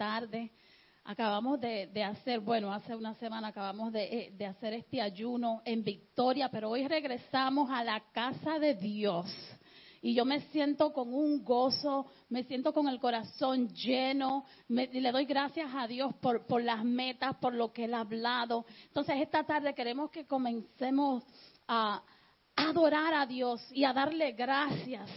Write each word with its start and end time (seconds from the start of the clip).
tarde. 0.00 0.50
Acabamos 1.04 1.60
de, 1.60 2.02
hacer, 2.02 2.40
bueno, 2.40 2.72
hace 2.72 2.96
una 2.96 3.14
semana 3.16 3.48
acabamos 3.48 3.92
de, 3.92 4.04
eh, 4.04 4.32
de 4.34 4.46
hacer 4.46 4.72
este 4.72 5.02
ayuno 5.02 5.60
en 5.66 5.84
victoria, 5.84 6.48
pero 6.50 6.70
hoy 6.70 6.88
regresamos 6.88 7.68
a 7.70 7.84
la 7.84 8.00
casa 8.10 8.58
de 8.58 8.74
Dios 8.76 9.26
y 10.00 10.14
yo 10.14 10.24
me 10.24 10.40
siento 10.52 10.94
con 10.94 11.12
un 11.12 11.44
gozo, 11.44 12.06
me 12.30 12.44
siento 12.44 12.72
con 12.72 12.88
el 12.88 12.98
corazón 12.98 13.68
lleno, 13.74 14.46
y 14.66 15.00
le 15.00 15.12
doy 15.12 15.26
gracias 15.26 15.68
a 15.74 15.86
Dios 15.86 16.14
por 16.14 16.62
las 16.62 16.82
metas, 16.82 17.36
por 17.36 17.52
lo 17.52 17.70
que 17.70 17.84
Él 17.84 17.92
ha 17.92 18.00
hablado. 18.00 18.64
Entonces 18.86 19.16
esta 19.20 19.44
tarde 19.44 19.74
queremos 19.74 20.10
que 20.10 20.26
comencemos 20.26 21.22
a 21.68 22.02
adorar 22.56 23.12
a 23.12 23.26
Dios 23.26 23.60
y 23.72 23.84
a 23.84 23.92
darle 23.92 24.32
gracias 24.32 25.10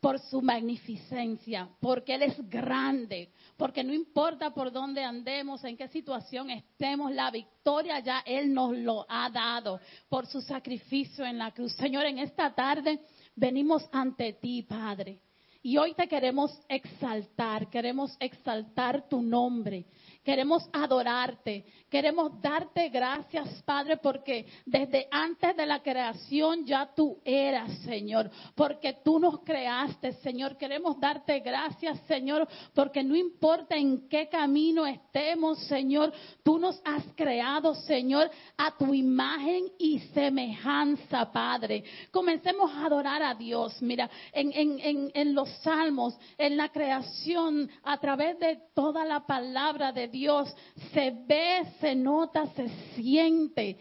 por 0.00 0.18
su 0.18 0.40
magnificencia, 0.40 1.68
porque 1.80 2.14
Él 2.14 2.22
es 2.22 2.48
grande, 2.48 3.30
porque 3.56 3.84
no 3.84 3.92
importa 3.92 4.50
por 4.52 4.72
dónde 4.72 5.04
andemos, 5.04 5.62
en 5.64 5.76
qué 5.76 5.88
situación 5.88 6.50
estemos, 6.50 7.12
la 7.12 7.30
victoria 7.30 8.00
ya 8.00 8.22
Él 8.26 8.52
nos 8.52 8.76
lo 8.76 9.06
ha 9.08 9.28
dado 9.30 9.80
por 10.08 10.26
su 10.26 10.40
sacrificio 10.40 11.24
en 11.24 11.38
la 11.38 11.52
cruz. 11.52 11.72
Señor, 11.74 12.06
en 12.06 12.18
esta 12.18 12.54
tarde 12.54 13.00
venimos 13.36 13.88
ante 13.92 14.32
ti, 14.34 14.62
Padre. 14.62 15.20
Y 15.62 15.76
hoy 15.76 15.92
te 15.92 16.08
queremos 16.08 16.58
exaltar, 16.68 17.68
queremos 17.68 18.16
exaltar 18.18 19.06
tu 19.10 19.20
nombre. 19.20 19.84
Queremos 20.22 20.68
adorarte, 20.70 21.64
queremos 21.88 22.42
darte 22.42 22.90
gracias, 22.90 23.62
Padre, 23.62 23.96
porque 23.96 24.44
desde 24.66 25.08
antes 25.10 25.56
de 25.56 25.64
la 25.64 25.82
creación 25.82 26.66
ya 26.66 26.90
tú 26.94 27.18
eras, 27.24 27.72
Señor, 27.78 28.30
porque 28.54 28.98
tú 29.02 29.18
nos 29.18 29.40
creaste, 29.40 30.12
Señor. 30.14 30.58
Queremos 30.58 31.00
darte 31.00 31.40
gracias, 31.40 31.98
Señor, 32.06 32.46
porque 32.74 33.02
no 33.02 33.16
importa 33.16 33.76
en 33.76 34.08
qué 34.10 34.28
camino 34.28 34.86
estemos, 34.86 35.58
Señor, 35.60 36.12
tú 36.42 36.58
nos 36.58 36.78
has 36.84 37.02
creado, 37.16 37.74
Señor, 37.74 38.30
a 38.58 38.76
tu 38.76 38.92
imagen 38.92 39.72
y 39.78 40.00
semejanza, 40.12 41.32
Padre. 41.32 41.82
Comencemos 42.10 42.70
a 42.72 42.84
adorar 42.84 43.22
a 43.22 43.34
Dios. 43.34 43.80
Mira, 43.80 44.10
en, 44.32 44.52
en, 44.52 45.10
en 45.14 45.34
los 45.34 45.48
salmos, 45.62 46.14
en 46.36 46.58
la 46.58 46.68
creación, 46.68 47.70
a 47.82 47.98
través 47.98 48.38
de 48.38 48.60
toda 48.74 49.06
la 49.06 49.26
palabra 49.26 49.92
de 49.92 50.09
Dios, 50.10 50.54
se 50.92 51.10
ve, 51.26 51.64
se 51.80 51.94
nota, 51.94 52.46
se 52.54 52.68
siente 52.94 53.78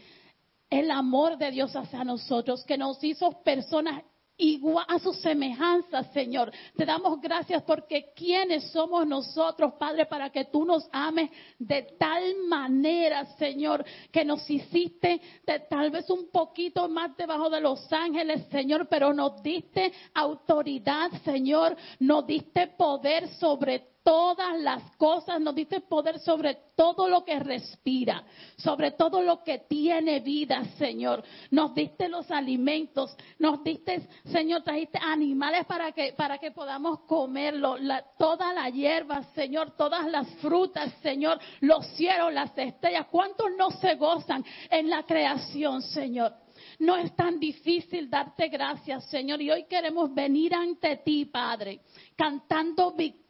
el 0.70 0.92
amor 0.92 1.38
de 1.38 1.52
Dios 1.52 1.76
hacia 1.76 2.04
nosotros, 2.04 2.64
que 2.64 2.78
nos 2.78 3.04
hizo 3.04 3.32
personas 3.44 4.04
igual 4.40 4.86
a 4.88 4.98
su 5.00 5.14
semejanza, 5.14 6.04
Señor. 6.14 6.52
Te 6.76 6.86
damos 6.86 7.20
gracias 7.22 7.62
porque 7.64 8.12
quiénes 8.16 8.72
somos 8.72 9.06
nosotros, 9.06 9.74
Padre, 9.74 10.06
para 10.06 10.30
que 10.30 10.46
tú 10.46 10.66
nos 10.66 10.88
ames 10.92 11.30
de 11.60 11.84
tal 12.00 12.24
manera, 12.48 13.26
Señor, 13.38 13.86
que 14.12 14.26
nos 14.26 14.50
hiciste 14.50 15.22
de 15.46 15.60
tal 15.70 15.92
vez 15.92 16.10
un 16.10 16.32
poquito 16.32 16.88
más 16.88 17.16
debajo 17.18 17.50
de 17.50 17.62
los 17.62 17.92
ángeles, 17.92 18.48
Señor, 18.50 18.88
pero 18.88 19.14
nos 19.14 19.44
diste 19.44 19.92
autoridad, 20.14 21.12
Señor, 21.24 21.76
nos 22.00 22.26
diste 22.26 22.68
poder 22.68 23.28
sobre 23.36 23.99
todas 24.04 24.60
las 24.60 24.96
cosas, 24.98 25.40
nos 25.40 25.56
diste 25.56 25.82
poder 25.82 26.20
sobre 26.20 26.58
todo 26.76 27.08
lo 27.10 27.24
que 27.24 27.40
respira, 27.40 28.24
sobre 28.58 28.92
todo 28.92 29.22
lo 29.22 29.44
que 29.44 29.60
tiene 29.60 30.20
vida, 30.20 30.64
Señor. 30.78 31.24
Nos 31.52 31.74
diste 31.76 32.08
los 32.08 32.30
alimentos, 32.32 33.16
nos 33.38 33.64
diste, 33.64 34.08
Señor, 34.32 34.64
trajiste 34.64 35.00
animales 35.02 35.66
para 35.66 35.92
que, 35.92 36.14
para 36.14 36.38
que 36.38 36.52
podamos 36.52 37.02
comerlo, 37.02 37.78
toda 38.18 38.54
la 38.54 38.70
hierba, 38.70 39.24
Señor, 39.36 39.72
todas 39.78 40.06
las 40.08 40.28
frutas, 40.36 40.94
Señor, 41.02 41.40
los 41.62 41.86
cielos, 41.96 42.34
las 42.34 42.58
estrellas. 42.58 43.08
¿Cuántos 43.12 43.48
no 43.58 43.72
se 43.72 43.96
gozan 43.96 44.44
en 44.70 44.90
la 44.90 45.04
creación, 45.04 45.82
Señor? 45.82 46.34
No 46.80 46.98
es 46.98 47.16
tan 47.16 47.40
difícil 47.40 48.10
darte 48.10 48.48
gracias, 48.48 49.06
Señor. 49.10 49.42
Y 49.42 49.52
hoy 49.52 49.66
queremos 49.66 50.14
venir 50.14 50.54
ante 50.54 50.98
ti, 50.98 51.26
Padre, 51.26 51.82
cantando 52.16 52.92
victoria, 52.92 53.29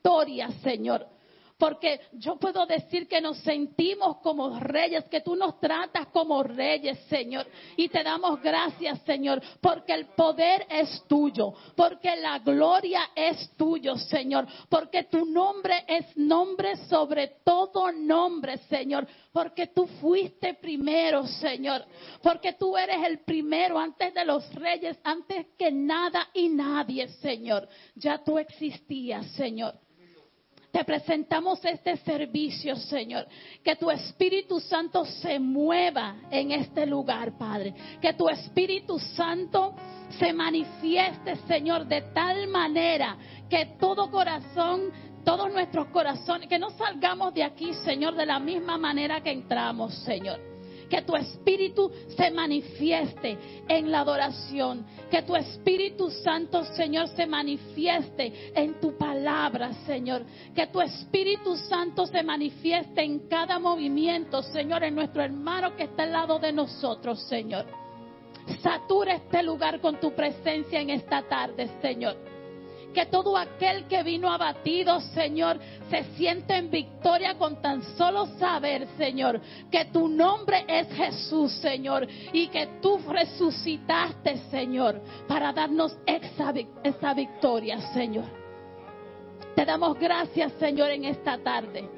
Señor. 0.63 1.05
Porque 1.59 1.99
yo 2.13 2.37
puedo 2.37 2.65
decir 2.65 3.05
que 3.05 3.19
nos 3.19 3.37
sentimos 3.39 4.19
como 4.19 4.57
reyes, 4.57 5.03
que 5.09 5.19
tú 5.19 5.35
nos 5.35 5.59
tratas 5.59 6.07
como 6.07 6.41
reyes, 6.41 6.97
Señor. 7.09 7.45
Y 7.75 7.89
te 7.89 8.01
damos 8.01 8.41
gracias, 8.41 9.01
Señor, 9.01 9.41
porque 9.59 9.93
el 9.93 10.05
poder 10.05 10.65
es 10.69 11.03
tuyo, 11.09 11.53
porque 11.75 12.15
la 12.15 12.39
gloria 12.39 13.09
es 13.13 13.51
tuyo, 13.57 13.97
Señor, 13.97 14.47
porque 14.69 15.03
tu 15.03 15.25
nombre 15.25 15.83
es 15.85 16.15
nombre 16.15 16.77
sobre 16.87 17.27
todo 17.43 17.91
nombre, 17.91 18.57
Señor, 18.69 19.05
porque 19.33 19.67
tú 19.67 19.85
fuiste 19.99 20.53
primero, 20.53 21.27
Señor, 21.27 21.83
porque 22.23 22.53
tú 22.53 22.77
eres 22.77 23.05
el 23.05 23.19
primero 23.25 23.77
antes 23.77 24.13
de 24.13 24.23
los 24.23 24.49
reyes, 24.55 24.97
antes 25.03 25.47
que 25.57 25.73
nada 25.73 26.29
y 26.33 26.47
nadie, 26.47 27.09
Señor. 27.19 27.67
Ya 27.95 28.23
tú 28.23 28.39
existías, 28.39 29.25
Señor. 29.33 29.75
Te 30.71 30.83
presentamos 30.83 31.63
este 31.65 31.97
servicio, 31.97 32.75
Señor. 32.75 33.27
Que 33.63 33.75
tu 33.75 33.89
Espíritu 33.89 34.59
Santo 34.59 35.03
se 35.03 35.39
mueva 35.39 36.15
en 36.29 36.51
este 36.51 36.85
lugar, 36.85 37.37
Padre. 37.37 37.73
Que 37.99 38.13
tu 38.13 38.29
Espíritu 38.29 38.99
Santo 38.99 39.73
se 40.19 40.31
manifieste, 40.31 41.35
Señor, 41.47 41.85
de 41.87 42.01
tal 42.13 42.47
manera 42.47 43.17
que 43.49 43.77
todo 43.79 44.11
corazón, 44.11 44.91
todos 45.25 45.51
nuestros 45.51 45.87
corazones, 45.87 46.47
que 46.47 46.59
no 46.59 46.69
salgamos 46.71 47.33
de 47.33 47.43
aquí, 47.43 47.73
Señor, 47.85 48.15
de 48.15 48.25
la 48.25 48.39
misma 48.39 48.77
manera 48.77 49.21
que 49.21 49.31
entramos, 49.31 49.93
Señor 50.03 50.48
que 50.89 51.01
tu 51.03 51.15
Espíritu 51.15 51.91
se 52.17 52.31
manifieste 52.31 53.37
en 53.67 53.91
la 53.91 54.01
adoración, 54.01 54.85
que 55.09 55.21
tu 55.21 55.35
Espíritu 55.35 56.09
Santo, 56.09 56.63
Señor, 56.75 57.07
se 57.09 57.25
manifieste 57.25 58.51
en 58.55 58.79
tu 58.79 58.97
palabra, 58.97 59.73
Señor, 59.85 60.23
que 60.55 60.67
tu 60.67 60.81
Espíritu 60.81 61.55
Santo 61.55 62.05
se 62.07 62.23
manifieste 62.23 63.01
en 63.01 63.27
cada 63.27 63.59
movimiento, 63.59 64.41
Señor, 64.41 64.83
en 64.83 64.95
nuestro 64.95 65.21
hermano 65.21 65.75
que 65.75 65.83
está 65.83 66.03
al 66.03 66.11
lado 66.11 66.39
de 66.39 66.51
nosotros, 66.51 67.21
Señor. 67.27 67.65
Satura 68.61 69.15
este 69.15 69.43
lugar 69.43 69.79
con 69.79 69.99
tu 69.99 70.11
presencia 70.13 70.81
en 70.81 70.89
esta 70.89 71.21
tarde, 71.21 71.69
Señor 71.81 72.38
que 72.93 73.05
todo 73.05 73.37
aquel 73.37 73.85
que 73.85 74.03
vino 74.03 74.31
abatido, 74.31 74.99
Señor, 74.99 75.59
se 75.89 76.03
siente 76.15 76.55
en 76.55 76.69
victoria 76.69 77.35
con 77.35 77.61
tan 77.61 77.83
solo 77.97 78.25
saber, 78.37 78.87
Señor, 78.97 79.39
que 79.71 79.85
tu 79.85 80.07
nombre 80.07 80.65
es 80.67 80.87
Jesús, 80.93 81.51
Señor, 81.53 82.07
y 82.33 82.47
que 82.47 82.67
tú 82.81 82.99
resucitaste, 83.07 84.37
Señor, 84.49 85.01
para 85.27 85.53
darnos 85.53 85.97
esa, 86.05 87.13
victoria, 87.13 87.79
Señor. 87.93 88.25
Te 89.55 89.65
damos 89.65 89.97
gracias, 89.99 90.53
Señor, 90.53 90.91
en 90.91 91.05
esta 91.05 91.37
tarde. 91.37 91.89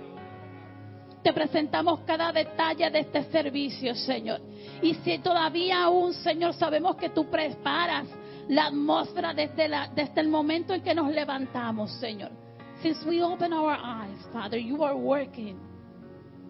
Te 1.24 1.34
presentamos 1.34 2.00
cada 2.02 2.32
detalle 2.32 2.90
de 2.90 3.00
este 3.00 3.24
servicio, 3.26 3.94
Señor. 3.94 4.42
Y 4.82 4.96
si 4.96 5.20
todavía 5.20 5.84
aún, 5.84 6.14
Señor, 6.14 6.56
sabemos 6.56 6.96
que 6.96 7.10
tú 7.10 7.30
preparas 7.30 8.08
la 8.52 8.66
atmósfera 8.66 9.34
desde, 9.34 10.20
el 10.20 10.28
momento 10.28 10.74
en 10.74 10.82
que 10.82 10.94
nos 10.94 11.10
levantamos, 11.10 11.90
Señor. 12.00 12.32
Since 12.82 13.06
we 13.08 13.24
open 13.24 13.54
our 13.54 13.74
eyes, 13.74 14.20
Father, 14.34 14.60
you 14.60 14.84
are 14.84 14.94
working. 14.94 15.58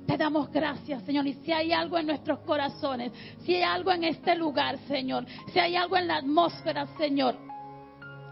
Te 0.07 0.17
damos 0.17 0.49
gracias, 0.51 1.03
Señor. 1.03 1.27
Y 1.27 1.33
si 1.45 1.51
hay 1.51 1.71
algo 1.71 1.99
en 1.99 2.07
nuestros 2.07 2.39
corazones, 2.39 3.11
si 3.45 3.55
hay 3.55 3.61
algo 3.61 3.91
en 3.91 4.05
este 4.05 4.35
lugar, 4.35 4.79
Señor, 4.87 5.27
si 5.53 5.59
hay 5.59 5.75
algo 5.75 5.95
en 5.95 6.07
la 6.07 6.17
atmósfera, 6.17 6.87
Señor, 6.97 7.35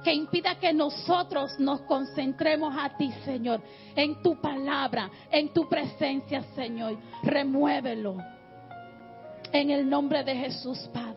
que 0.03 0.16
impida 0.16 0.56
que 0.56 0.74
nosotros 0.74 1.59
nos 1.59 1.81
concentremos 1.81 2.74
a 2.75 2.97
ti, 2.97 3.12
Señor, 3.24 3.62
en 3.96 4.19
tu 4.24 4.41
palabra, 4.41 5.12
en 5.30 5.53
tu 5.53 5.69
presencia, 5.69 6.42
Señor, 6.56 6.98
remuévelo. 7.22 8.18
En 9.51 9.69
el 9.69 9.88
nombre 9.88 10.24
de 10.24 10.36
Jesús, 10.36 10.89
Padre. 10.92 11.09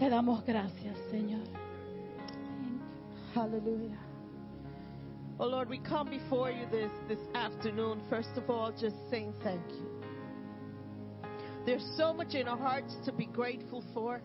Te 0.00 0.08
damos 0.08 0.42
gracias, 0.46 0.96
Señor. 1.12 1.44
Hallelujah. 3.34 3.98
Oh 5.38 5.46
Lord, 5.46 5.68
we 5.68 5.76
come 5.76 6.08
before 6.08 6.50
you 6.50 6.64
this, 6.70 6.90
this 7.06 7.18
afternoon, 7.34 8.00
first 8.08 8.30
of 8.36 8.48
all, 8.48 8.72
just 8.72 8.96
saying 9.10 9.34
thank 9.44 9.60
you. 9.68 9.90
There's 11.66 11.86
so 11.98 12.14
much 12.14 12.34
in 12.34 12.48
our 12.48 12.56
hearts 12.56 12.96
to 13.04 13.12
be 13.12 13.26
grateful 13.26 13.84
for. 13.92 14.22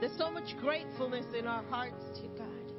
There's 0.00 0.16
so 0.16 0.30
much 0.30 0.56
gratefulness 0.62 1.26
in 1.38 1.46
our 1.46 1.64
hearts, 1.64 2.02
dear 2.18 2.30
God. 2.38 2.72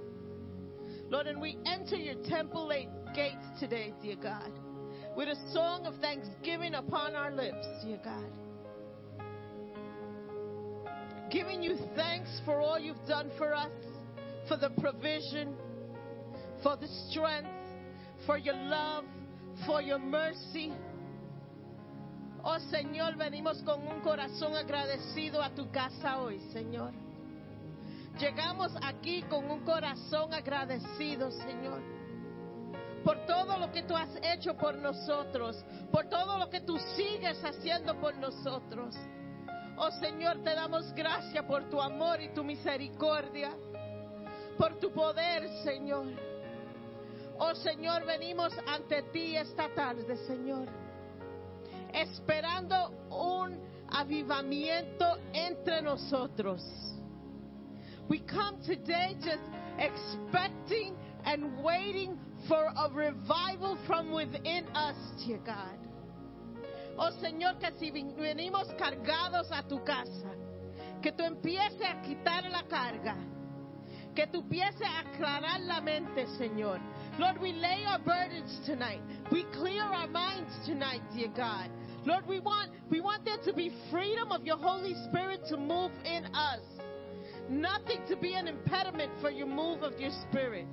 Lord, 1.12 1.28
and 1.28 1.40
we 1.40 1.60
enter 1.68 1.98
your 1.98 2.16
temple 2.28 2.72
gates 3.14 3.46
today, 3.60 3.94
dear 4.02 4.16
God, 4.16 4.52
with 5.16 5.28
a 5.28 5.54
song 5.54 5.86
of 5.86 5.94
thanksgiving 5.98 6.74
upon 6.74 7.14
our 7.14 7.30
lips, 7.30 7.68
dear 7.84 8.00
God 8.04 8.43
giving 11.34 11.64
you 11.64 11.76
thanks 11.96 12.30
for 12.46 12.62
all 12.62 12.78
you've 12.78 13.06
done 13.08 13.32
for 13.40 13.56
us, 13.56 13.72
for 14.48 14.56
the 14.56 14.70
provision, 14.80 15.56
for 16.62 16.78
the 16.78 16.88
strength, 17.10 17.50
for 18.28 18.38
your 18.38 18.56
love, 18.56 19.04
for 19.66 19.82
your 19.82 19.98
mercy. 19.98 20.72
Oh 22.46 22.60
Señor, 22.72 23.18
venimos 23.18 23.64
con 23.66 23.82
un 23.88 24.02
corazón 24.02 24.54
agradecido 24.56 25.42
a 25.42 25.50
tu 25.56 25.72
casa 25.72 26.20
hoy, 26.20 26.40
Señor. 26.54 26.92
Llegamos 28.20 28.72
aquí 28.84 29.24
con 29.24 29.50
un 29.50 29.62
corazón 29.62 30.32
agradecido, 30.36 31.32
Señor, 31.32 31.82
por 33.04 33.26
todo 33.26 33.58
lo 33.58 33.72
que 33.72 33.82
tú 33.82 33.96
has 33.96 34.10
hecho 34.22 34.56
por 34.56 34.76
nosotros, 34.76 35.56
por 35.92 36.08
todo 36.10 36.38
lo 36.38 36.48
que 36.52 36.62
tú 36.62 36.78
sigues 36.96 37.44
haciendo 37.44 38.00
por 38.00 38.16
nosotros. 38.18 38.96
Oh 39.78 39.92
Señor, 40.00 40.44
te 40.44 40.54
damos 40.54 40.94
gracias 40.94 41.44
por 41.46 41.70
tu 41.70 41.82
amor 41.82 42.22
y 42.22 42.30
tu 42.30 42.44
misericordia, 42.44 43.52
por 44.58 44.80
tu 44.80 44.92
poder, 44.92 45.50
Señor. 45.64 46.08
Oh 47.40 47.56
Señor, 47.56 48.06
venimos 48.06 48.54
ante 48.68 49.02
ti 49.12 49.36
esta 49.36 49.68
tarde, 49.74 50.16
Señor, 50.28 50.68
esperando 51.92 52.92
un 53.10 53.60
avivamiento 53.90 55.18
entre 55.34 55.82
nosotros. 55.82 56.62
We 58.10 58.20
come 58.20 58.60
today 58.66 59.16
just 59.20 59.42
expecting 59.80 60.96
and 61.26 61.64
waiting 61.64 62.20
for 62.48 62.64
a 62.64 62.90
revival 62.94 63.78
from 63.88 64.12
within 64.12 64.66
us, 64.76 64.96
dear 65.26 65.40
God. 65.40 65.83
Oh 66.98 67.12
Señor, 67.22 67.58
que 67.60 67.72
si 67.80 67.92
venimos 67.92 68.68
cargados 68.78 69.52
a 69.52 69.64
tu 69.64 69.84
casa, 69.84 70.30
que 71.02 71.12
tú 71.12 71.24
empieces 71.24 71.82
a 71.82 72.02
quitar 72.02 72.50
la 72.50 72.64
carga, 72.64 73.16
que 74.16 74.28
tú 74.28 74.42
empieces 74.42 74.82
a 74.82 75.00
aclarar 75.00 75.62
la 75.62 75.82
mente, 75.82 76.28
Señor. 76.38 76.80
Lord, 77.18 77.42
we 77.42 77.52
lay 77.52 77.84
our 77.86 78.00
burdens 78.00 78.60
tonight. 78.66 79.02
We 79.32 79.44
clear 79.54 79.84
our 79.84 80.08
minds 80.08 80.54
tonight, 80.66 81.02
dear 81.16 81.30
God. 81.36 81.70
Lord, 82.06 82.28
we 82.28 82.40
want 82.40 82.72
we 82.90 83.02
want 83.02 83.26
there 83.26 83.38
to 83.46 83.54
be 83.54 83.72
freedom 83.90 84.32
of 84.32 84.46
your 84.46 84.58
Holy 84.58 84.94
Spirit 85.10 85.42
to 85.50 85.58
move 85.58 85.92
in 86.06 86.26
us. 86.36 86.62
Nothing 87.50 88.02
to 88.08 88.16
be 88.16 88.34
an 88.36 88.48
impediment 88.48 89.12
for 89.22 89.30
your 89.30 89.48
move 89.48 89.84
of 89.84 90.00
your 90.00 90.12
spirit. 90.30 90.68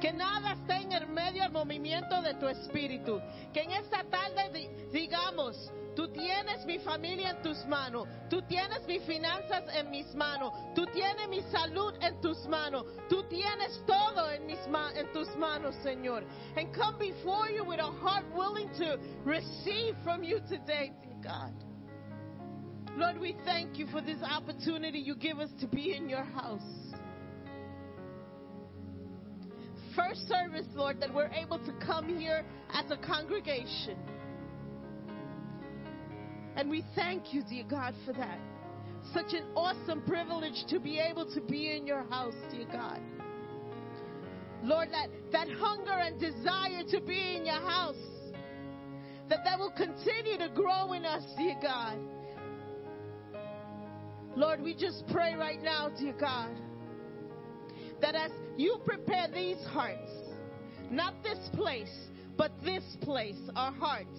Que 0.00 0.12
nada 0.12 0.52
esté 0.54 0.76
en 0.82 0.92
el 0.92 1.06
medio 1.08 1.42
del 1.42 1.52
movimiento 1.52 2.22
de 2.22 2.34
tu 2.34 2.48
espíritu. 2.48 3.20
Que 3.52 3.60
en 3.62 3.72
esta 3.72 4.02
tarde 4.04 4.50
di- 4.52 4.68
digamos, 4.92 5.70
tú 5.94 6.08
tienes 6.08 6.64
mi 6.64 6.78
familia 6.78 7.30
en 7.30 7.42
tus 7.42 7.64
manos, 7.66 8.08
tú 8.30 8.40
tienes 8.42 8.86
mis 8.86 9.02
finanzas 9.02 9.64
en 9.74 9.90
mis 9.90 10.14
manos, 10.14 10.52
tú 10.74 10.86
tienes 10.86 11.28
mi 11.28 11.42
salud 11.50 11.92
en 12.00 12.18
tus 12.22 12.38
manos, 12.46 12.86
tú 13.10 13.24
tienes 13.24 13.82
todo 13.86 14.30
en, 14.30 14.46
mis 14.46 14.66
ma- 14.68 14.92
en 14.94 15.12
tus 15.12 15.28
manos, 15.36 15.74
Señor. 15.82 16.24
And 16.56 16.72
come 16.74 16.96
before 16.98 17.50
you 17.50 17.64
with 17.64 17.80
a 17.80 17.90
heart 18.02 18.24
willing 18.34 18.70
to 18.78 18.98
receive 19.24 19.94
from 20.02 20.22
you 20.24 20.40
today, 20.48 20.92
dear 21.02 21.20
God. 21.22 21.52
Lord, 22.96 23.18
we 23.20 23.36
thank 23.44 23.78
you 23.78 23.86
for 23.88 24.00
this 24.00 24.22
opportunity 24.22 24.98
you 24.98 25.14
give 25.14 25.38
us 25.38 25.50
to 25.60 25.66
be 25.66 25.94
in 25.94 26.08
your 26.08 26.24
house. 26.24 26.79
First 30.08 30.28
service, 30.28 30.66
Lord, 30.74 30.98
that 31.00 31.12
we're 31.12 31.28
able 31.28 31.58
to 31.58 31.72
come 31.84 32.16
here 32.18 32.44
as 32.72 32.90
a 32.90 32.96
congregation. 32.96 33.98
And 36.56 36.70
we 36.70 36.84
thank 36.94 37.34
you, 37.34 37.42
dear 37.48 37.64
God, 37.68 37.94
for 38.06 38.12
that. 38.14 38.38
Such 39.12 39.34
an 39.34 39.44
awesome 39.54 40.02
privilege 40.02 40.64
to 40.68 40.80
be 40.80 40.98
able 40.98 41.26
to 41.34 41.40
be 41.40 41.76
in 41.76 41.86
your 41.86 42.04
house, 42.04 42.34
dear 42.50 42.66
God. 42.72 43.00
Lord, 44.62 44.88
that, 44.92 45.08
that 45.32 45.48
hunger 45.58 45.92
and 45.92 46.18
desire 46.18 46.82
to 46.90 47.00
be 47.00 47.36
in 47.36 47.44
your 47.44 47.60
house, 47.60 47.96
that 49.28 49.40
that 49.44 49.58
will 49.58 49.72
continue 49.72 50.38
to 50.38 50.48
grow 50.54 50.92
in 50.94 51.04
us, 51.04 51.24
dear 51.36 51.56
God. 51.60 51.98
Lord, 54.36 54.62
we 54.62 54.74
just 54.74 55.04
pray 55.12 55.34
right 55.34 55.62
now, 55.62 55.90
dear 55.98 56.14
God, 56.18 56.50
that 58.00 58.14
as 58.14 58.30
you 58.56 58.78
prepare 58.84 59.28
these 59.28 59.62
hearts, 59.72 60.10
not 60.90 61.14
this 61.22 61.38
place, 61.54 62.08
but 62.36 62.52
this 62.64 62.84
place, 63.02 63.38
our 63.54 63.72
hearts. 63.72 64.18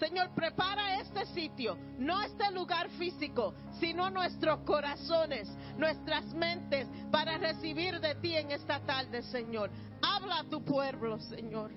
Señor, 0.00 0.28
prepara 0.34 1.00
este 1.00 1.26
sitio, 1.34 1.76
no 1.98 2.20
este 2.22 2.52
lugar 2.52 2.88
físico, 2.98 3.52
sino 3.80 4.08
nuestros 4.10 4.60
corazones, 4.60 5.48
nuestras 5.76 6.24
mentes, 6.34 6.86
para 7.10 7.36
recibir 7.36 7.98
de 8.00 8.14
ti 8.16 8.36
en 8.36 8.52
esta 8.52 8.78
tarde, 8.80 9.22
Señor. 9.22 9.70
Habla 10.00 10.40
a 10.40 10.44
tu 10.44 10.64
pueblo, 10.64 11.18
Señor. 11.18 11.72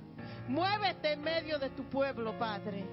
Muévete 0.48 1.14
en 1.14 1.24
medio 1.24 1.58
de 1.58 1.72
tu 1.72 1.84
pueblo, 1.86 2.38
Padre. 2.38 2.86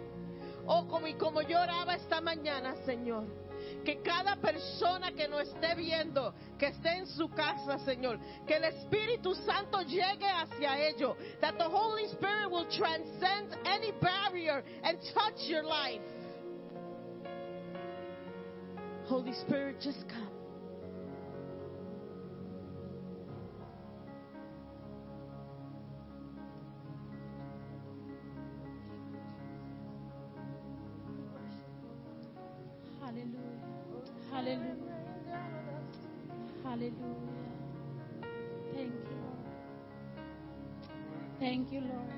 Oh, 0.67 0.87
como, 0.89 1.07
y 1.07 1.15
como 1.15 1.43
yo 1.43 1.61
oraba 1.61 1.95
esta 1.95 2.21
mañana, 2.21 2.75
Señor. 2.87 3.48
Que 3.85 3.97
cada 4.03 4.37
persona 4.37 5.13
que 5.13 5.29
nos 5.29 5.49
esté 5.49 5.75
viendo, 5.77 6.35
que 6.59 6.67
esté 6.67 6.99
en 6.99 7.07
su 7.07 7.29
casa, 7.29 7.79
Señor, 7.85 8.19
que 8.47 8.57
el 8.57 8.65
Espíritu 8.65 9.35
Santo 9.35 9.83
llegue 9.83 10.29
hacia. 10.29 10.69
That 11.41 11.59
the 11.59 11.65
Holy 11.65 12.07
Spirit 12.09 12.51
will 12.51 12.67
transcend 12.67 13.57
any 13.65 13.93
barrier 14.01 14.63
and 14.83 14.99
touch 15.15 15.49
your 15.49 15.63
life. 15.63 16.01
Holy 19.07 19.33
Spirit, 19.33 19.81
just 19.81 20.07
come. 20.09 20.28
Thank 41.49 41.73
you, 41.73 41.81
Lord. 41.81 42.13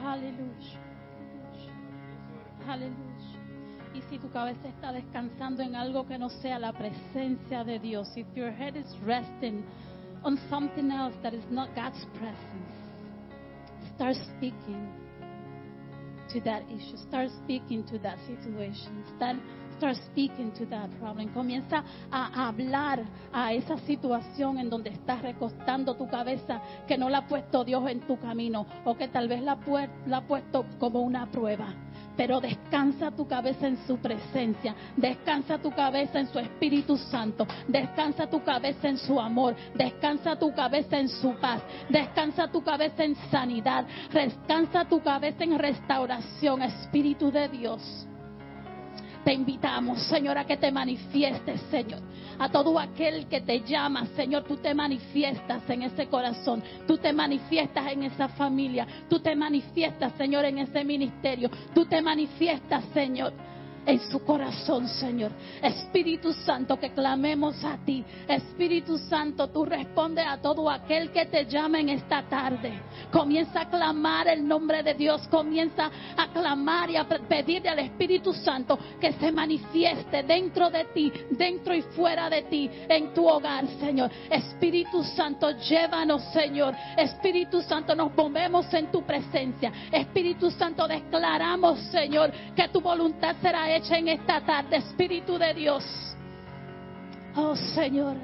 Hallelujah. 0.00 0.80
Hallelujah. 2.66 3.38
Y 3.94 4.02
si 4.10 4.18
tu 4.18 4.28
cabeza 4.30 4.66
está 4.66 4.90
descansando 4.90 5.62
en 5.62 5.76
algo 5.76 6.08
que 6.08 6.18
no 6.18 6.28
sea 6.28 6.58
la 6.58 6.72
presencia 6.72 7.62
de 7.62 7.78
Dios, 7.78 8.08
if 8.16 8.26
your 8.34 8.50
head 8.50 8.74
is 8.74 8.98
resting 9.06 9.62
on 10.24 10.40
something 10.50 10.90
else 10.90 11.14
that 11.22 11.34
is 11.34 11.44
not 11.50 11.72
God's 11.76 12.04
presence, 12.18 12.72
start 13.94 14.16
speaking 14.16 14.88
to 16.32 16.40
that 16.40 16.64
issue. 16.68 16.96
Start 17.08 17.30
speaking 17.44 17.84
to 17.84 17.98
that 18.00 18.18
situation. 18.26 19.04
Start, 19.16 19.36
speaking 19.94 20.52
to 20.52 20.66
that 20.66 20.88
problem. 21.00 21.28
Comienza 21.32 21.84
a 22.10 22.48
hablar 22.48 23.04
a 23.32 23.52
esa 23.52 23.76
situación 23.78 24.58
en 24.58 24.70
donde 24.70 24.90
estás 24.90 25.22
recostando 25.22 25.94
tu 25.94 26.08
cabeza 26.08 26.60
que 26.86 26.96
no 26.96 27.08
la 27.08 27.18
ha 27.18 27.26
puesto 27.26 27.64
Dios 27.64 27.88
en 27.88 28.00
tu 28.00 28.18
camino 28.18 28.66
o 28.84 28.96
que 28.96 29.08
tal 29.08 29.28
vez 29.28 29.42
la 29.42 29.52
ha 29.52 30.20
puesto 30.22 30.66
como 30.78 31.00
una 31.00 31.30
prueba. 31.30 31.74
Pero 32.16 32.40
descansa 32.40 33.10
tu 33.10 33.26
cabeza 33.26 33.66
en 33.66 33.78
su 33.86 33.96
presencia, 33.96 34.74
descansa 34.96 35.58
tu 35.58 35.70
cabeza 35.70 36.20
en 36.20 36.28
su 36.30 36.38
Espíritu 36.38 36.96
Santo, 36.96 37.46
descansa 37.66 38.28
tu 38.28 38.42
cabeza 38.44 38.88
en 38.88 38.98
su 38.98 39.18
amor, 39.18 39.56
descansa 39.74 40.36
tu 40.36 40.52
cabeza 40.54 40.98
en 40.98 41.08
su 41.08 41.34
paz, 41.40 41.62
descansa 41.88 42.48
tu 42.48 42.62
cabeza 42.62 43.04
en 43.04 43.16
sanidad, 43.30 43.86
descansa 44.12 44.84
tu 44.84 45.00
cabeza 45.02 45.42
en 45.44 45.58
restauración, 45.58 46.62
Espíritu 46.62 47.32
de 47.32 47.48
Dios. 47.48 48.06
Te 49.24 49.32
invitamos, 49.32 50.02
Señor, 50.02 50.36
a 50.36 50.44
que 50.44 50.56
te 50.56 50.72
manifiestes, 50.72 51.60
Señor. 51.70 52.00
A 52.38 52.48
todo 52.48 52.78
aquel 52.78 53.26
que 53.26 53.40
te 53.40 53.60
llama, 53.60 54.06
Señor, 54.16 54.42
tú 54.44 54.56
te 54.56 54.74
manifiestas 54.74 55.62
en 55.70 55.82
ese 55.82 56.08
corazón. 56.08 56.62
Tú 56.88 56.98
te 56.98 57.12
manifiestas 57.12 57.92
en 57.92 58.02
esa 58.02 58.28
familia. 58.28 58.86
Tú 59.08 59.20
te 59.20 59.36
manifiestas, 59.36 60.12
Señor, 60.18 60.44
en 60.44 60.58
ese 60.58 60.82
ministerio. 60.84 61.50
Tú 61.72 61.84
te 61.84 62.02
manifiestas, 62.02 62.84
Señor. 62.92 63.32
En 63.84 63.98
su 64.10 64.24
corazón, 64.24 64.86
Señor. 64.86 65.32
Espíritu 65.60 66.32
Santo, 66.32 66.78
que 66.78 66.92
clamemos 66.92 67.64
a 67.64 67.76
ti. 67.84 68.04
Espíritu 68.28 68.96
Santo, 68.96 69.48
tú 69.48 69.64
responde 69.64 70.22
a 70.22 70.40
todo 70.40 70.70
aquel 70.70 71.10
que 71.10 71.26
te 71.26 71.46
llama 71.46 71.80
en 71.80 71.88
esta 71.88 72.22
tarde. 72.22 72.80
Comienza 73.10 73.62
a 73.62 73.68
clamar 73.68 74.28
el 74.28 74.46
nombre 74.46 74.84
de 74.84 74.94
Dios. 74.94 75.26
Comienza 75.28 75.90
a 76.16 76.28
clamar 76.28 76.90
y 76.90 76.96
a 76.96 77.04
pedirle 77.04 77.70
al 77.70 77.80
Espíritu 77.80 78.32
Santo 78.32 78.78
que 79.00 79.12
se 79.14 79.32
manifieste 79.32 80.22
dentro 80.22 80.70
de 80.70 80.84
ti, 80.86 81.12
dentro 81.30 81.74
y 81.74 81.82
fuera 81.82 82.30
de 82.30 82.42
ti, 82.42 82.70
en 82.88 83.12
tu 83.12 83.28
hogar, 83.28 83.66
Señor. 83.80 84.12
Espíritu 84.30 85.02
Santo, 85.02 85.50
llévanos, 85.50 86.22
Señor. 86.32 86.74
Espíritu 86.96 87.60
Santo, 87.62 87.96
nos 87.96 88.14
movemos 88.14 88.72
en 88.74 88.92
tu 88.92 89.02
presencia. 89.02 89.72
Espíritu 89.90 90.52
Santo, 90.52 90.86
declaramos, 90.86 91.80
Señor, 91.90 92.30
que 92.54 92.68
tu 92.68 92.80
voluntad 92.80 93.34
será 93.42 93.71
hecha 93.72 93.96
en 93.98 94.08
esta 94.08 94.40
tarde, 94.40 94.76
Espíritu 94.76 95.38
de 95.38 95.54
Dios. 95.54 95.84
Oh, 97.36 97.54
Señor. 97.74 98.16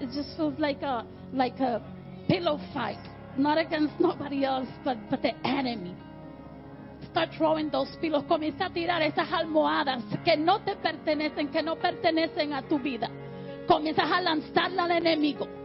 It 0.00 0.10
just 0.12 0.36
feels 0.36 0.58
like 0.58 0.82
a 0.82 1.04
like 1.32 1.60
a 1.60 1.80
pillow 2.28 2.58
fight 2.72 2.98
not 3.36 3.58
against 3.58 3.98
nobody 3.98 4.44
else, 4.44 4.68
but, 4.84 4.98
but 5.08 5.22
the 5.22 5.34
enemy. 5.46 5.94
Start 7.10 7.30
throwing 7.36 7.70
those 7.70 7.88
pillows. 8.00 8.24
Comienza 8.28 8.66
a 8.66 8.70
tirar 8.70 9.02
esas 9.02 9.30
almohadas 9.32 10.02
que 10.24 10.36
no 10.36 10.60
te 10.60 10.76
pertenecen, 10.76 11.48
que 11.48 11.62
no 11.62 11.76
pertenecen 11.76 12.52
a 12.52 12.62
tu 12.62 12.78
vida. 12.78 13.10
Comienzas 13.66 14.10
a 14.10 14.20
lanzarla 14.20 14.84
al 14.84 14.90
enemigo. 14.92 15.59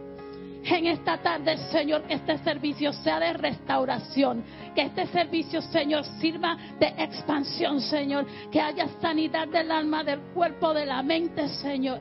En 0.68 0.86
esta 0.88 1.16
tarde, 1.18 1.56
Señor, 1.70 2.02
que 2.02 2.14
este 2.14 2.38
servicio 2.38 2.92
sea 2.92 3.20
de 3.20 3.32
restauración. 3.34 4.42
Que 4.74 4.82
este 4.82 5.06
servicio, 5.06 5.62
Señor, 5.62 6.04
sirva 6.20 6.56
de 6.80 6.88
expansión, 6.98 7.80
Señor. 7.80 8.26
Que 8.50 8.60
haya 8.60 8.88
sanidad 9.00 9.46
del 9.46 9.70
alma, 9.70 10.02
del 10.02 10.20
cuerpo, 10.34 10.74
de 10.74 10.84
la 10.84 11.04
mente, 11.04 11.48
Señor. 11.48 12.00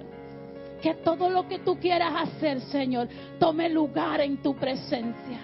Que 0.81 0.95
todo 0.95 1.29
lo 1.29 1.47
que 1.47 1.59
tú 1.59 1.79
quieras 1.79 2.13
hacer, 2.15 2.59
Señor, 2.61 3.07
tome 3.39 3.69
lugar 3.69 4.21
en 4.21 4.41
tu 4.41 4.55
presencia. 4.55 5.39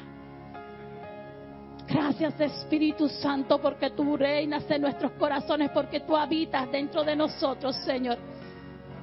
Gracias 1.88 2.40
Espíritu 2.40 3.10
Santo 3.10 3.62
porque 3.62 3.90
tú 3.90 4.16
reinas 4.16 4.63
en 4.70 4.82
nuestros 4.82 5.12
corazones, 5.13 5.70
porque 5.72 6.00
tú 6.00 6.16
habitas 6.16 6.72
dentro 6.72 7.04
de 7.04 7.16
nosotros, 7.16 7.75
Señor. 7.86 8.18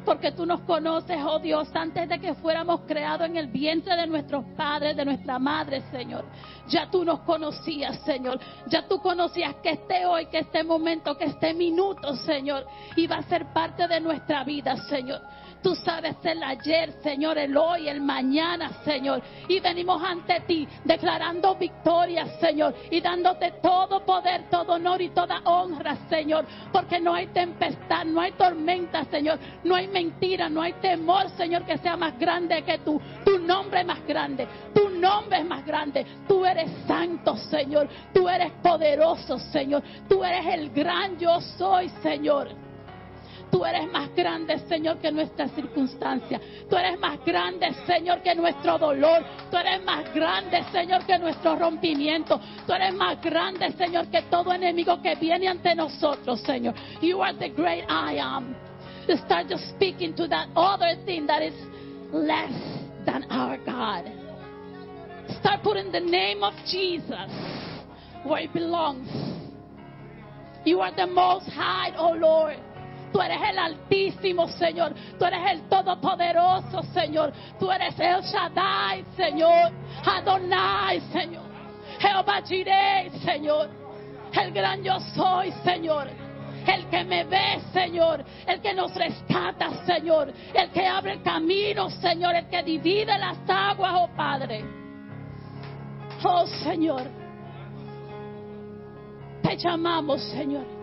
Porque 0.09 0.33
tú 0.33 0.47
nos 0.47 0.63
conoces, 0.63 1.19
oh 1.23 1.39
Dios, 1.39 1.69
antes 1.75 2.09
de 2.09 2.19
que 2.19 2.33
fuéramos 2.37 2.81
creados 2.87 3.29
en 3.29 3.37
el 3.37 3.49
vientre 3.49 3.95
de 3.95 4.07
nuestros 4.07 4.43
padres, 4.57 4.97
de 4.97 5.05
nuestra 5.05 5.39
madre, 5.39 5.83
Señor. 5.91 6.25
Ya 6.67 6.91
tú 6.91 7.05
nos 7.05 7.21
conocías, 7.21 8.01
Señor. 8.07 8.41
Ya 8.69 8.89
tú 8.89 9.03
conocías 9.03 9.57
que 9.57 9.73
este 9.73 10.07
hoy, 10.07 10.25
que 10.25 10.39
este 10.39 10.65
momento, 10.65 11.15
que 11.19 11.27
este 11.27 11.53
minuto, 11.53 12.15
Señor, 12.25 12.67
iba 12.97 13.17
a 13.17 13.23
ser 13.25 13.53
parte 13.53 13.87
de 13.87 14.01
nuestra 14.01 14.45
vida, 14.45 14.79
Señor. 14.89 15.21
Tú 15.63 15.75
sabes 15.75 16.17
el 16.23 16.43
ayer, 16.43 16.93
Señor, 17.03 17.37
el 17.37 17.57
hoy, 17.57 17.89
el 17.89 18.01
mañana, 18.01 18.71
Señor. 18.85 19.21
Y 19.49 19.59
venimos 19.59 20.01
ante 20.03 20.41
ti 20.41 20.69
declarando 20.85 21.57
victoria, 21.57 22.27
Señor. 22.39 22.75
Y 22.91 23.01
dándote 23.01 23.55
todo 23.61 24.05
poder, 24.05 24.49
todo 24.51 24.75
honor 24.75 25.03
y 25.03 25.09
toda 25.09 25.41
honra, 25.45 25.97
Señor. 26.09 26.47
Porque 26.73 27.01
no 27.01 27.15
hay 27.15 27.27
tempestad, 27.29 28.05
no 28.05 28.21
hay 28.21 28.33
tormenta, 28.33 29.05
Señor. 29.07 29.39
No 29.65 29.75
hay 29.75 29.89
mentira, 29.89 30.49
no 30.49 30.63
hay 30.63 30.75
temor, 30.75 31.29
Señor, 31.31 31.65
que 31.65 31.79
sea 31.79 31.97
más 31.97 32.17
grande 32.19 32.63
que 32.63 32.79
tú. 32.79 33.01
Tu 33.25 33.39
nombre 33.39 33.81
es 33.81 33.87
más 33.87 34.07
grande. 34.07 34.47
Tu 34.73 34.89
nombre 34.91 35.41
es 35.41 35.47
más 35.47 35.67
grande. 35.67 36.07
Tú 36.29 36.45
eres 36.47 36.71
santo, 36.87 37.37
Señor. 37.37 37.89
Tú 38.15 38.29
eres 38.29 38.53
poderoso, 38.63 39.39
Señor. 39.39 39.83
Tú 40.09 40.23
eres 40.23 40.47
el 40.55 40.71
gran 40.71 41.19
yo 41.19 41.41
soy, 41.41 41.89
Señor. 42.03 42.68
Tú 43.51 43.65
eres 43.65 43.91
más 43.91 44.15
grande, 44.15 44.59
Señor, 44.69 44.99
que 44.99 45.11
nuestra 45.11 45.49
circunstancia. 45.49 46.41
Tú 46.69 46.77
eres 46.77 46.99
más 47.01 47.19
grande, 47.25 47.73
Señor, 47.87 48.23
que 48.23 48.35
nuestro 48.35 48.79
dolor. 48.79 49.25
Tú 49.51 49.57
eres 49.57 49.83
más 49.85 50.13
grande, 50.15 50.65
Señor, 50.71 51.05
que 51.07 51.19
nuestro 51.19 51.57
rompimiento. 51.57 52.41
Tú 52.67 52.73
eres 52.73 52.95
más 52.95 53.21
grande, 53.23 53.73
Señor, 53.73 54.09
que 54.09 54.23
todo 54.23 54.53
enemigo 54.53 55.01
que 55.01 55.15
viene 55.15 55.49
ante 55.49 55.75
nosotros, 55.75 56.41
Señor. 56.43 56.75
You 57.01 57.23
are 57.23 57.37
the 57.37 57.49
great 57.49 57.85
I 57.89 58.19
am. 58.19 58.55
Start 59.25 59.49
just 59.49 59.71
speaking 59.71 60.15
to 60.15 60.29
that 60.29 60.49
other 60.55 60.97
thing 61.07 61.27
that 61.27 61.43
is 61.43 61.55
less 62.13 62.53
than 63.07 63.25
our 63.31 63.57
God. 63.65 64.05
Start 65.41 65.63
putting 65.63 65.91
the 65.91 66.01
name 66.01 66.43
of 66.43 66.53
Jesus 66.67 67.31
where 68.25 68.43
it 68.43 68.53
belongs. 68.53 69.09
You 70.65 70.81
are 70.81 70.95
the 70.95 71.07
most 71.07 71.49
high, 71.49 71.93
oh 71.97 72.13
Lord. 72.13 72.59
Tú 73.13 73.21
eres 73.21 73.41
el 73.51 73.59
altísimo, 73.59 74.49
Señor. 74.49 74.95
Tú 75.19 75.25
eres 75.25 75.53
el 75.53 75.69
todopoderoso, 75.69 76.83
Señor. 76.93 77.33
Tú 77.59 77.71
eres 77.71 77.99
el 77.99 78.23
Shaddai, 78.23 79.05
Señor. 79.17 79.73
Adonai, 80.05 81.01
Señor. 81.13 81.43
Jehová 81.99 82.43
Jireh, 82.47 83.11
Señor. 83.25 83.71
El 84.33 84.53
gran 84.53 84.83
yo 84.83 84.99
soy, 85.15 85.53
Señor. 85.65 86.09
El 86.67 86.87
que 86.89 87.05
me 87.05 87.25
ve, 87.25 87.61
Señor. 87.73 88.25
El 88.47 88.61
que 88.61 88.75
nos 88.75 88.95
rescata, 88.95 89.71
Señor. 89.87 90.33
El 90.53 90.71
que 90.71 90.87
abre 90.87 91.13
el 91.15 91.23
camino, 91.23 91.89
Señor. 91.89 92.35
El 92.35 92.49
que 92.49 92.63
divide 92.63 93.17
las 93.19 93.39
aguas, 93.49 93.93
oh 93.97 94.09
Padre. 94.15 94.65
Oh 96.23 96.47
Señor. 96.47 97.03
Te 99.43 99.57
llamamos, 99.57 100.23
Señor. 100.25 100.78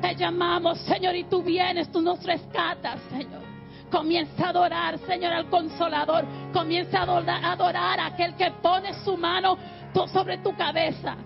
Te 0.00 0.14
llamamos, 0.14 0.78
Señor, 0.80 1.14
y 1.14 1.24
tú 1.24 1.42
vienes, 1.42 1.90
tú 1.92 2.00
nos 2.00 2.22
rescatas, 2.24 3.00
Señor. 3.10 3.42
Comienza 3.90 4.46
a 4.46 4.50
adorar, 4.50 4.98
Señor, 5.00 5.32
al 5.32 5.50
consolador. 5.50 6.24
Comienza 6.52 7.00
a 7.00 7.52
adorar, 7.52 8.00
a 8.00 8.06
aquel 8.06 8.34
que 8.34 8.50
pone 8.62 8.94
su 9.04 9.16
mano 9.16 9.58
sobre 10.12 10.38
tu 10.38 10.56
cabeza. 10.56 11.16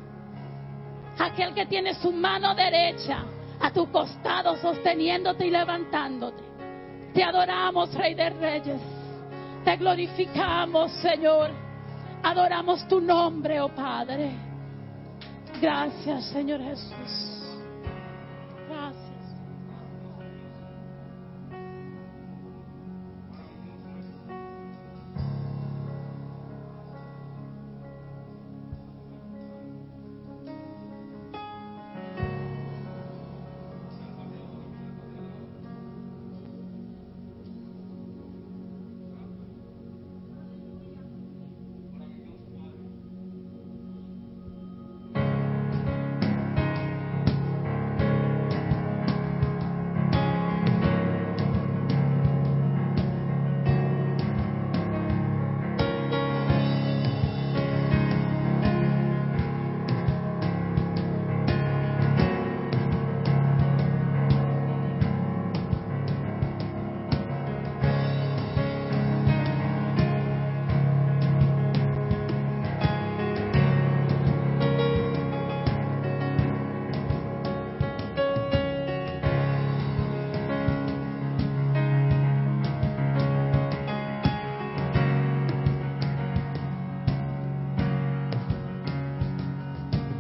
Aquel 1.18 1.54
que 1.54 1.66
tiene 1.66 1.94
su 1.94 2.10
mano 2.10 2.54
derecha 2.54 3.24
a 3.60 3.70
tu 3.70 3.90
costado, 3.90 4.56
sosteniéndote 4.56 5.46
y 5.46 5.50
levantándote. 5.50 6.42
Te 7.12 7.22
adoramos, 7.22 7.94
Rey 7.94 8.14
de 8.14 8.30
Reyes. 8.30 8.80
Te 9.64 9.76
glorificamos, 9.76 10.90
Señor. 10.94 11.50
Adoramos 12.22 12.88
tu 12.88 13.00
nombre, 13.00 13.60
oh 13.60 13.68
Padre. 13.68 14.32
Gracias, 15.60 16.24
Señor 16.30 16.60
Jesús. 16.60 17.43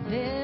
There 0.06 0.43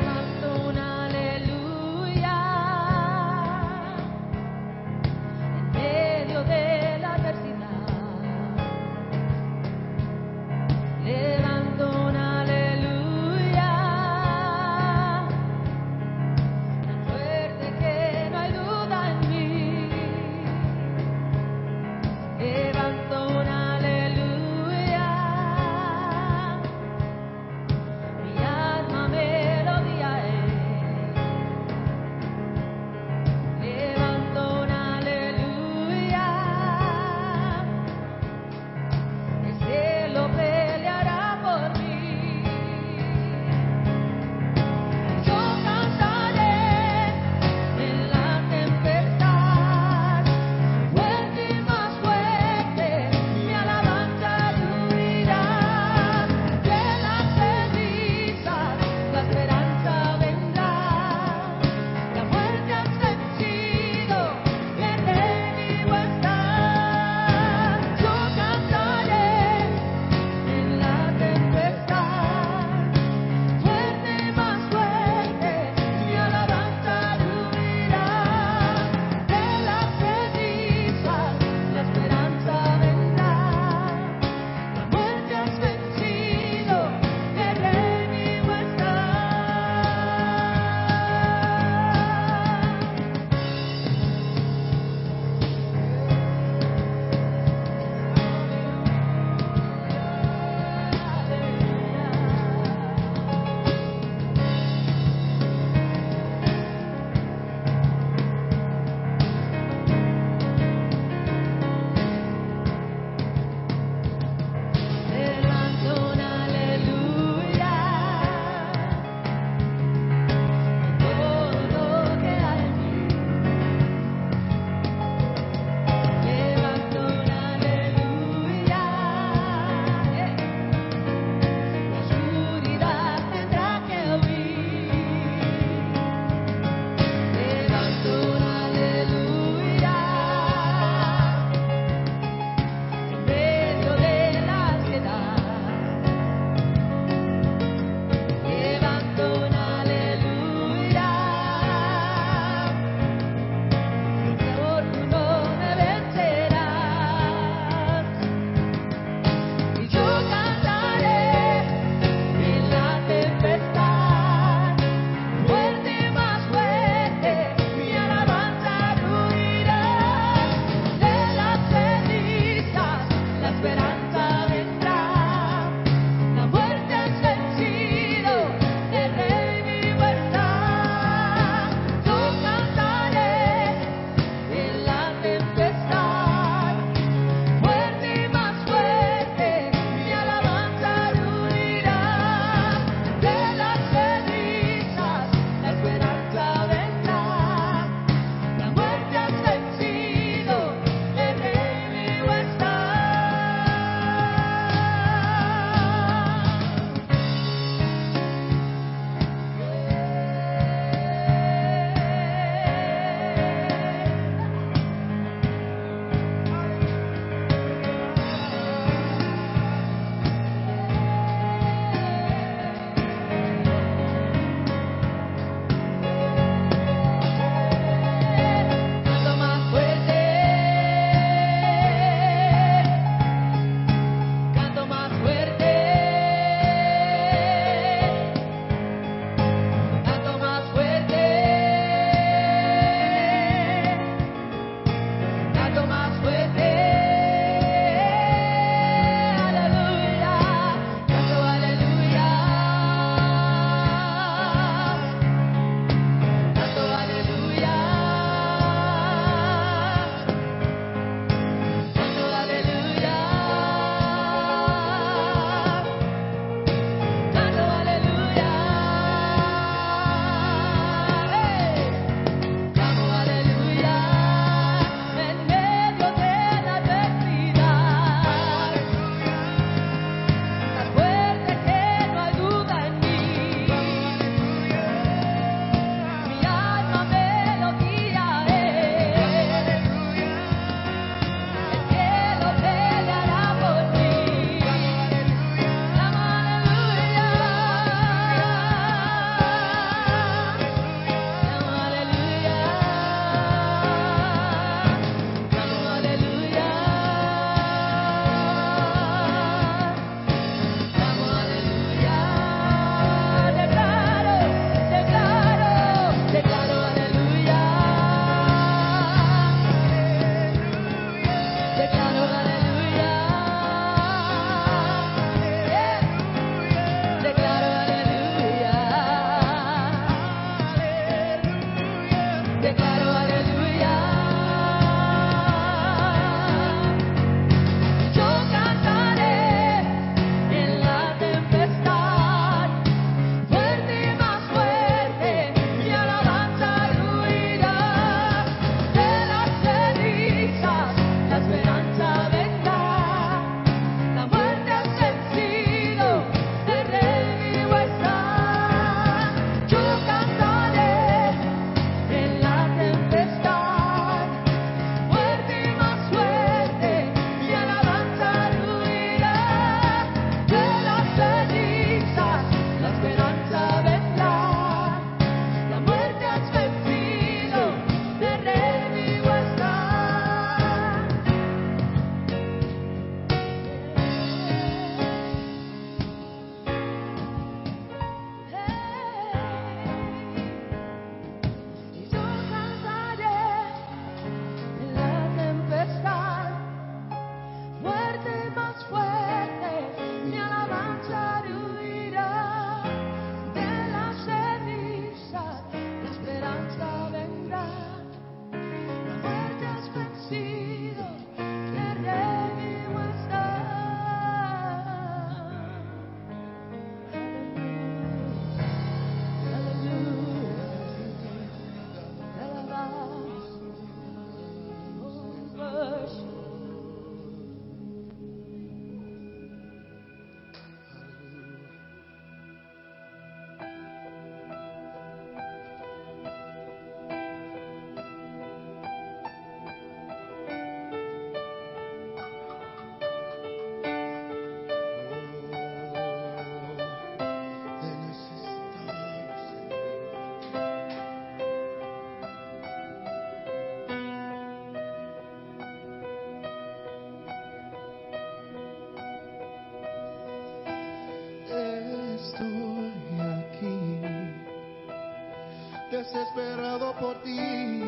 desesperado 466.13 466.93
por 466.99 467.23
ti. 467.23 467.80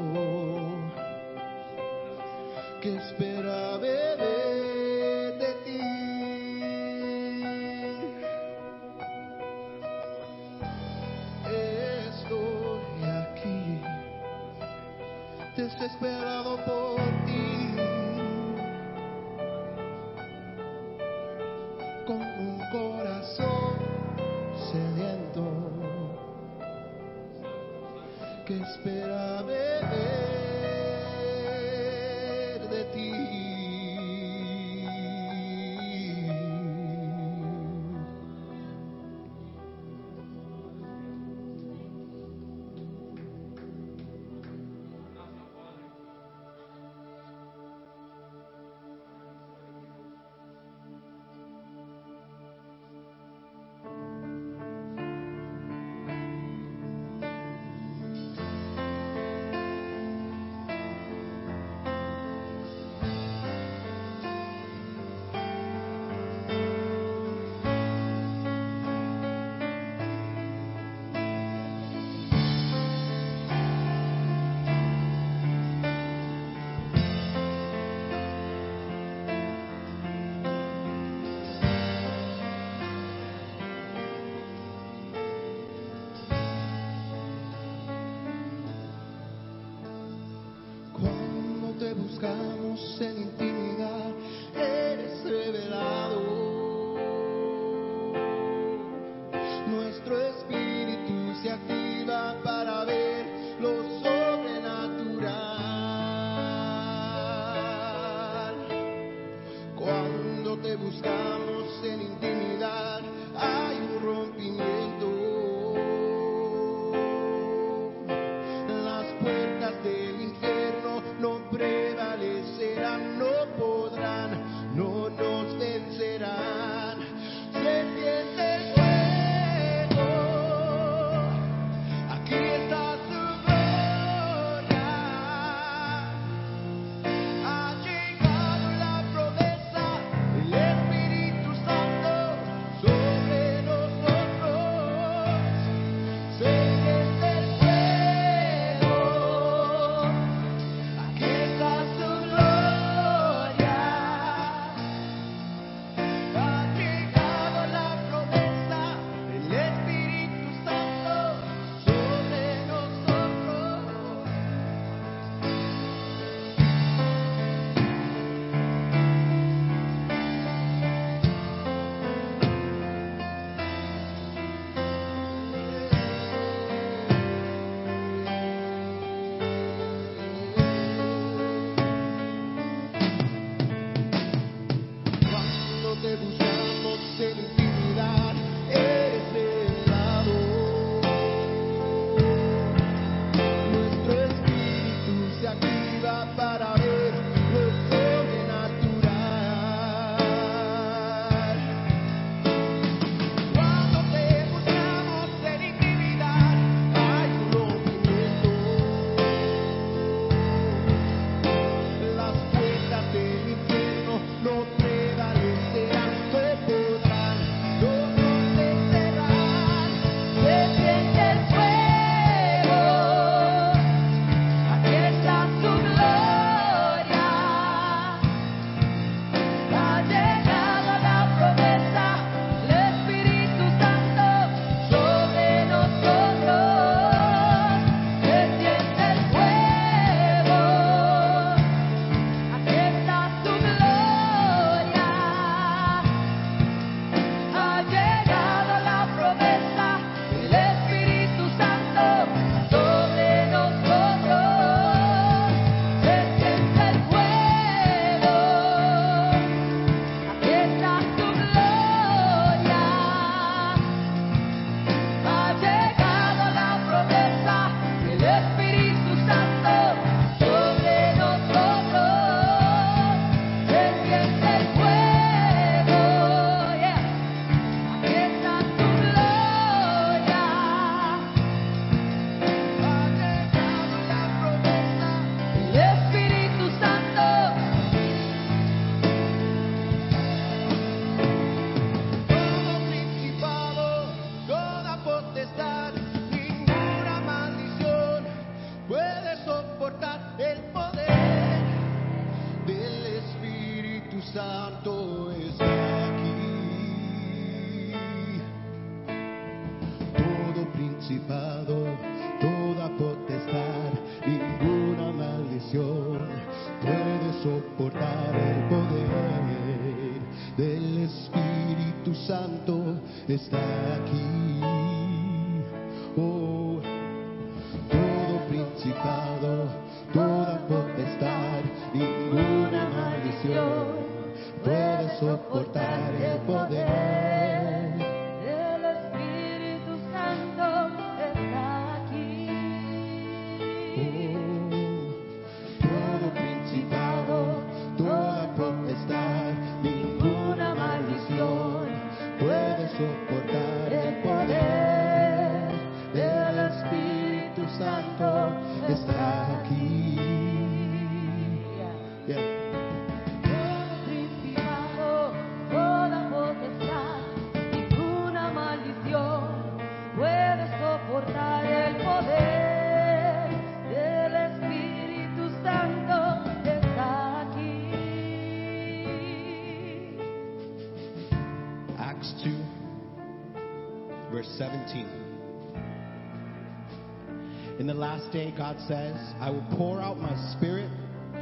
God 388.57 388.77
says, 388.87 389.15
I 389.39 389.51
will 389.51 389.65
pour 389.77 390.01
out 390.01 390.17
my 390.17 390.35
spirit 390.57 390.89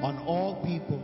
on 0.03 0.18
all 0.28 0.61
people. 0.66 0.99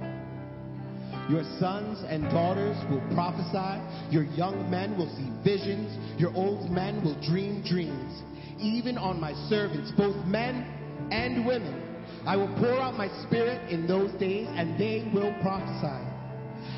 Your 1.30 1.43
sons 1.57 2.03
and 2.07 2.24
daughters 2.26 2.76
will 2.91 3.01
prophesy, 3.16 3.80
your 4.12 4.24
young 4.36 4.70
men 4.70 4.97
will 4.97 5.07
see 5.16 5.32
visions, 5.41 5.95
your 6.20 6.36
old 6.36 6.70
men 6.70 7.01
will 7.03 7.16
dream 7.22 7.64
dreams. 7.64 8.24
Even 8.59 8.97
on 8.97 9.22
my 9.22 9.34
servants, 9.47 9.91
both 9.95 10.18
men 10.26 10.68
and 11.12 11.45
women, 11.45 12.05
I 12.26 12.36
will 12.36 12.53
pour 12.59 12.80
out 12.80 12.97
my 12.97 13.07
spirit 13.26 13.72
in 13.72 13.88
those 13.88 14.12
days, 14.20 14.47
and 14.51 14.78
they 14.78 15.09
will 15.14 15.34
prophesy. 15.41 16.03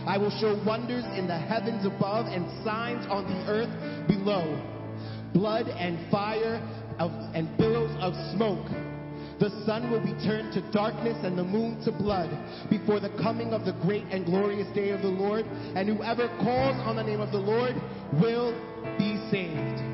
I 0.05 0.17
will 0.17 0.31
show 0.39 0.61
wonders 0.63 1.05
in 1.17 1.27
the 1.27 1.37
heavens 1.37 1.85
above 1.85 2.27
and 2.27 2.45
signs 2.63 3.05
on 3.09 3.25
the 3.25 3.51
earth 3.51 4.07
below 4.07 4.69
blood 5.33 5.67
and 5.67 6.11
fire 6.11 6.61
of, 6.99 7.11
and 7.33 7.57
billows 7.57 7.95
of 7.99 8.13
smoke. 8.35 8.69
The 9.39 9.49
sun 9.65 9.91
will 9.91 9.99
be 9.99 10.13
turned 10.25 10.53
to 10.53 10.61
darkness 10.71 11.17
and 11.23 11.37
the 11.37 11.43
moon 11.43 11.83
to 11.85 11.91
blood 11.91 12.29
before 12.69 12.99
the 12.99 13.09
coming 13.21 13.53
of 13.53 13.65
the 13.65 13.73
great 13.73 14.05
and 14.11 14.25
glorious 14.25 14.67
day 14.73 14.89
of 14.91 15.01
the 15.01 15.07
Lord. 15.07 15.45
And 15.75 15.89
whoever 15.89 16.27
calls 16.39 16.77
on 16.87 16.95
the 16.95 17.03
name 17.03 17.21
of 17.21 17.31
the 17.31 17.39
Lord 17.39 17.75
will 18.13 18.53
be 18.97 19.17
saved. 19.29 19.92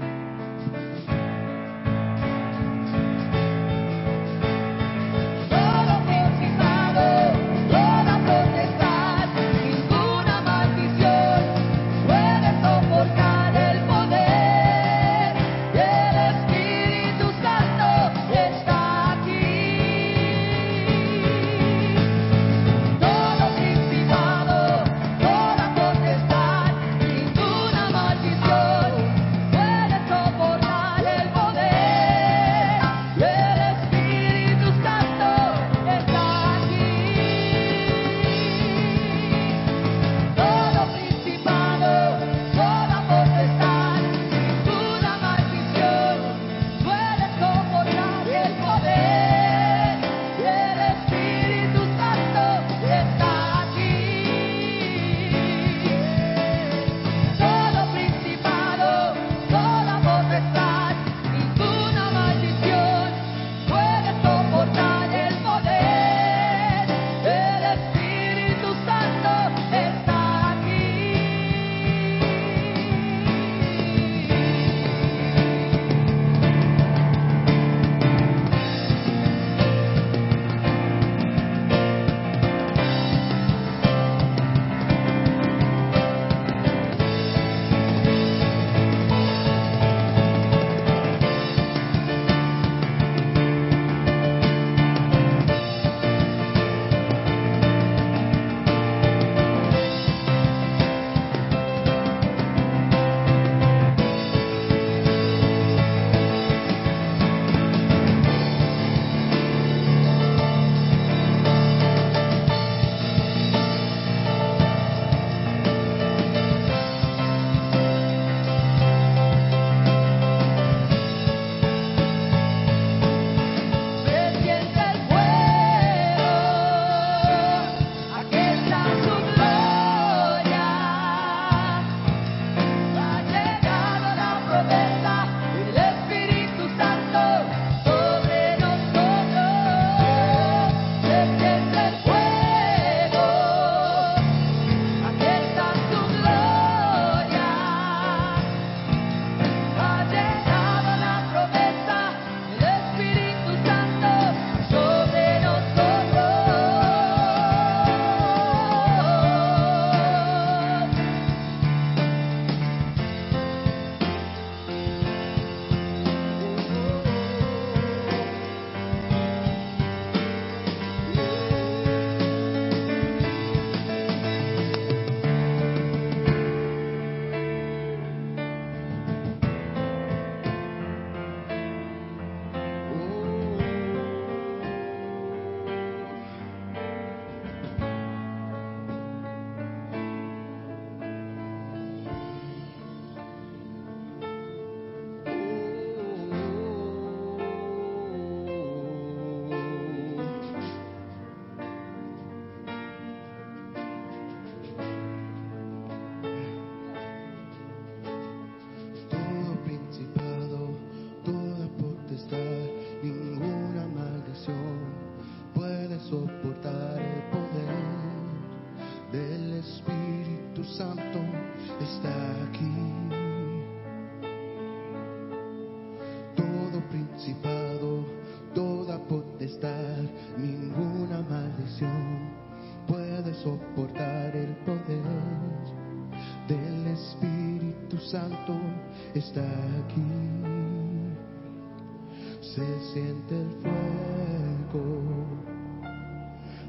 Siente 242.94 243.42
el 243.42 243.50
fuego, 243.62 244.86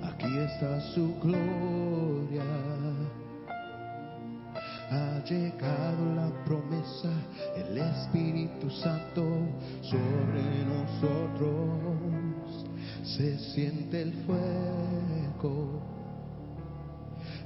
aquí 0.03 0.39
está 0.39 0.81
su 0.93 1.15
gloria. 1.21 2.45
Ha 4.91 5.23
llegado 5.25 6.15
la 6.17 6.31
promesa, 6.45 7.13
el 7.57 7.79
Espíritu 7.79 8.69
Santo 8.71 9.25
sobre 9.83 10.65
nosotros. 10.65 12.67
Se 13.05 13.39
siente 13.39 14.03
el 14.03 14.13
fuego, 14.25 15.81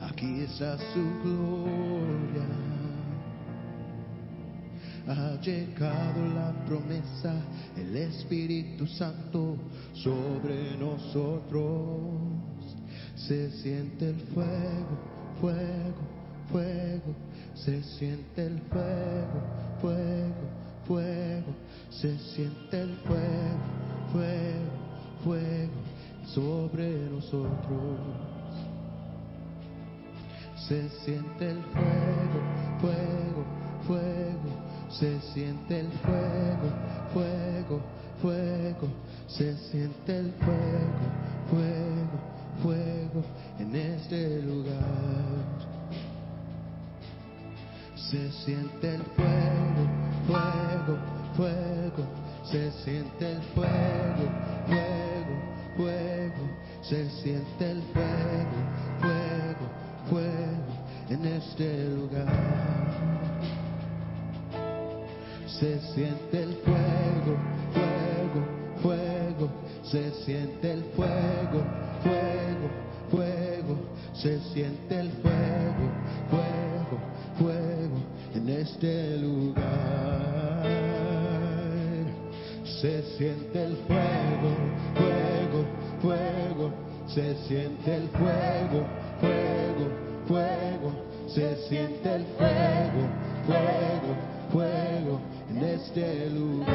aquí 0.01 0.41
está 0.41 0.79
su 0.79 1.03
gloria. 1.23 2.47
Ha 5.07 5.39
llegado 5.43 6.27
la 6.35 6.51
promesa, 6.65 7.35
el 7.89 7.97
Espíritu 7.97 8.87
Santo 8.87 9.57
sobre 9.93 10.77
nosotros. 10.79 12.01
Se 13.17 13.51
siente 13.63 14.11
el 14.11 14.21
fuego, 14.35 14.99
fuego, 15.41 16.03
fuego. 16.51 17.15
Se 17.55 17.83
siente 17.83 18.47
el 18.47 18.59
fuego, 18.63 19.41
fuego, 19.81 20.35
fuego. 20.87 21.55
Se 21.91 22.19
siente 22.19 22.81
el 22.81 22.95
fuego, 23.05 23.59
fuego, 24.13 24.71
fuego 25.25 25.95
sobre 26.27 27.11
nosotros. 27.11 27.99
Se 30.69 30.89
siente 31.05 31.51
el 31.51 31.63
fuego, 31.63 32.41
fuego, 32.81 33.45
fuego. 33.87 34.64
Se 34.99 35.21
siente 35.33 35.81
el 35.81 35.91
fuego, 35.91 36.71
fuego, 37.13 37.81
fuego. 38.23 38.89
Se 39.27 39.57
siente 39.57 40.19
el 40.19 40.33
fuego, 40.35 41.05
fuego, 41.51 42.19
fuego 42.63 43.25
en 43.59 43.75
este 43.75 44.43
lugar. 44.43 45.35
Se 47.97 48.31
siente 48.45 48.95
el 48.95 49.03
fuego, 49.03 49.83
fuego, 50.29 50.99
fuego. 51.37 52.05
Se 52.45 52.71
siente 52.85 53.33
el 53.33 53.43
fuego, 53.55 54.31
fuego, 54.69 55.35
fuego. 55.77 56.45
Se 56.83 57.11
siente 57.11 57.71
el 57.71 57.83
fuego, 57.93 58.59
fuego, 59.01 59.67
fuego 60.09 60.85
en 61.11 61.25
este 61.27 61.89
lugar. 61.89 63.24
Se 65.47 65.79
siente 65.95 66.43
el 66.43 66.55
fuego, 66.55 67.37
fuego, 67.73 68.41
fuego. 68.83 69.51
Se 69.83 70.11
siente 70.25 70.73
el 70.73 70.83
fuego, 70.97 71.63
fuego, 72.03 72.69
fuego. 73.11 73.77
Se 74.15 74.41
siente 74.53 75.01
el 75.01 75.11
fuego, 75.11 75.87
fuego, 76.31 76.99
fuego 77.39 77.97
en 78.35 78.49
este 78.49 79.19
lugar. 79.19 79.65
Se 82.81 83.03
siente 83.17 83.65
el 83.65 83.77
fuego, 83.87 84.51
fuego, 84.95 85.65
fuego. 86.03 86.73
Se 87.07 87.35
siente 87.47 87.97
el 87.97 88.09
fuego, 88.09 88.87
fuego, 89.21 89.89
fuego. 90.27 90.93
Se 91.29 91.57
siente 91.69 92.15
el 92.15 92.25
fuego, 92.39 93.09
fuego, 93.47 94.15
fuego 94.53 95.34
en 95.57 95.65
este 95.65 96.31
lugar. 96.31 96.69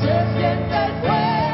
Se 0.00 0.14
siente 0.36 0.76
el 0.84 0.92
fuego, 1.00 1.45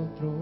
nosotros. 0.00 0.34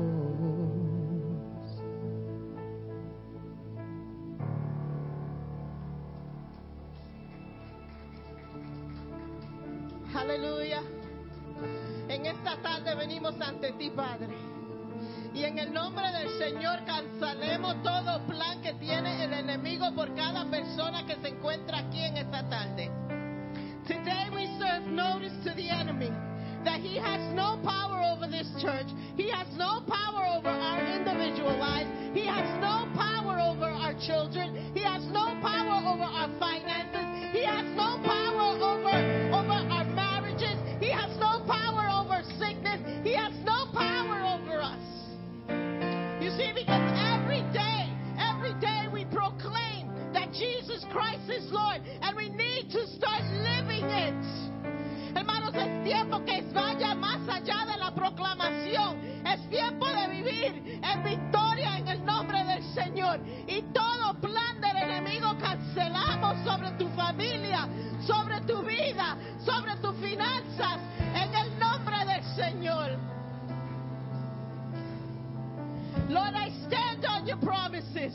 Aleluya. 10.15 10.83
En 12.09 12.27
esta 12.27 12.57
tarde 12.63 12.95
venimos 12.95 13.41
ante 13.41 13.73
ti, 13.73 13.91
Padre. 13.91 14.29
Y 15.35 15.45
en 15.45 15.59
el 15.59 15.73
nombre 15.73 16.11
del 16.13 16.31
Señor 16.39 16.85
cancelemos 16.85 17.83
todo 17.83 18.27
plan 18.27 18.61
que 18.63 18.75
tiene 18.75 19.25
el 19.25 19.33
enemigo 19.33 19.95
por 19.95 20.15
cada 20.15 20.45
persona 20.47 21.05
que 21.07 21.17
se 21.17 21.29
encuentra 21.29 21.79
aquí 21.79 22.03
en 22.03 22.17
esta 22.17 22.49
tarde. 22.49 22.91
Today 23.87 24.29
we 24.35 24.47
serve 24.59 24.87
notice 24.87 25.35
to 25.45 25.55
the 25.55 25.71
enemy 25.71 26.11
that 26.65 26.81
he 26.81 26.99
has 26.99 27.21
no 27.35 27.59
power 27.63 28.03
over 28.13 28.27
this 28.27 28.49
church. 28.61 28.89
He 29.19 29.29
has 29.31 29.49
no 29.59 29.83
power 29.83 30.31
over 30.31 30.49
our 30.49 30.79
individual 30.87 31.59
lives. 31.59 31.91
He 32.15 32.25
has 32.25 32.47
no 32.63 32.87
power 32.95 33.43
over 33.43 33.67
our 33.67 33.93
children. 34.07 34.71
He 34.73 34.83
has 34.85 35.03
no 35.11 35.35
power 35.43 35.83
over 35.83 36.07
our 36.07 36.31
finances. 36.39 37.03
He 37.35 37.45
has 37.45 37.67
no 37.75 37.99
power 38.07 38.47
over, 38.63 38.95
over 39.35 39.59
our 39.75 39.85
marriages. 39.91 40.55
He 40.79 40.91
has 40.95 41.11
no 41.19 41.43
power 41.51 41.91
over 41.91 42.23
sickness. 42.39 42.79
He 43.03 43.13
has 43.19 43.35
no 43.43 43.67
power 43.75 44.23
over 44.39 44.63
us. 44.63 44.87
You 46.23 46.31
see, 46.39 46.55
because 46.55 46.87
every 47.19 47.43
day, 47.51 47.91
every 48.23 48.55
day 48.61 48.87
we 48.93 49.05
proclaim 49.07 49.91
that 50.15 50.31
Jesus 50.31 50.87
Christ 50.93 51.29
is 51.29 51.51
Lord, 51.51 51.83
and 52.03 52.17
we 52.17 52.29
need 52.31 52.71
to 52.71 52.87
start 52.95 53.27
living 53.35 53.91
it. 53.91 54.15
Hermanos, 55.17 55.55
es 55.57 55.85
tiempo 55.85 56.25
que 56.25 56.43
vaya 56.53 56.95
más 56.95 57.27
allá 57.29 57.67
de 57.67 57.78
sobre 66.49 66.71
tu 66.73 66.89
familia, 66.97 67.69
sobre 68.07 68.41
tu 68.43 68.63
vida, 68.63 69.17
sobre 69.45 69.77
tus 69.77 69.95
finanzas, 69.97 70.79
en 71.15 71.35
el 71.35 71.59
nombre 71.59 71.97
del 72.07 72.25
Señor. 72.35 72.99
Lord, 76.09 76.35
I 76.35 76.49
stand 76.65 77.05
on 77.05 77.27
your 77.27 77.39
promises. 77.39 78.15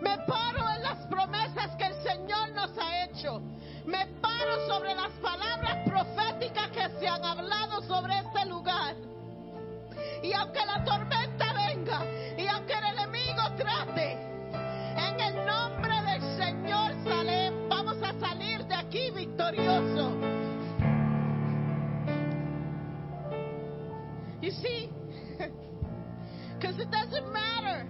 Me 0.00 0.18
paro 0.26 0.68
en 0.74 0.82
las 0.82 1.06
promesas 1.06 1.76
que 1.78 1.86
el 1.86 1.94
Señor 2.02 2.50
nos 2.52 2.76
ha 2.76 3.04
hecho. 3.04 3.40
Me 3.86 4.04
paro 4.20 4.66
sobre 4.66 4.94
las 4.96 5.12
palabras 5.22 5.88
proféticas 5.88 6.68
que 6.70 6.98
se 6.98 7.06
han 7.06 7.24
hablado 7.24 7.80
sobre 7.82 8.18
este 8.18 8.44
lugar. 8.46 8.96
Y 10.24 10.32
aunque 10.32 10.66
la 10.66 10.84
tormenta 10.84 11.52
venga, 11.52 12.04
y 12.36 12.46
aunque 12.48 12.72
el 12.72 12.84
enemigo 12.98 13.42
trate, 13.56 14.31
en 15.08 15.20
el 15.20 15.46
nombre 15.46 15.94
del 16.02 16.22
Señor 16.36 16.92
sale, 17.04 17.52
vamos 17.68 17.96
a 18.02 18.12
salir 18.20 18.64
de 18.64 18.74
aquí 18.74 19.10
victorioso. 19.10 20.12
You 24.40 24.50
see, 24.50 24.90
because 26.58 26.78
it 26.78 26.90
doesn't 26.90 27.32
matter 27.32 27.86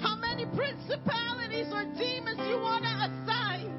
how 0.00 0.16
many 0.16 0.44
principalities 0.54 1.68
or 1.72 1.84
demons 1.96 2.40
you 2.48 2.58
want 2.60 2.84
to 2.84 2.90
assign. 3.08 3.72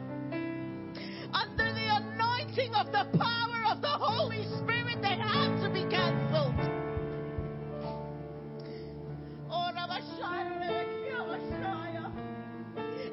Under 1.34 1.74
the 1.74 1.88
anointing 1.88 2.74
of 2.76 2.88
the 2.88 3.06
power 3.18 3.64
of 3.72 3.82
the 3.82 3.88
Holy 3.88 4.44
Spirit, 4.58 4.71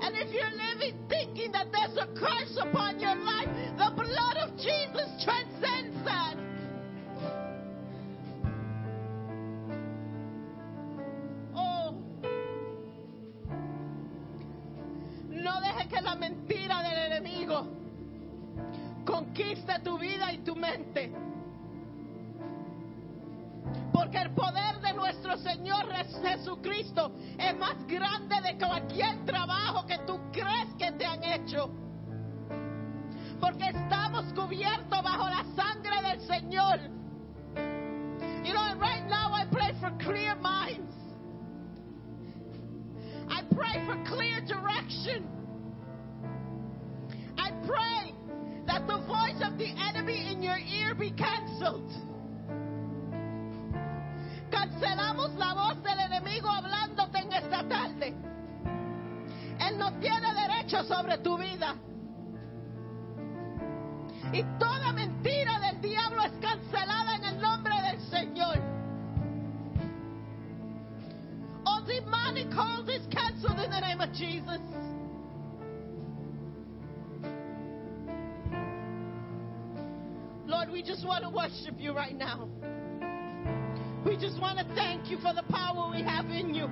And 0.00 0.16
if 0.16 0.32
you're 0.32 0.50
living 0.52 0.96
thinking 1.08 1.52
that 1.52 1.66
there's 1.72 1.96
a 1.96 2.06
curse 2.14 2.56
upon 2.60 3.00
your 3.00 3.16
life, 3.16 3.48
the 3.76 3.90
blood 3.94 4.36
of 4.36 4.56
Jesus 4.56 5.24
transcends 5.24 6.04
that. 6.04 6.36
Oh. 11.54 11.94
No 15.30 15.60
dejes 15.60 15.88
que 15.88 16.00
la 16.00 16.14
mentira 16.14 16.82
del 16.82 17.12
enemigo 17.12 17.66
conquiste 19.04 19.80
tu 19.82 19.98
vida 19.98 20.32
y 20.32 20.38
tu 20.38 20.54
mente. 20.54 21.12
Porque 23.92 24.18
el 24.18 24.30
poder 24.30 24.80
de 24.80 24.92
nuestro 24.94 25.36
Señor 25.38 25.86
Jesucristo 26.22 27.12
es 27.38 27.56
más 27.56 27.76
grande 27.86 28.40
de 28.42 28.58
cualquier 28.58 29.24
trabajo 29.24 29.86
que 29.86 29.98
tú 30.06 30.20
crees 30.32 30.74
que 30.78 30.92
te 30.92 31.04
han 31.04 31.22
hecho. 31.24 31.70
Porque 33.40 33.68
estamos 33.68 34.24
cubiertos 34.34 35.02
bajo 35.02 35.28
la 35.28 35.44
sangre 35.54 36.02
del 36.02 36.20
Señor. 36.26 36.80
You 38.44 38.54
know, 38.54 38.74
right 38.80 39.04
now 39.08 39.32
I 39.32 39.46
pray 39.50 39.74
for 39.80 39.90
clear 40.02 40.34
minds. 40.36 40.94
I 43.28 43.42
pray 43.54 43.84
for 43.84 43.96
clear 44.04 44.40
direction. 44.40 45.28
I 47.36 47.50
pray 47.66 48.14
that 48.66 48.86
the 48.86 48.98
voice 49.06 49.40
of 49.42 49.58
the 49.58 49.72
enemy 49.88 50.32
in 50.32 50.42
your 50.42 50.58
ear 50.58 50.94
be 50.94 51.10
canceled. 51.10 52.07
Cancelamos 54.50 55.34
la 55.34 55.54
voz 55.54 55.82
del 55.82 56.00
enemigo 56.00 56.48
hablándote 56.48 57.18
en 57.18 57.32
esta 57.32 57.68
tarde. 57.68 58.14
Él 59.60 59.78
no 59.78 59.92
tiene 59.98 60.32
derecho 60.34 60.84
sobre 60.84 61.18
tu 61.18 61.36
vida. 61.36 61.74
Y 64.32 64.42
toda 64.58 64.92
mentira 64.92 65.58
del 65.60 65.80
diablo 65.80 66.22
es 66.22 66.32
cancelada 66.40 67.16
en 67.16 67.24
el 67.24 67.40
nombre 67.40 67.74
del 67.82 68.00
Señor. 68.10 68.58
All 71.64 71.82
demonic 71.84 72.50
calls 72.50 72.88
is 72.88 73.06
canceled 73.10 73.58
in 73.58 73.70
the 73.70 73.80
name 73.80 74.00
of 74.00 74.12
Jesus. 74.12 74.60
Lord, 80.46 80.70
we 80.70 80.82
just 80.82 81.06
want 81.06 81.24
to 81.24 81.30
worship 81.30 81.74
you 81.78 81.92
right 81.92 82.16
now. 82.16 82.48
We 84.08 84.16
just 84.16 84.40
want 84.40 84.58
to 84.58 84.64
thank 84.74 85.10
you 85.10 85.18
for 85.18 85.34
the 85.34 85.42
power 85.52 85.90
we 85.90 86.00
have 86.00 86.30
in 86.30 86.54
you. 86.54 86.66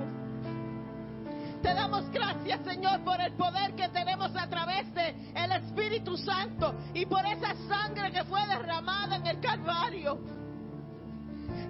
Te 1.63 1.69
damos 1.75 2.09
gracias, 2.11 2.61
Señor, 2.65 3.05
por 3.05 3.21
el 3.21 3.33
poder 3.33 3.75
que 3.77 3.91
tenemos 3.91 4.35
a 4.35 4.49
través 4.49 4.87
de 4.95 5.15
el 5.35 5.53
Espíritu 5.53 6.17
Santo 6.17 6.75
y 6.95 7.05
por 7.05 7.27
esa 7.27 7.55
sangre 7.69 8.11
que 8.11 8.25
fue 8.25 8.41
derramada 8.47 9.17
en 9.17 9.27
el 9.27 9.39
Calvario. 9.41 10.19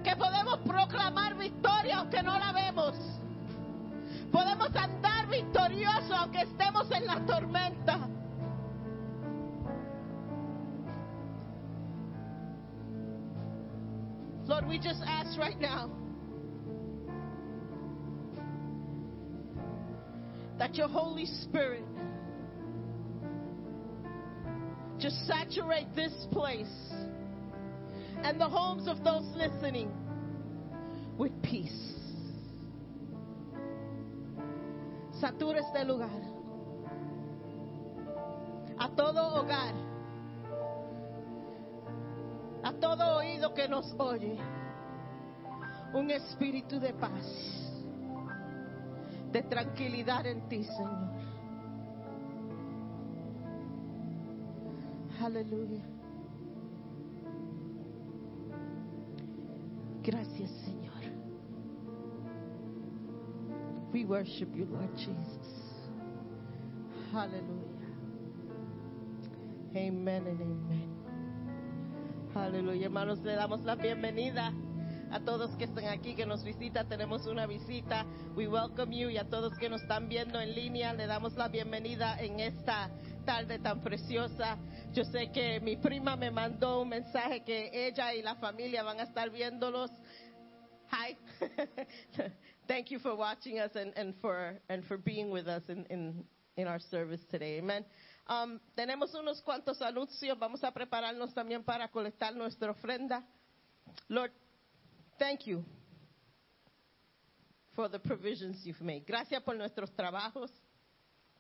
Que 0.05 0.15
podemos 0.15 0.59
proclamar 0.59 1.35
victoria 1.35 1.97
aunque 1.97 2.23
no 2.23 2.39
la 2.39 2.53
vemos. 2.53 2.95
Podemos 4.31 4.69
andar 4.77 5.27
victoriosos 5.27 6.13
aunque 6.13 6.43
estemos 6.43 6.89
en 6.93 7.07
la 7.09 7.27
tormenta. 7.27 8.16
Lord, 14.47 14.69
we 14.69 14.79
just 14.79 15.03
ask 15.05 15.37
right 15.39 15.61
now 15.61 15.91
that 20.59 20.77
your 20.77 20.89
Holy 20.89 21.27
Spirit 21.27 21.83
just 24.99 25.27
saturate 25.27 25.89
this 25.97 26.27
place 26.31 26.67
and 28.23 28.41
the 28.41 28.49
homes 28.49 28.89
of 28.89 29.03
those 29.03 29.25
listening 29.35 29.91
with 31.19 31.33
peace. 31.43 31.93
Satura 35.21 35.59
este 35.59 35.87
lugar. 35.87 36.11
A 38.79 38.89
todo 38.97 39.19
hogar. 39.19 39.86
A 42.67 42.73
todo 42.73 43.19
oído 43.19 43.55
que 43.55 43.69
nos 43.69 43.95
oye. 43.97 44.37
Un 45.95 46.11
espíritu 46.11 46.81
de 46.81 46.93
paz. 46.95 47.25
De 49.31 49.41
tranquilidad 49.43 50.27
en 50.27 50.49
ti, 50.49 50.65
Señor. 50.65 51.15
Aleluya. 55.23 55.85
Gracias, 60.03 60.51
Señor. 60.65 61.03
We 63.93 64.05
worship 64.05 64.49
you, 64.57 64.65
Lord 64.65 64.93
Jesus. 64.97 65.81
Hallelujah. 67.13 67.95
Amen 69.77 70.27
and 70.27 70.41
amen. 70.41 70.96
Aleluya, 72.37 72.85
hermanos, 72.85 73.21
le 73.21 73.35
damos 73.35 73.63
la 73.63 73.77
bienvenida 73.77 74.53
a 75.11 75.21
todos 75.21 75.57
que 75.57 75.65
están 75.65 75.87
aquí, 75.87 76.15
que 76.15 76.27
nos 76.27 76.45
visita. 76.45 76.85
Tenemos 76.85 77.27
una 77.27 77.47
visita. 77.47 78.05
We 78.37 78.47
welcome 78.47 78.95
you 78.95 79.09
y 79.09 79.17
a 79.17 79.25
todos 79.25 79.57
que 79.57 79.71
nos 79.71 79.81
están 79.81 80.07
viendo 80.11 80.39
en 80.39 80.55
línea, 80.55 80.93
le 80.93 81.07
damos 81.07 81.33
la 81.33 81.49
bienvenida 81.49 82.21
en 82.21 82.39
esta 82.41 82.91
tarde 83.25 83.59
tan 83.59 83.81
preciosa. 83.81 84.59
Yo 84.93 85.05
sé 85.05 85.33
que 85.33 85.61
mi 85.61 85.77
prima 85.77 86.15
me 86.15 86.31
mandó 86.31 86.83
un 86.83 86.91
mensaje 86.91 87.43
que 87.43 87.71
ella 87.73 88.13
y 88.13 88.21
la 88.21 88.35
familia 88.35 88.83
van 88.83 89.01
a 89.01 89.05
estar 89.05 89.31
viéndolos. 89.31 89.91
Hi. 90.91 91.17
Thank 92.69 92.91
you 92.91 92.99
for 92.99 93.17
watching 93.17 93.61
us 93.61 93.75
and, 93.77 93.97
and 93.97 94.15
for 94.21 94.61
and 94.69 94.85
for 94.85 94.99
being 94.99 95.31
with 95.31 95.49
us 95.49 95.63
in, 95.71 95.87
in, 95.89 96.23
in 96.59 96.69
our 96.69 96.81
service 96.81 97.25
today. 97.31 97.61
Amen. 97.61 97.83
Um, 98.29 98.59
tenemos 98.75 99.15
unos 99.15 99.41
cuantos 99.43 99.81
anuncios. 99.81 100.39
Vamos 100.39 100.65
a 100.65 100.73
prepararnos 100.73 101.33
también 101.33 101.63
para 101.63 101.89
colectar 101.89 102.35
nuestra 102.35 102.71
ofrenda. 102.71 103.25
Lord, 104.09 104.33
thank 105.19 105.47
you 105.47 105.65
for 107.75 107.89
the 107.89 107.99
provisions 107.99 108.65
you've 108.65 108.83
made. 108.83 109.05
Gracias 109.07 109.43
por 109.43 109.55
nuestros 109.55 109.93
trabajos. 109.95 110.51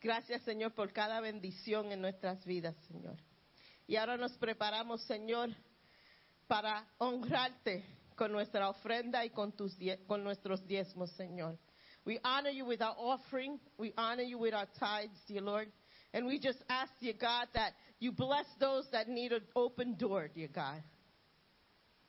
Gracias, 0.01 0.43
Señor, 0.43 0.75
por 0.75 0.93
cada 0.93 1.21
bendición 1.21 1.91
en 1.91 2.01
nuestras 2.01 2.45
vidas, 2.45 2.77
Señor. 2.87 3.17
Y 3.89 3.97
ahora 3.97 4.17
nos 4.17 4.33
preparamos, 4.39 5.03
Señor, 5.03 5.51
para 6.47 6.87
honrarte 6.99 7.85
con 8.15 8.31
nuestra 8.31 8.69
ofrenda 8.69 9.25
y 9.25 9.31
con, 9.31 9.53
tus 9.53 9.77
con 10.07 10.23
nuestros 10.23 10.65
diezmos, 10.67 11.11
Señor. 11.13 11.59
We 12.05 12.21
honor 12.23 12.53
you 12.53 12.65
with 12.65 12.83
our 12.83 12.95
offering. 12.97 13.59
We 13.79 13.93
honor 13.97 14.23
you 14.23 14.39
with 14.39 14.55
our 14.55 14.69
tithes, 14.79 15.19
dear 15.27 15.43
Lord. 15.43 15.73
And 16.13 16.27
we 16.27 16.39
just 16.39 16.59
ask, 16.69 16.91
dear 17.01 17.15
God, 17.21 17.49
that 17.55 17.73
you 17.99 18.13
bless 18.13 18.47
those 18.59 18.87
that 18.93 19.09
need 19.09 19.33
an 19.33 19.43
open 19.55 19.97
door, 19.97 20.29
dear 20.35 20.49
God. 20.53 20.83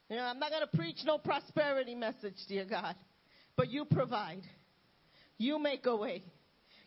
You 0.10 0.16
know, 0.16 0.24
I'm 0.24 0.39
not 0.39 0.52
going 0.52 0.66
to 0.70 0.78
preach 0.78 1.00
no 1.04 1.18
prosperity 1.18 1.95
message, 1.95 2.38
dear 2.48 2.66
God, 2.66 2.95
but 3.56 3.70
you 3.70 3.86
provide. 3.86 4.43
You 5.38 5.60
make 5.60 5.86
a 5.86 5.95
way. 5.95 6.24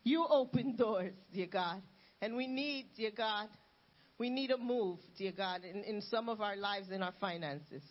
You 0.02 0.26
open 0.28 0.76
doors, 0.76 1.12
dear 1.32 1.46
God. 1.46 1.82
And 2.22 2.36
we 2.36 2.46
need, 2.46 2.86
dear 2.96 3.10
God, 3.14 3.48
we 4.18 4.30
need 4.30 4.50
a 4.50 4.56
move, 4.56 4.98
dear 5.16 5.32
God, 5.32 5.64
in, 5.64 5.82
in 5.84 6.02
some 6.02 6.28
of 6.28 6.40
our 6.40 6.56
lives, 6.56 6.88
and 6.90 7.02
our 7.02 7.14
finances. 7.20 7.82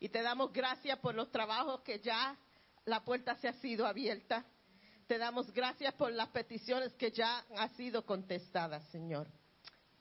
Y 0.00 0.08
te 0.08 0.22
damos 0.22 0.52
gracias 0.52 0.98
por 0.98 1.14
los 1.14 1.30
trabajos 1.30 1.82
que 1.84 1.98
ya 1.98 2.36
la 2.86 3.00
puerta 3.00 3.36
se 3.40 3.48
ha 3.48 3.52
sido 3.60 3.86
abierta. 3.86 4.44
Te 5.10 5.18
damos 5.18 5.52
gracias 5.52 5.92
por 5.94 6.12
las 6.12 6.28
peticiones 6.28 6.92
que 6.92 7.10
ya 7.10 7.44
han 7.56 7.74
sido 7.74 8.06
contestadas, 8.06 8.84
Señor. 8.92 9.26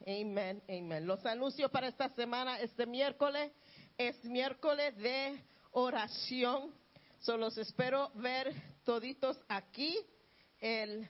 Amén, 0.05 0.61
amén. 0.69 1.07
Los 1.07 1.25
anuncios 1.25 1.71
para 1.71 1.87
esta 1.87 2.09
semana, 2.09 2.59
este 2.59 2.85
miércoles, 2.85 3.51
es 3.97 4.23
miércoles 4.23 4.95
de 4.97 5.43
oración. 5.71 6.71
Solo 7.21 7.45
los 7.45 7.57
espero 7.57 8.11
ver 8.13 8.53
toditos 8.83 9.41
aquí 9.47 9.97
el 10.59 11.09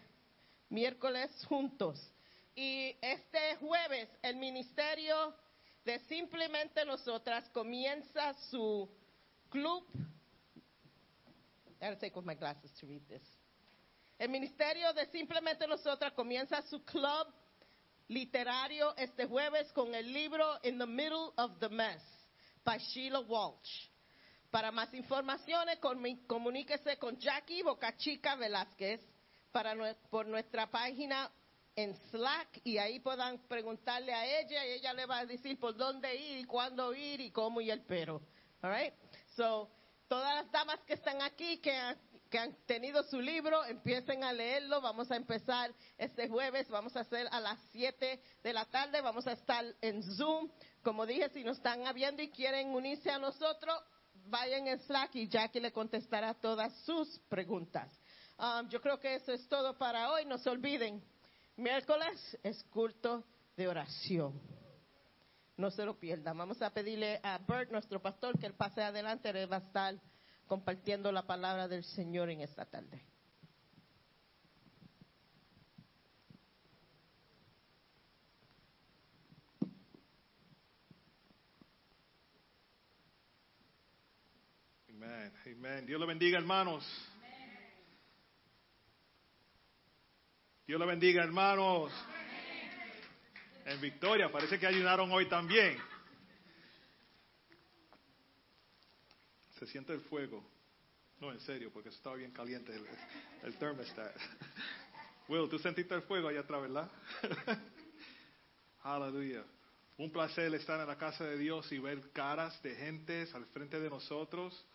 miércoles 0.69 1.29
juntos. 1.49 2.01
Y 2.55 2.95
este 3.01 3.57
jueves 3.57 4.07
el 4.21 4.37
ministerio 4.37 5.35
de 5.83 5.99
Simplemente 6.07 6.85
Nosotras 6.85 7.49
comienza 7.49 8.33
su 8.49 8.89
club. 9.49 9.83
I 11.81 11.87
gotta 11.87 11.99
take 11.99 12.17
off 12.17 12.23
my 12.23 12.35
glasses 12.35 12.71
to 12.79 12.87
read 12.87 13.05
this. 13.09 13.38
El 14.19 14.29
ministerio 14.29 14.91
de 14.93 15.05
Simplemente 15.07 15.65
Nosotras 15.65 16.11
comienza 16.11 16.61
su 16.63 16.83
club 16.83 17.27
literario 18.09 18.93
este 18.97 19.25
jueves 19.25 19.71
con 19.71 19.95
el 19.95 20.11
libro 20.11 20.59
In 20.63 20.77
the 20.77 20.85
Middle 20.85 21.31
of 21.37 21.57
the 21.59 21.69
Mess 21.69 22.01
by 22.65 22.77
Sheila 22.79 23.21
Walsh. 23.21 23.87
Para 24.51 24.71
más 24.71 24.93
informaciones, 24.93 25.79
comu- 25.79 26.25
comuníquese 26.27 26.97
con 26.97 27.17
Jackie 27.17 27.61
Bocachica 27.63 28.35
Velázquez 28.35 28.99
para 29.53 29.73
por 30.09 30.27
nuestra 30.27 30.69
página 30.69 31.31
en 31.75 31.95
Slack 32.11 32.59
y 32.65 32.77
ahí 32.77 32.99
puedan 32.99 33.37
preguntarle 33.47 34.13
a 34.13 34.25
ella 34.41 34.65
y 34.65 34.71
ella 34.71 34.91
le 34.93 35.05
va 35.05 35.19
a 35.19 35.25
decir 35.25 35.57
por 35.57 35.77
dónde 35.77 36.13
ir, 36.13 36.45
cuándo 36.45 36.93
ir 36.93 37.21
y 37.21 37.31
cómo 37.31 37.61
y 37.61 37.71
el 37.71 37.85
pero. 37.85 38.21
All 38.63 38.73
right? 38.73 38.93
So, 39.37 39.69
todas 40.09 40.35
las 40.43 40.51
damas 40.51 40.79
que 40.85 40.95
están 40.95 41.21
aquí 41.21 41.59
que 41.59 41.95
que 42.29 42.37
han 42.39 42.55
tenido 42.65 43.03
su 43.03 43.19
libro, 43.19 43.65
empiecen 43.65 44.23
a 44.23 44.31
leerlo. 44.31 44.81
Vamos 44.81 45.09
a 45.11 45.15
empezar 45.15 45.73
este 45.97 46.29
jueves, 46.29 46.69
vamos 46.69 46.95
a 46.95 47.01
hacer 47.01 47.27
a 47.31 47.39
las 47.39 47.59
7 47.71 48.21
de 48.43 48.53
la 48.53 48.65
tarde, 48.65 49.01
vamos 49.01 49.25
a 49.27 49.33
estar 49.33 49.65
en 49.81 50.03
Zoom. 50.15 50.49
Como 50.83 51.05
dije, 51.05 51.29
si 51.29 51.43
nos 51.43 51.57
están 51.57 51.83
viendo 51.93 52.21
y 52.21 52.29
quieren 52.29 52.69
unirse 52.69 53.09
a 53.09 53.17
nosotros, 53.17 53.75
vayan 54.27 54.67
en 54.67 54.79
Slack 54.79 55.15
y 55.15 55.27
Jackie 55.27 55.59
le 55.59 55.71
contestará 55.71 56.33
todas 56.35 56.73
sus 56.85 57.19
preguntas. 57.27 57.89
Um, 58.37 58.69
yo 58.69 58.79
creo 58.79 58.99
que 58.99 59.15
eso 59.15 59.33
es 59.33 59.47
todo 59.47 59.77
para 59.77 60.11
hoy. 60.11 60.25
No 60.25 60.37
se 60.37 60.49
olviden, 60.49 61.03
miércoles 61.57 62.37
es 62.43 62.63
culto 62.65 63.25
de 63.57 63.67
oración. 63.67 64.39
No 65.57 65.71
se 65.71 65.83
lo 65.83 65.99
pierdan. 65.99 66.37
Vamos 66.37 66.61
a 66.61 66.69
pedirle 66.69 67.19
a 67.21 67.37
Bert, 67.39 67.69
nuestro 67.69 68.01
pastor, 68.01 68.39
que 68.39 68.45
él 68.45 68.53
pase 68.53 68.81
adelante. 68.81 69.29
Él 69.29 69.51
va 69.51 69.57
a 69.57 69.59
estar 69.59 69.95
compartiendo 70.49 71.11
la 71.11 71.27
palabra 71.27 71.67
del 71.67 71.83
Señor 71.83 72.31
en 72.31 72.41
esta 72.41 72.65
tarde. 72.65 73.05
Amén, 84.89 85.31
amén. 85.55 85.85
Dios 85.85 85.99
le 85.99 86.07
bendiga, 86.07 86.39
hermanos. 86.39 86.83
Dios 90.65 90.79
le 90.79 90.85
bendiga, 90.87 91.23
hermanos. 91.23 91.91
En 93.65 93.79
Victoria, 93.79 94.31
parece 94.31 94.57
que 94.57 94.65
ayunaron 94.65 95.11
hoy 95.11 95.29
también. 95.29 95.77
Se 99.59 99.67
siente 99.67 99.93
el 99.93 99.99
fuego. 100.01 100.41
No, 101.19 101.33
en 101.33 101.39
serio, 101.41 101.69
porque 101.71 101.89
eso 101.89 101.97
estaba 101.97 102.15
bien 102.15 102.31
caliente 102.31 102.73
el, 102.73 102.85
el 103.43 103.57
thermostat. 103.57 104.15
Will, 105.27 105.49
tú 105.49 105.59
sentiste 105.59 105.93
el 105.93 106.01
fuego 106.03 106.29
allá 106.29 106.39
atrás, 106.39 106.61
¿verdad? 106.61 106.89
Aleluya. 108.83 109.43
un 109.97 110.09
placer 110.11 110.53
estar 110.55 110.79
en 110.79 110.87
la 110.87 110.97
casa 110.97 111.25
de 111.25 111.37
Dios 111.37 111.69
y 111.73 111.77
ver 111.77 112.09
caras 112.13 112.61
de 112.63 112.73
gentes 112.73 113.35
al 113.35 113.45
frente 113.47 113.81
de 113.81 113.89
nosotros, 113.89 114.65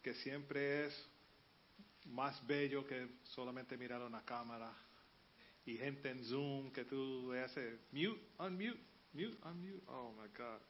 que 0.00 0.14
siempre 0.14 0.86
es 0.86 1.08
más 2.06 2.46
bello 2.46 2.86
que 2.86 3.08
solamente 3.24 3.76
mirar 3.76 4.00
una 4.02 4.24
cámara. 4.24 4.72
Y 5.66 5.76
gente 5.76 6.08
en 6.08 6.24
Zoom 6.24 6.70
que 6.70 6.84
tú 6.84 7.30
le 7.32 7.42
haces 7.42 7.80
mute, 7.90 8.20
unmute, 8.38 8.80
mute, 9.12 9.36
unmute. 9.42 9.82
Oh 9.88 10.12
my 10.12 10.28
God. 10.28 10.60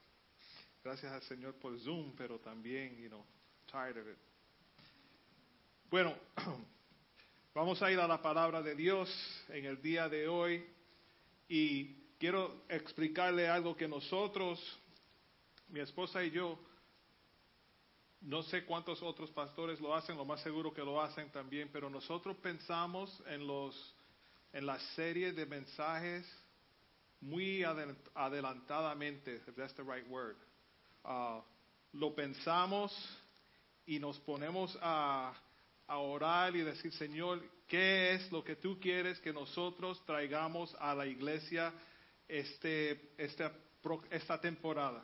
Gracias 0.83 1.11
al 1.11 1.21
Señor 1.21 1.53
por 1.55 1.79
Zoom, 1.79 2.15
pero 2.15 2.39
también, 2.39 2.97
you 2.97 3.07
know, 3.07 3.23
tired 3.71 3.97
of 3.97 4.07
it. 4.07 4.17
Bueno, 5.89 6.13
vamos 7.55 7.81
a 7.81 7.91
ir 7.91 7.99
a 7.99 8.07
la 8.07 8.21
palabra 8.21 8.61
de 8.61 8.75
Dios 8.75 9.09
en 9.49 9.65
el 9.65 9.81
día 9.81 10.09
de 10.09 10.27
hoy 10.27 10.65
y 11.47 11.95
quiero 12.19 12.63
explicarle 12.69 13.47
algo 13.47 13.75
que 13.75 13.87
nosotros, 13.87 14.59
mi 15.69 15.79
esposa 15.79 16.23
y 16.23 16.31
yo, 16.31 16.59
no 18.21 18.43
sé 18.43 18.65
cuántos 18.65 19.01
otros 19.01 19.31
pastores 19.31 19.79
lo 19.79 19.95
hacen, 19.95 20.15
lo 20.15 20.25
más 20.25 20.41
seguro 20.41 20.73
que 20.73 20.81
lo 20.83 21.01
hacen 21.01 21.31
también, 21.31 21.69
pero 21.71 21.89
nosotros 21.89 22.37
pensamos 22.37 23.21
en 23.27 23.47
los 23.47 23.95
en 24.53 24.65
la 24.65 24.77
serie 24.95 25.31
de 25.31 25.45
mensajes 25.45 26.29
muy 27.21 27.61
adel- 27.63 27.95
adelantadamente, 28.15 29.35
if 29.47 29.55
that's 29.55 29.73
the 29.75 29.83
right 29.83 30.05
word. 30.09 30.35
Ah, 31.05 31.41
lo 31.93 32.13
pensamos 32.13 32.91
y 33.85 33.99
nos 33.99 34.19
ponemos 34.19 34.77
a, 34.81 35.33
a 35.87 35.97
orar 35.97 36.55
y 36.55 36.61
decir, 36.61 36.93
Señor, 36.93 37.41
¿qué 37.67 38.13
es 38.13 38.31
lo 38.31 38.43
que 38.43 38.55
tú 38.55 38.79
quieres 38.79 39.19
que 39.19 39.33
nosotros 39.33 40.03
traigamos 40.05 40.75
a 40.79 40.95
la 40.95 41.05
iglesia 41.05 41.73
este, 42.27 43.13
esta, 43.17 43.51
esta 44.09 44.39
temporada? 44.39 45.03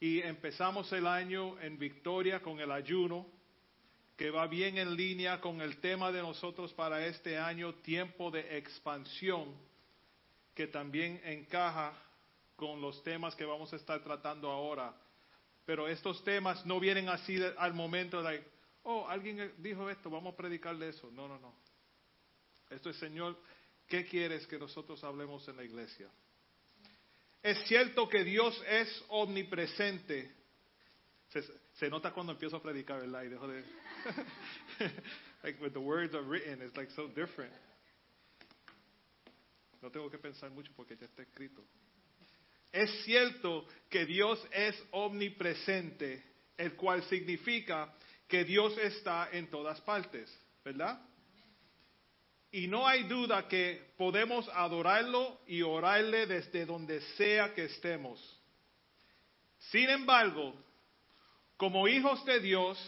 Y 0.00 0.20
empezamos 0.20 0.92
el 0.92 1.06
año 1.06 1.60
en 1.60 1.78
victoria 1.78 2.40
con 2.40 2.60
el 2.60 2.70
ayuno, 2.70 3.26
que 4.16 4.30
va 4.30 4.46
bien 4.46 4.78
en 4.78 4.96
línea 4.96 5.40
con 5.40 5.60
el 5.60 5.78
tema 5.78 6.10
de 6.10 6.22
nosotros 6.22 6.72
para 6.72 7.06
este 7.06 7.36
año, 7.36 7.74
tiempo 7.76 8.30
de 8.30 8.58
expansión, 8.58 9.54
que 10.54 10.66
también 10.68 11.20
encaja 11.24 11.92
con 12.56 12.80
los 12.80 13.02
temas 13.02 13.34
que 13.36 13.44
vamos 13.44 13.72
a 13.72 13.76
estar 13.76 14.02
tratando 14.02 14.50
ahora. 14.50 14.94
Pero 15.68 15.86
estos 15.86 16.24
temas 16.24 16.64
no 16.64 16.80
vienen 16.80 17.10
así 17.10 17.34
de- 17.34 17.54
al 17.58 17.74
momento 17.74 18.22
de, 18.22 18.42
oh, 18.84 19.06
alguien 19.06 19.52
dijo 19.58 19.90
esto, 19.90 20.08
vamos 20.08 20.32
a 20.32 20.36
predicarle 20.38 20.88
eso. 20.88 21.10
No, 21.10 21.28
no, 21.28 21.38
no. 21.38 21.54
Esto 22.70 22.88
es, 22.88 22.96
Señor, 22.96 23.38
¿qué 23.86 24.06
quieres 24.06 24.46
que 24.46 24.58
nosotros 24.58 25.04
hablemos 25.04 25.46
en 25.46 25.58
la 25.58 25.64
iglesia? 25.64 26.08
Es 27.42 27.58
cierto 27.68 28.08
que 28.08 28.24
Dios 28.24 28.58
es 28.66 29.04
omnipresente. 29.08 30.34
Se, 31.28 31.42
se 31.74 31.90
nota 31.90 32.12
cuando 32.14 32.32
empiezo 32.32 32.56
a 32.56 32.62
predicar, 32.62 33.00
¿verdad? 33.02 33.24
Y 33.24 33.28
dejo 33.28 33.46
de... 33.46 33.62
like 35.42 35.60
when 35.60 35.74
the 35.74 35.78
words 35.78 36.14
are 36.14 36.24
written, 36.24 36.62
it's 36.62 36.74
like 36.78 36.90
so 36.92 37.08
different. 37.08 37.52
No 39.82 39.90
tengo 39.90 40.08
que 40.08 40.16
pensar 40.16 40.50
mucho 40.50 40.72
porque 40.74 40.96
ya 40.96 41.04
está 41.04 41.20
escrito. 41.20 41.62
Es 42.72 42.90
cierto 43.04 43.66
que 43.88 44.04
Dios 44.04 44.44
es 44.52 44.80
omnipresente, 44.90 46.22
el 46.56 46.74
cual 46.74 47.02
significa 47.04 47.94
que 48.26 48.44
Dios 48.44 48.76
está 48.78 49.30
en 49.32 49.48
todas 49.48 49.80
partes, 49.80 50.30
¿verdad? 50.64 51.00
Y 52.50 52.66
no 52.66 52.86
hay 52.86 53.04
duda 53.04 53.46
que 53.48 53.92
podemos 53.96 54.48
adorarlo 54.54 55.40
y 55.46 55.62
orarle 55.62 56.26
desde 56.26 56.66
donde 56.66 57.00
sea 57.16 57.54
que 57.54 57.64
estemos. 57.64 58.20
Sin 59.70 59.88
embargo, 59.90 60.54
como 61.56 61.88
hijos 61.88 62.24
de 62.24 62.40
Dios, 62.40 62.78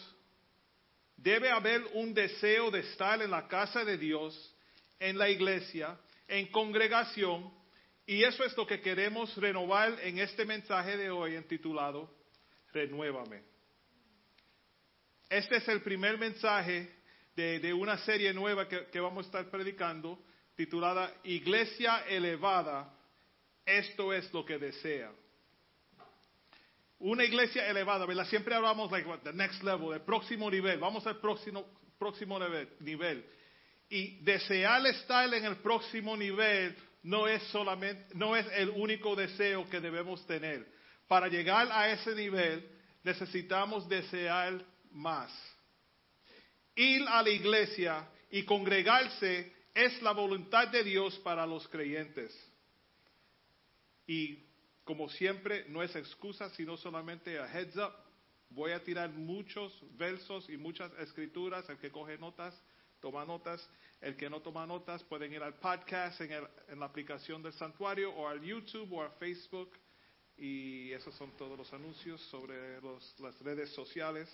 debe 1.17 1.51
haber 1.51 1.83
un 1.95 2.15
deseo 2.15 2.71
de 2.71 2.81
estar 2.81 3.21
en 3.21 3.31
la 3.31 3.49
casa 3.49 3.85
de 3.85 3.99
Dios, 3.99 4.55
en 4.99 5.19
la 5.19 5.29
iglesia, 5.29 5.99
en 6.29 6.47
congregación, 6.47 7.53
y 8.11 8.25
eso 8.25 8.43
es 8.43 8.57
lo 8.57 8.67
que 8.67 8.81
queremos 8.81 9.37
renovar 9.37 9.97
en 10.03 10.19
este 10.19 10.45
mensaje 10.45 10.97
de 10.97 11.13
hoy 11.13 11.37
intitulado 11.37 12.13
Renuévame. 12.73 13.45
Este 15.29 15.59
es 15.59 15.69
el 15.69 15.81
primer 15.81 16.19
mensaje 16.19 16.93
de, 17.37 17.73
una 17.73 17.99
serie 17.99 18.35
nueva 18.35 18.67
que, 18.67 18.99
vamos 18.99 19.27
a 19.27 19.29
estar 19.29 19.49
predicando, 19.49 20.19
titulada 20.57 21.15
Iglesia 21.23 22.05
elevada, 22.09 22.93
esto 23.65 24.13
es 24.13 24.35
lo 24.35 24.45
que 24.45 24.59
desea. 24.59 25.13
Una 26.99 27.23
iglesia 27.23 27.69
elevada, 27.69 28.07
¿verdad? 28.07 28.27
Siempre 28.27 28.57
hablamos 28.57 28.91
like 28.91 29.09
the 29.23 29.33
next 29.33 29.63
level, 29.63 29.93
el 29.95 30.01
próximo 30.01 30.51
nivel, 30.51 30.81
vamos 30.81 31.07
al 31.07 31.21
próximo, 31.21 31.65
próximo 31.97 32.41
nivel, 32.41 32.71
nivel. 32.81 33.25
Y 33.89 34.17
desear 34.25 34.85
estar 34.89 35.33
en 35.33 35.45
el 35.45 35.59
próximo 35.59 36.17
nivel 36.17 36.77
no 37.03 37.27
es 37.27 37.43
solamente, 37.45 38.15
no 38.15 38.37
es 38.37 38.47
el 38.53 38.71
único 38.71 39.17
deseo 39.17 39.69
que 39.69 39.81
debemos 39.81 40.27
tener. 40.27 40.67
Para 41.09 41.29
llegar 41.29 41.69
a 41.73 41.91
ese 41.91 42.15
nivel 42.15 42.69
necesitamos 43.03 43.89
desear 43.89 44.65
más. 44.93 45.33
Ir 46.75 47.03
a 47.09 47.23
la 47.23 47.31
iglesia 47.31 48.09
y 48.31 48.45
congregarse 48.45 49.53
es 49.75 50.01
la 50.03 50.13
voluntad 50.13 50.69
de 50.69 50.85
Dios 50.85 51.19
para 51.21 51.47
los 51.47 51.67
creyentes. 51.69 52.33
Y 54.07 54.45
como 54.85 55.09
siempre, 55.09 55.67
no 55.69 55.83
es 55.83 55.95
excusa, 55.95 56.51
sino 56.51 56.77
solamente 56.77 57.39
a 57.39 57.47
heads 57.47 57.77
up. 57.77 57.93
Voy 58.51 58.73
a 58.73 58.83
tirar 58.83 59.11
muchos 59.11 59.73
versos 59.97 60.49
y 60.51 60.57
muchas 60.57 60.93
escrituras. 60.99 61.69
El 61.69 61.79
que 61.79 61.93
coge 61.93 62.19
notas, 62.19 62.61
toma 63.01 63.25
notas. 63.25 63.69
El 64.01 64.17
que 64.17 64.31
no 64.31 64.41
toma 64.41 64.67
notas, 64.67 65.03
pueden 65.05 65.33
ir 65.33 65.43
al 65.43 65.55
podcast 65.55 66.21
en, 66.21 66.33
el- 66.33 66.49
en 66.69 66.81
la 66.81 66.87
aplicación 66.87 67.43
del 67.43 67.53
santuario 67.55 68.11
o 68.15 68.29
al 68.29 68.41
YouTube 68.43 68.93
o 68.93 69.03
a 69.03 69.11
Facebook. 69.13 69.71
Y 70.37 70.91
esos 70.93 71.15
son 71.17 71.37
todos 71.37 71.59
los 71.59 71.71
anuncios 71.73 72.21
sobre 72.31 72.81
los- 72.81 73.19
las 73.21 73.39
redes 73.41 73.71
sociales. 73.75 74.29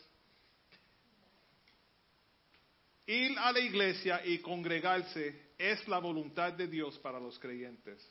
Ir 3.07 3.39
a 3.39 3.53
la 3.53 3.61
iglesia 3.61 4.25
y 4.25 4.39
congregarse 4.39 5.53
es 5.59 5.87
la 5.89 5.99
voluntad 5.99 6.53
de 6.53 6.67
Dios 6.67 6.99
para 6.99 7.21
los 7.21 7.39
creyentes. 7.39 8.05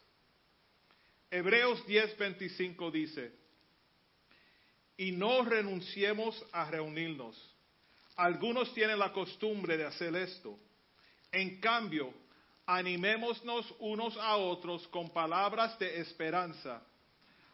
Hebreos 1.30 1.86
10:25 1.86 2.92
dice, 2.92 3.34
y 4.98 5.12
no 5.12 5.44
renunciemos 5.44 6.42
a 6.54 6.70
reunirnos. 6.72 7.55
Algunos 8.16 8.74
tienen 8.74 9.00
la 9.00 9.12
costumbre 9.12 9.78
de 9.78 9.86
hacer 9.86 10.16
esto. 10.16 10.58
En 11.32 11.60
cambio, 11.60 12.14
animémonos 12.66 13.74
unos 13.80 14.16
a 14.18 14.38
otros 14.38 14.88
con 14.88 15.10
palabras 15.10 15.78
de 15.80 16.00
esperanza. 16.00 16.82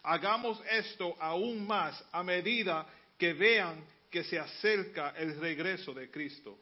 Hagamos 0.03 0.61
esto 0.69 1.15
aún 1.19 1.65
más 1.65 2.03
a 2.11 2.23
medida 2.23 2.87
que 3.17 3.33
vean 3.33 3.83
que 4.09 4.23
se 4.23 4.37
acerca 4.37 5.13
el 5.17 5.39
regreso 5.39 5.93
de 5.93 6.09
Cristo. 6.11 6.57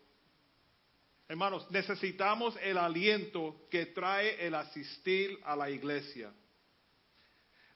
Hermanos, 1.27 1.69
necesitamos 1.69 2.55
el 2.61 2.77
aliento 2.77 3.67
que 3.69 3.87
trae 3.87 4.45
el 4.45 4.55
asistir 4.55 5.39
a 5.43 5.55
la 5.55 5.69
iglesia. 5.69 6.31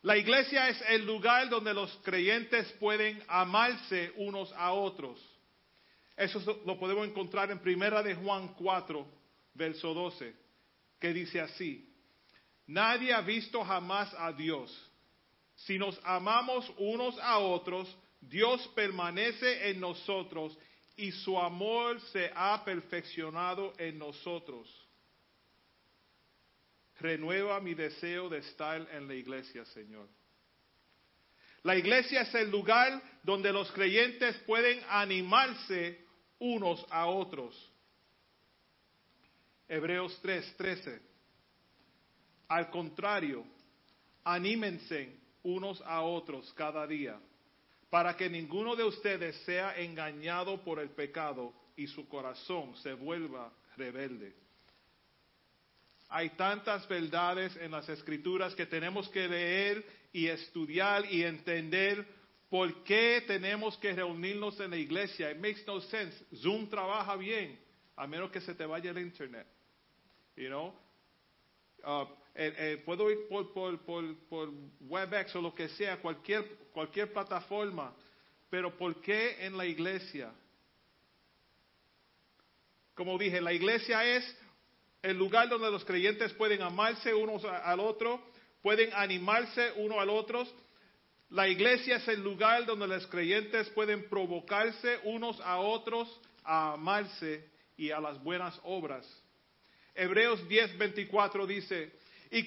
La 0.01 0.17
iglesia 0.17 0.69
es 0.69 0.81
el 0.89 1.05
lugar 1.05 1.49
donde 1.49 1.73
los 1.73 1.91
creyentes 2.03 2.71
pueden 2.73 3.23
amarse 3.27 4.11
unos 4.17 4.51
a 4.53 4.73
otros. 4.73 5.32
Eso 6.15 6.61
lo 6.65 6.77
podemos 6.77 7.07
encontrar 7.07 7.49
en 7.51 7.59
Primera 7.59 8.03
de 8.03 8.15
Juan 8.15 8.53
4, 8.55 9.07
verso 9.55 9.93
12, 9.93 10.35
que 10.99 11.13
dice 11.13 11.41
así: 11.41 11.89
Nadie 12.67 13.13
ha 13.13 13.21
visto 13.21 13.63
jamás 13.63 14.13
a 14.17 14.31
Dios. 14.31 14.91
Si 15.55 15.77
nos 15.77 15.99
amamos 16.03 16.71
unos 16.77 17.17
a 17.19 17.39
otros, 17.39 17.95
Dios 18.21 18.67
permanece 18.75 19.69
en 19.69 19.79
nosotros 19.79 20.57
y 20.95 21.11
su 21.11 21.37
amor 21.39 21.99
se 22.11 22.31
ha 22.35 22.63
perfeccionado 22.63 23.73
en 23.77 23.97
nosotros. 23.97 24.69
Renueva 26.99 27.59
mi 27.59 27.73
deseo 27.73 28.29
de 28.29 28.37
estar 28.37 28.87
en 28.91 29.07
la 29.07 29.15
iglesia, 29.15 29.65
Señor. 29.65 30.07
La 31.63 31.75
iglesia 31.75 32.21
es 32.21 32.35
el 32.35 32.51
lugar 32.51 33.01
donde 33.23 33.51
los 33.51 33.71
creyentes 33.71 34.35
pueden 34.45 34.81
animarse 34.89 36.02
unos 36.43 36.85
a 36.89 37.07
otros. 37.07 37.55
Hebreos 39.67 40.19
3, 40.21 40.57
13. 40.57 41.01
Al 42.49 42.69
contrario, 42.69 43.45
anímense 44.25 45.17
unos 45.43 45.81
a 45.81 46.01
otros 46.01 46.53
cada 46.53 46.85
día, 46.85 47.17
para 47.89 48.17
que 48.17 48.29
ninguno 48.29 48.75
de 48.75 48.83
ustedes 48.83 49.37
sea 49.45 49.79
engañado 49.79 50.61
por 50.61 50.79
el 50.79 50.89
pecado 50.89 51.53
y 51.77 51.87
su 51.87 52.09
corazón 52.09 52.75
se 52.77 52.93
vuelva 52.93 53.51
rebelde. 53.77 54.35
Hay 56.09 56.31
tantas 56.31 56.85
verdades 56.89 57.55
en 57.55 57.71
las 57.71 57.87
escrituras 57.87 58.53
que 58.53 58.65
tenemos 58.65 59.07
que 59.09 59.29
leer 59.29 59.83
y 60.11 60.27
estudiar 60.27 61.05
y 61.11 61.23
entender 61.23 62.05
por 62.53 62.83
qué 62.83 63.23
tenemos 63.25 63.75
que 63.79 63.93
reunirnos 63.93 64.59
en 64.59 64.69
la 64.69 64.77
iglesia. 64.77 65.31
It 65.31 65.37
makes 65.37 65.63
no 65.65 65.81
sense. 65.81 66.23
Zoom 66.35 66.69
trabaja 66.69 67.15
bien, 67.15 67.59
a 67.95 68.05
menos 68.05 68.29
que 68.29 68.39
se 68.41 68.53
te 68.53 68.63
vaya 68.63 68.91
el 68.91 68.99
internet. 68.99 69.47
You 70.35 70.49
know? 70.49 70.67
Uh, 71.83 72.05
eh, 72.35 72.53
eh, 72.55 72.83
puedo 72.85 73.09
ir 73.09 73.27
por, 73.27 73.51
por, 73.83 74.53
WebEx 74.81 75.35
o 75.35 75.41
lo 75.41 75.55
que 75.55 75.67
sea, 75.69 75.99
cualquier, 75.99 76.45
cualquier 76.71 77.11
plataforma, 77.11 77.91
pero 78.51 78.77
¿por 78.77 79.01
qué 79.01 79.43
en 79.43 79.57
la 79.57 79.65
iglesia? 79.65 80.31
Como 82.93 83.17
dije, 83.17 83.41
la 83.41 83.53
iglesia 83.53 84.05
es 84.05 84.37
el 85.01 85.17
lugar 85.17 85.49
donde 85.49 85.71
los 85.71 85.83
creyentes 85.83 86.31
pueden 86.33 86.61
amarse 86.61 87.15
unos 87.15 87.43
al 87.45 87.79
otro, 87.79 88.21
pueden 88.61 88.91
animarse 88.93 89.73
uno 89.77 89.99
al 89.99 90.11
otro. 90.11 90.45
La 91.33 91.47
iglesia 91.47 91.95
es 91.95 92.07
el 92.09 92.21
lugar 92.21 92.63
donde 92.67 92.85
los 92.87 93.07
creyentes 93.07 93.67
pueden 93.69 94.07
provocarse 94.07 94.99
unos 95.03 95.41
a 95.41 95.57
otros 95.57 96.07
a 96.43 96.73
amarse 96.73 97.49
y 97.75 97.89
a 97.89 97.99
las 97.99 98.21
buenas 98.23 98.59
obras. 98.63 99.03
Hebreos 99.95 100.47
10:24 100.47 101.47
dice, 101.47 101.91
y 102.29 102.45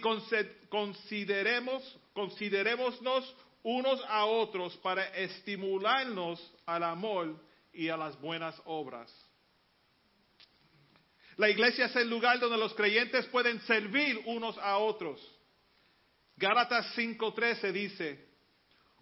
consideremos, 0.68 1.99
considerémonos 2.12 3.34
unos 3.64 4.01
a 4.07 4.24
otros 4.24 4.76
para 4.76 5.05
estimularnos 5.16 6.41
al 6.64 6.84
amor 6.84 7.43
y 7.72 7.89
a 7.89 7.97
las 7.97 8.16
buenas 8.20 8.55
obras. 8.66 9.12
La 11.37 11.51
iglesia 11.51 11.87
es 11.87 11.97
el 11.97 12.09
lugar 12.09 12.39
donde 12.39 12.57
los 12.57 12.72
creyentes 12.74 13.26
pueden 13.26 13.61
servir 13.62 14.22
unos 14.26 14.57
a 14.59 14.78
otros. 14.78 15.20
Gálatas 16.37 16.97
5:13 16.97 17.72
dice, 17.72 18.25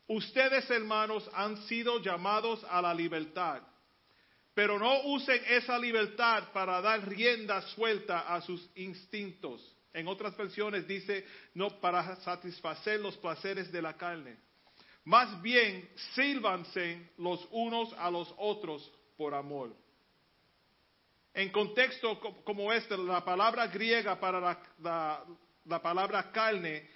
ustedes 0.06 0.68
hermanos 0.70 1.28
han 1.34 1.56
sido 1.66 2.00
llamados 2.00 2.62
a 2.64 2.80
la 2.82 2.92
libertad, 2.94 3.62
pero 4.54 4.78
no 4.78 5.02
usen 5.04 5.40
esa 5.48 5.78
libertad 5.78 6.52
para 6.52 6.80
dar 6.80 7.08
rienda 7.08 7.60
suelta 7.74 8.20
a 8.34 8.40
sus 8.40 8.68
instintos. 8.76 9.74
En 9.92 10.08
otras 10.08 10.36
versiones 10.36 10.86
dice, 10.86 11.24
no 11.54 11.80
para 11.80 12.16
satisfacer 12.16 13.00
los 13.00 13.16
placeres 13.16 13.70
de 13.70 13.80
la 13.82 13.96
carne. 13.96 14.36
Más 15.04 15.40
bien, 15.42 15.88
sírvanse 16.14 17.10
los 17.18 17.46
unos 17.50 17.92
a 17.94 18.10
los 18.10 18.32
otros 18.38 18.90
por 19.16 19.34
amor. 19.34 19.74
En 21.32 21.50
contexto 21.50 22.18
co- 22.20 22.42
como 22.44 22.72
este, 22.72 22.96
la 22.96 23.24
palabra 23.24 23.66
griega 23.66 24.18
para 24.18 24.40
la- 24.80 25.24
la 25.64 25.82
palabra 25.82 26.30
carne, 26.30 26.88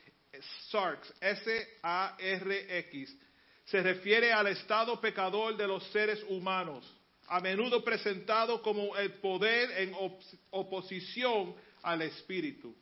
sarx, 0.70 1.12
S-A-R-X, 1.20 3.16
se 3.64 3.82
refiere 3.82 4.32
al 4.32 4.46
estado 4.46 5.00
pecador 5.00 5.56
de 5.56 5.66
los 5.66 5.82
seres 5.92 6.22
humanos, 6.28 6.84
a 7.28 7.40
menudo 7.40 7.84
presentado 7.84 8.62
como 8.62 8.96
el 8.96 9.12
poder 9.14 9.70
en 9.82 9.92
op- 9.94 10.20
oposición 10.50 11.54
al 11.82 12.02
espíritu. 12.02 12.74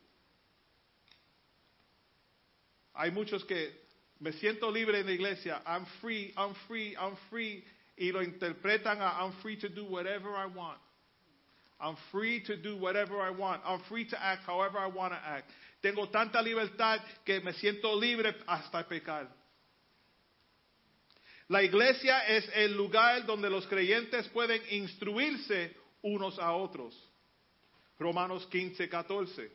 Hay 2.94 3.10
muchos 3.10 3.44
que 3.44 3.84
me 4.20 4.32
siento 4.32 4.70
libre 4.70 5.00
en 5.00 5.06
la 5.06 5.12
iglesia, 5.12 5.62
I'm 5.66 5.84
free, 6.00 6.32
I'm 6.36 6.54
free, 6.66 6.94
I'm 6.94 7.16
free, 7.28 7.64
y 7.96 8.10
lo 8.12 8.22
interpretan 8.22 9.00
a 9.00 9.22
I'm 9.22 9.32
free 9.42 9.56
to 9.56 9.68
do 9.68 9.84
whatever 9.84 10.30
I 10.36 10.46
want. 10.46 10.78
I'm 11.78 11.96
free 12.10 12.40
to 12.44 12.56
do 12.56 12.78
whatever 12.78 13.20
I 13.20 13.28
want. 13.30 13.60
I'm 13.66 13.80
free 13.88 14.06
to 14.06 14.16
act 14.22 14.44
however 14.46 14.78
I 14.78 14.86
want 14.86 15.12
to 15.12 15.18
act. 15.18 15.50
Tengo 15.86 16.08
tanta 16.08 16.42
libertad 16.42 17.00
que 17.24 17.40
me 17.40 17.52
siento 17.52 17.94
libre 18.00 18.38
hasta 18.48 18.84
pecar. 18.88 19.32
La 21.46 21.62
iglesia 21.62 22.26
es 22.26 22.50
el 22.54 22.76
lugar 22.76 23.24
donde 23.24 23.48
los 23.48 23.68
creyentes 23.68 24.28
pueden 24.30 24.60
instruirse 24.70 25.76
unos 26.02 26.40
a 26.40 26.50
otros. 26.50 26.92
Romanos 28.00 28.48
15, 28.48 28.88
14. 28.88 29.52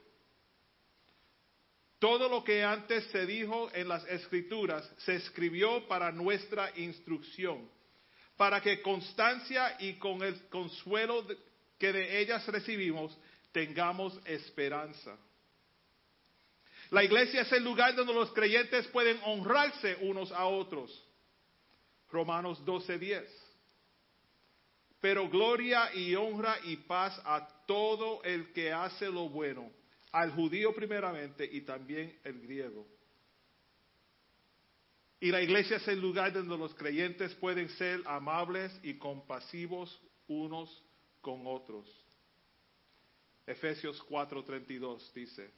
Todo 1.99 2.29
lo 2.29 2.45
que 2.45 2.63
antes 2.63 3.03
se 3.07 3.25
dijo 3.25 3.69
en 3.73 3.89
las 3.89 4.05
escrituras 4.05 4.89
se 4.99 5.15
escribió 5.15 5.85
para 5.89 6.13
nuestra 6.13 6.71
instrucción, 6.77 7.69
para 8.37 8.61
que 8.61 8.81
constancia 8.81 9.75
y 9.79 9.95
con 9.95 10.23
el 10.23 10.47
consuelo 10.47 11.27
que 11.77 11.91
de 11.91 12.21
ellas 12.21 12.47
recibimos 12.47 13.17
tengamos 13.51 14.17
esperanza. 14.23 15.17
La 16.91 17.05
iglesia 17.05 17.41
es 17.41 17.51
el 17.53 17.63
lugar 17.63 17.95
donde 17.95 18.13
los 18.13 18.31
creyentes 18.33 18.85
pueden 18.87 19.17
honrarse 19.23 19.97
unos 20.01 20.29
a 20.33 20.45
otros. 20.45 20.91
Romanos 22.11 22.63
12:10. 22.65 23.25
Pero 24.99 25.29
gloria 25.29 25.95
y 25.95 26.13
honra 26.15 26.57
y 26.65 26.75
paz 26.75 27.19
a 27.23 27.47
todo 27.65 28.21
el 28.23 28.51
que 28.51 28.73
hace 28.73 29.09
lo 29.09 29.29
bueno, 29.29 29.71
al 30.11 30.31
judío 30.31 30.75
primeramente 30.75 31.49
y 31.49 31.61
también 31.61 32.19
el 32.25 32.41
griego. 32.41 32.85
Y 35.21 35.31
la 35.31 35.41
iglesia 35.41 35.77
es 35.77 35.87
el 35.87 36.01
lugar 36.01 36.33
donde 36.33 36.57
los 36.57 36.75
creyentes 36.75 37.33
pueden 37.35 37.69
ser 37.69 38.01
amables 38.05 38.77
y 38.83 38.95
compasivos 38.95 39.97
unos 40.27 40.83
con 41.21 41.47
otros. 41.47 41.87
Efesios 43.47 44.03
4:32 44.09 45.13
dice, 45.13 45.51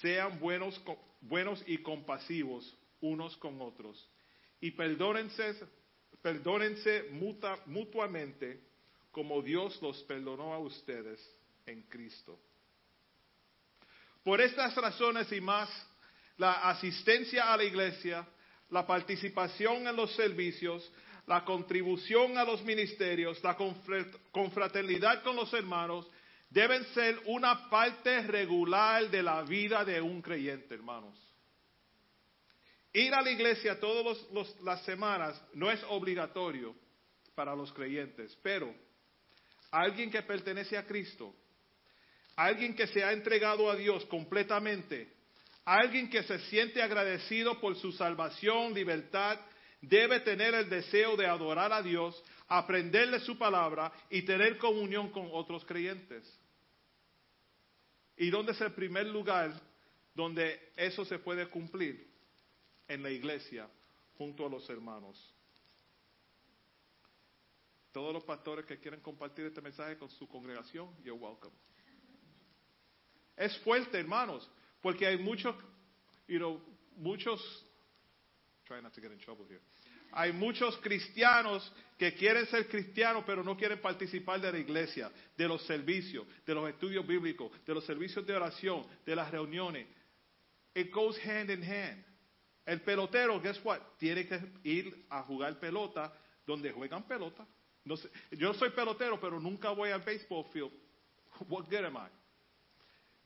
sean 0.00 0.38
buenos, 0.38 0.80
buenos 1.20 1.62
y 1.66 1.78
compasivos 1.78 2.76
unos 3.00 3.36
con 3.36 3.60
otros 3.60 4.08
y 4.60 4.70
perdónense, 4.72 5.54
perdónense 6.22 7.04
muta- 7.12 7.58
mutuamente 7.66 8.60
como 9.10 9.40
Dios 9.42 9.80
los 9.82 10.02
perdonó 10.04 10.52
a 10.52 10.58
ustedes 10.58 11.20
en 11.66 11.82
Cristo. 11.82 12.38
Por 14.22 14.40
estas 14.40 14.74
razones 14.74 15.30
y 15.32 15.40
más, 15.40 15.68
la 16.36 16.68
asistencia 16.68 17.52
a 17.52 17.56
la 17.56 17.64
iglesia, 17.64 18.26
la 18.70 18.86
participación 18.86 19.86
en 19.86 19.96
los 19.96 20.14
servicios, 20.14 20.90
la 21.26 21.44
contribución 21.44 22.36
a 22.36 22.44
los 22.44 22.62
ministerios, 22.62 23.42
la 23.42 23.56
confra- 23.56 24.06
confraternidad 24.30 25.22
con 25.22 25.36
los 25.36 25.52
hermanos, 25.52 26.06
deben 26.50 26.84
ser 26.94 27.18
una 27.26 27.68
parte 27.68 28.22
regular 28.22 29.10
de 29.10 29.22
la 29.22 29.42
vida 29.42 29.84
de 29.84 30.00
un 30.00 30.22
creyente, 30.22 30.74
hermanos. 30.74 31.16
Ir 32.92 33.14
a 33.14 33.20
la 33.20 33.30
iglesia 33.30 33.78
todas 33.78 34.18
las 34.62 34.82
semanas 34.84 35.40
no 35.54 35.70
es 35.70 35.80
obligatorio 35.88 36.74
para 37.34 37.54
los 37.54 37.72
creyentes, 37.72 38.36
pero 38.42 38.74
alguien 39.70 40.10
que 40.10 40.22
pertenece 40.22 40.76
a 40.76 40.86
Cristo, 40.86 41.34
alguien 42.34 42.74
que 42.74 42.86
se 42.86 43.04
ha 43.04 43.12
entregado 43.12 43.70
a 43.70 43.76
Dios 43.76 44.04
completamente, 44.06 45.12
alguien 45.64 46.08
que 46.08 46.22
se 46.22 46.38
siente 46.46 46.82
agradecido 46.82 47.60
por 47.60 47.76
su 47.76 47.92
salvación, 47.92 48.72
libertad, 48.72 49.38
debe 49.82 50.20
tener 50.20 50.54
el 50.54 50.68
deseo 50.68 51.16
de 51.16 51.26
adorar 51.26 51.72
a 51.72 51.82
Dios, 51.82 52.20
aprenderle 52.48 53.20
su 53.20 53.36
palabra 53.36 53.92
y 54.10 54.22
tener 54.22 54.58
comunión 54.58 55.10
con 55.10 55.28
otros 55.32 55.64
creyentes. 55.64 56.26
¿Y 58.16 58.30
dónde 58.30 58.52
es 58.52 58.60
el 58.60 58.72
primer 58.72 59.06
lugar 59.06 59.52
donde 60.14 60.72
eso 60.76 61.04
se 61.04 61.18
puede 61.18 61.48
cumplir? 61.48 62.08
En 62.88 63.02
la 63.02 63.10
iglesia, 63.10 63.68
junto 64.16 64.46
a 64.46 64.48
los 64.48 64.68
hermanos. 64.70 65.34
Todos 67.92 68.14
los 68.14 68.24
pastores 68.24 68.64
que 68.64 68.78
quieran 68.78 69.00
compartir 69.00 69.44
este 69.44 69.60
mensaje 69.60 69.98
con 69.98 70.08
su 70.08 70.26
congregación, 70.26 70.88
you're 71.04 71.12
welcome. 71.12 71.54
Es 73.36 73.58
fuerte, 73.58 73.98
hermanos, 73.98 74.50
porque 74.80 75.06
hay 75.06 75.18
muchos, 75.18 75.54
you 76.26 76.38
know, 76.38 76.60
muchos, 76.96 77.40
try 78.64 78.80
not 78.80 78.94
to 78.94 79.02
get 79.02 79.12
in 79.12 79.18
trouble 79.18 79.46
here. 79.46 79.60
Hay 80.12 80.32
muchos 80.32 80.76
cristianos 80.78 81.72
que 81.98 82.14
quieren 82.14 82.46
ser 82.46 82.68
cristianos, 82.68 83.24
pero 83.26 83.42
no 83.42 83.56
quieren 83.56 83.80
participar 83.80 84.40
de 84.40 84.52
la 84.52 84.58
iglesia, 84.58 85.10
de 85.36 85.48
los 85.48 85.62
servicios, 85.66 86.26
de 86.46 86.54
los 86.54 86.68
estudios 86.68 87.06
bíblicos, 87.06 87.50
de 87.66 87.74
los 87.74 87.84
servicios 87.84 88.26
de 88.26 88.34
oración, 88.34 88.86
de 89.04 89.16
las 89.16 89.30
reuniones. 89.30 89.86
It 90.74 90.92
goes 90.92 91.18
hand 91.24 91.50
in 91.50 91.62
hand. 91.62 92.04
El 92.64 92.82
pelotero, 92.82 93.40
guess 93.40 93.58
what? 93.64 93.80
Tiene 93.98 94.26
que 94.26 94.40
ir 94.62 95.06
a 95.08 95.22
jugar 95.22 95.58
pelota 95.58 96.12
donde 96.46 96.70
juegan 96.70 97.02
pelota. 97.02 97.46
No 97.84 97.96
sé, 97.96 98.08
yo 98.32 98.52
soy 98.54 98.70
pelotero, 98.70 99.18
pero 99.18 99.40
nunca 99.40 99.70
voy 99.70 99.90
al 99.90 100.02
baseball 100.02 100.44
field. 100.52 100.72
What 101.48 101.70
good 101.70 101.84
am 101.84 101.96
I? 101.96 102.08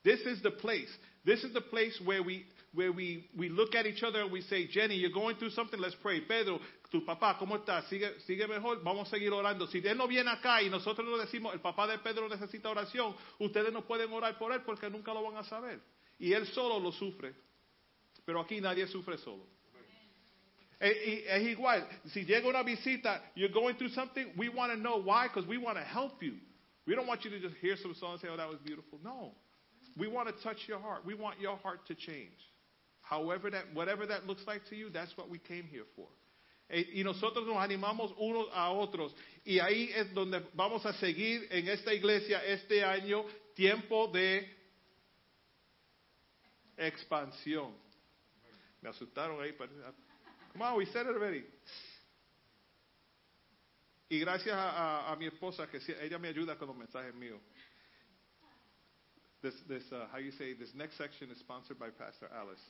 This 0.02 0.20
is 0.26 0.42
the 0.42 0.50
place. 0.50 0.90
This 1.24 1.42
is 1.44 1.52
the 1.52 1.60
place 1.60 2.00
where 2.04 2.22
we 2.22 2.46
where 2.74 2.90
we, 2.92 3.28
we 3.36 3.48
look 3.48 3.74
at 3.74 3.86
each 3.86 4.02
other 4.02 4.20
and 4.22 4.32
we 4.32 4.40
say, 4.42 4.66
Jenny, 4.66 4.94
you're 4.96 5.10
going 5.12 5.36
through 5.36 5.50
something, 5.50 5.78
let's 5.78 5.94
pray. 5.96 6.20
Pedro, 6.20 6.58
tu 6.90 7.04
papá, 7.04 7.36
¿cómo 7.38 7.56
está? 7.58 7.82
¿Sigue, 7.88 8.08
sigue 8.26 8.46
mejor? 8.48 8.82
Vamos 8.82 9.08
a 9.08 9.10
seguir 9.16 9.30
orando. 9.32 9.66
Si 9.66 9.78
él 9.78 9.96
no 9.96 10.06
viene 10.08 10.30
acá 10.30 10.62
y 10.62 10.70
nosotros 10.70 11.06
le 11.06 11.18
decimos, 11.24 11.52
el 11.52 11.60
papá 11.60 11.86
de 11.86 11.98
Pedro 11.98 12.28
necesita 12.28 12.70
oración, 12.70 13.14
ustedes 13.38 13.72
no 13.72 13.82
pueden 13.86 14.10
orar 14.12 14.38
por 14.38 14.52
él 14.52 14.62
porque 14.64 14.88
nunca 14.88 15.12
lo 15.12 15.22
van 15.22 15.36
a 15.36 15.44
saber. 15.44 15.80
Y 16.18 16.32
él 16.32 16.46
solo 16.46 16.78
lo 16.80 16.92
sufre. 16.92 17.34
Pero 18.24 18.40
aquí 18.40 18.60
nadie 18.60 18.86
sufre 18.86 19.18
solo. 19.18 19.44
Y- 20.80 21.24
Es 21.28 21.42
igual, 21.46 21.86
si 22.12 22.24
llega 22.24 22.48
una 22.48 22.62
visita, 22.62 23.22
you're 23.36 23.52
going 23.52 23.74
through 23.76 23.90
something, 23.90 24.32
we 24.36 24.48
want 24.48 24.72
to 24.72 24.76
know 24.78 24.96
why, 24.96 25.28
because 25.28 25.46
we 25.46 25.56
want 25.58 25.76
to 25.76 25.84
help 25.84 26.22
you. 26.22 26.34
We 26.86 26.94
don't 26.96 27.06
want 27.06 27.24
you 27.24 27.30
to 27.30 27.38
just 27.38 27.54
hear 27.60 27.76
some 27.76 27.94
song 27.94 28.12
and 28.14 28.20
say, 28.20 28.28
oh, 28.28 28.36
that 28.36 28.48
was 28.48 28.58
beautiful. 28.64 28.98
No. 29.04 29.32
We 29.96 30.08
want 30.08 30.28
to 30.28 30.42
touch 30.42 30.58
your 30.66 30.80
heart. 30.80 31.04
We 31.06 31.14
want 31.14 31.38
your 31.40 31.56
heart 31.58 31.86
to 31.86 31.94
change. 31.94 32.34
However 33.12 33.50
that, 33.50 33.64
whatever 33.74 34.06
that 34.06 34.26
looks 34.26 34.42
like 34.46 34.62
to 34.70 34.74
you, 34.74 34.88
that's 34.88 35.14
what 35.18 35.28
we 35.28 35.38
came 35.38 35.64
here 35.70 35.84
for. 35.94 36.08
Eh, 36.70 36.84
Y 36.94 37.02
nosotros 37.04 37.46
nos 37.46 37.56
animamos 37.58 38.10
unos 38.18 38.48
a 38.54 38.70
otros. 38.72 39.14
Y 39.44 39.58
ahí 39.58 39.90
es 39.94 40.14
donde 40.14 40.40
vamos 40.54 40.86
a 40.86 40.94
seguir 40.94 41.46
en 41.50 41.68
esta 41.68 41.92
iglesia 41.92 42.42
este 42.46 42.82
año, 42.82 43.26
tiempo 43.54 44.08
de 44.08 44.48
expansión. 46.78 47.74
Me 48.80 48.88
asustaron 48.88 49.42
ahí. 49.42 49.52
Come 50.52 50.64
on, 50.64 50.76
we 50.78 50.86
said 50.86 51.02
it 51.06 51.08
already. 51.14 51.44
Y 54.08 54.18
gracias 54.20 54.54
a, 54.56 54.70
a- 55.08 55.12
a 55.12 55.16
mi 55.16 55.26
esposa, 55.26 55.66
que 55.70 55.80
ella 56.00 56.18
me 56.18 56.28
ayuda 56.28 56.56
con 56.56 56.68
los 56.68 56.76
mensajes 56.76 57.14
míos. 57.14 57.40
This, 59.42 59.54
this 59.68 59.82
uh, 59.92 60.06
how 60.12 60.18
you 60.18 60.30
say, 60.32 60.54
this 60.54 60.72
next 60.74 60.96
section 60.96 61.30
is 61.30 61.38
sponsored 61.40 61.78
by 61.78 61.90
Pastor 61.90 62.28
Alice. 62.32 62.62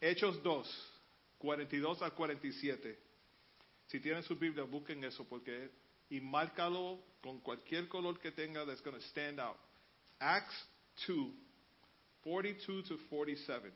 Hechos 0.00 0.42
2, 0.42 0.92
42 1.38 2.02
al 2.02 2.14
47. 2.14 2.98
Si 3.88 4.00
tienen 4.00 4.22
su 4.22 4.36
Biblia, 4.36 4.64
busquen 4.64 5.02
eso 5.04 5.24
porque 5.28 5.70
y 6.10 6.20
márcalo 6.20 7.00
con 7.22 7.40
cualquier 7.40 7.88
color 7.88 8.18
que 8.18 8.30
tenga 8.32 8.64
that's 8.64 8.82
going 8.82 8.94
to 8.96 9.02
stand 9.08 9.40
out. 9.40 9.56
Acts 10.20 10.54
2, 11.06 11.32
42 12.22 12.84
to 12.88 12.98
47. 13.08 13.72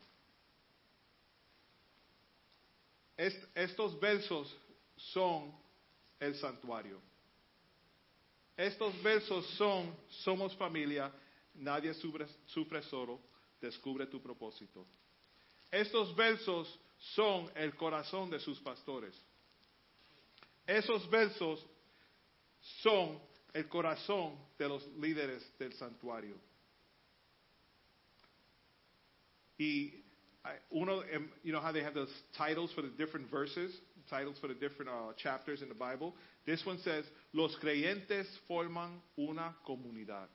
Est- 3.16 3.44
estos 3.54 3.98
versos 4.00 4.54
son 4.96 5.52
el 6.20 6.34
santuario. 6.36 7.00
Estos 8.56 8.94
versos 9.02 9.46
son, 9.56 9.94
somos 10.24 10.54
familia, 10.56 11.10
nadie 11.54 11.94
sufre, 11.94 12.26
sufre 12.46 12.82
solo, 12.82 13.18
descubre 13.60 14.06
tu 14.06 14.20
propósito. 14.20 14.86
Estos 15.72 16.14
versos 16.14 16.78
son 17.16 17.50
el 17.56 17.74
corazón 17.74 18.30
de 18.30 18.38
sus 18.38 18.60
pastores. 18.60 19.14
Esos 20.66 21.08
versos 21.10 21.64
son 22.82 23.18
el 23.54 23.66
corazón 23.68 24.38
de 24.58 24.68
los 24.68 24.86
líderes 24.98 25.42
del 25.58 25.72
santuario. 25.72 26.36
Y 29.58 30.02
I- 30.44 30.58
uno, 30.70 31.02
em, 31.02 31.30
you 31.44 31.52
know 31.52 31.60
how 31.60 31.72
they 31.72 31.82
have 31.82 31.94
those 31.94 32.10
titles 32.36 32.72
for 32.72 32.82
the 32.82 32.90
different 32.90 33.30
verses, 33.30 33.72
titles 34.10 34.36
for 34.40 34.48
the 34.48 34.54
different 34.54 34.90
uh, 34.90 35.12
chapters 35.16 35.62
in 35.62 35.68
the 35.68 35.74
Bible. 35.74 36.14
This 36.44 36.64
one 36.66 36.78
says, 36.78 37.04
los 37.32 37.54
creyentes 37.56 38.26
forman 38.48 39.00
una 39.16 39.56
comunidad. 39.64 40.28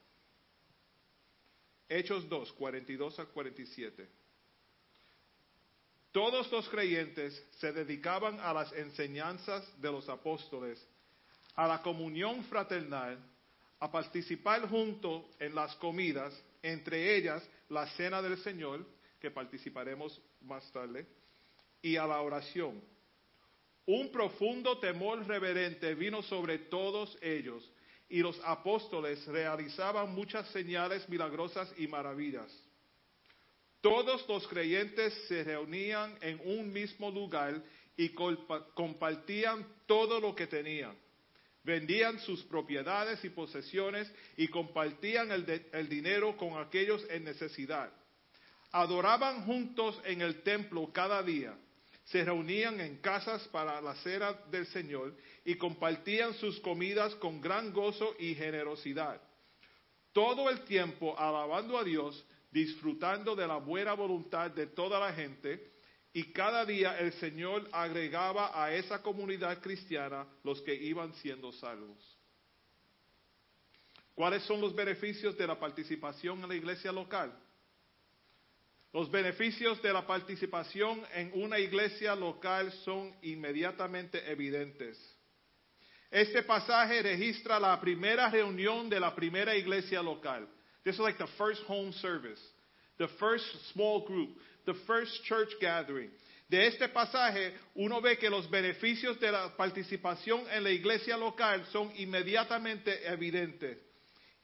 Hechos 1.89 2.27
2, 2.29 2.51
42 2.57 3.19
a 3.19 3.25
47. 3.25 4.07
Todos 6.17 6.51
los 6.51 6.67
creyentes 6.69 7.45
se 7.59 7.71
dedicaban 7.71 8.39
a 8.39 8.51
las 8.51 8.73
enseñanzas 8.73 9.63
de 9.79 9.91
los 9.91 10.09
apóstoles, 10.09 10.83
a 11.53 11.67
la 11.67 11.83
comunión 11.83 12.43
fraternal, 12.45 13.19
a 13.79 13.91
participar 13.91 14.67
junto 14.67 15.29
en 15.39 15.53
las 15.53 15.75
comidas, 15.75 16.33
entre 16.63 17.15
ellas 17.15 17.47
la 17.69 17.85
cena 17.89 18.19
del 18.19 18.35
Señor, 18.39 18.83
que 19.21 19.29
participaremos 19.29 20.19
más 20.41 20.67
tarde, 20.71 21.05
y 21.83 21.97
a 21.97 22.07
la 22.07 22.19
oración. 22.19 22.81
Un 23.85 24.11
profundo 24.11 24.79
temor 24.79 25.23
reverente 25.27 25.93
vino 25.93 26.23
sobre 26.23 26.57
todos 26.57 27.15
ellos, 27.21 27.71
y 28.09 28.21
los 28.21 28.41
apóstoles 28.43 29.23
realizaban 29.27 30.15
muchas 30.15 30.49
señales 30.49 31.07
milagrosas 31.09 31.71
y 31.77 31.87
maravillas. 31.87 32.51
Todos 33.81 34.27
los 34.27 34.47
creyentes 34.47 35.13
se 35.27 35.43
reunían 35.43 36.17
en 36.21 36.41
un 36.45 36.71
mismo 36.73 37.11
lugar 37.11 37.61
y 37.95 38.09
compartían 38.09 39.65
todo 39.85 40.19
lo 40.19 40.35
que 40.35 40.47
tenían. 40.47 40.95
Vendían 41.63 42.19
sus 42.19 42.43
propiedades 42.43 43.23
y 43.25 43.29
posesiones 43.29 44.11
y 44.37 44.47
compartían 44.47 45.31
el, 45.31 45.45
de- 45.45 45.69
el 45.73 45.89
dinero 45.89 46.35
con 46.37 46.57
aquellos 46.57 47.03
en 47.09 47.23
necesidad. 47.25 47.91
Adoraban 48.71 49.45
juntos 49.45 49.99
en 50.05 50.21
el 50.21 50.41
templo 50.43 50.89
cada 50.93 51.21
día. 51.23 51.57
Se 52.05 52.23
reunían 52.23 52.79
en 52.79 52.97
casas 52.97 53.45
para 53.49 53.81
la 53.81 53.95
cena 53.95 54.33
del 54.49 54.65
Señor 54.67 55.13
y 55.43 55.55
compartían 55.55 56.33
sus 56.35 56.59
comidas 56.61 57.13
con 57.15 57.41
gran 57.41 57.73
gozo 57.73 58.15
y 58.19 58.33
generosidad 58.33 59.21
todo 60.13 60.49
el 60.49 60.61
tiempo 60.61 61.15
alabando 61.19 61.77
a 61.77 61.83
Dios, 61.83 62.25
disfrutando 62.51 63.35
de 63.35 63.47
la 63.47 63.57
buena 63.57 63.93
voluntad 63.93 64.51
de 64.51 64.67
toda 64.67 64.99
la 64.99 65.13
gente, 65.13 65.73
y 66.13 66.31
cada 66.31 66.65
día 66.65 66.97
el 66.99 67.13
Señor 67.13 67.67
agregaba 67.71 68.51
a 68.63 68.73
esa 68.73 69.01
comunidad 69.01 69.61
cristiana 69.61 70.27
los 70.43 70.61
que 70.61 70.73
iban 70.73 71.13
siendo 71.15 71.51
salvos. 71.51 72.17
¿Cuáles 74.15 74.41
son 74.43 74.59
los 74.59 74.73
beneficios 74.73 75.37
de 75.37 75.45
la 75.45 75.59
participación 75.59 76.41
en 76.41 76.49
la 76.49 76.55
iglesia 76.55 76.91
local? 76.91 77.37
Los 78.91 79.11
beneficios 79.11 79.79
de 79.83 79.93
la 79.93 80.07
participación 80.07 81.03
en 81.13 81.31
una 81.35 81.59
iglesia 81.59 82.15
local 82.15 82.71
son 82.83 83.15
inmediatamente 83.21 84.27
evidentes. 84.31 84.97
Este 86.09 86.41
pasaje 86.41 87.03
registra 87.03 87.59
la 87.59 87.79
primera 87.79 88.27
reunión 88.29 88.89
de 88.89 88.99
la 88.99 89.13
primera 89.13 89.55
iglesia 89.55 90.01
local. 90.01 90.47
This 90.87 90.95
is 90.95 91.01
like 91.01 91.17
the 91.17 91.27
first 91.37 91.63
home 91.67 91.91
service, 92.01 92.39
the 92.97 93.09
first 93.19 93.43
small 93.73 94.07
group, 94.07 94.29
the 94.65 94.73
first 94.87 95.21
church 95.25 95.49
gathering. 95.59 96.09
De 96.49 96.65
este 96.65 96.87
pasaje 96.87 97.51
uno 97.75 97.99
ve 97.99 98.15
que 98.15 98.29
los 98.29 98.49
beneficios 98.49 99.19
de 99.19 99.29
la 99.29 99.49
participación 99.57 100.45
en 100.49 100.63
la 100.63 100.69
iglesia 100.69 101.17
local 101.17 101.65
son 101.73 101.91
inmediatamente 101.97 103.05
evidentes. 103.05 103.77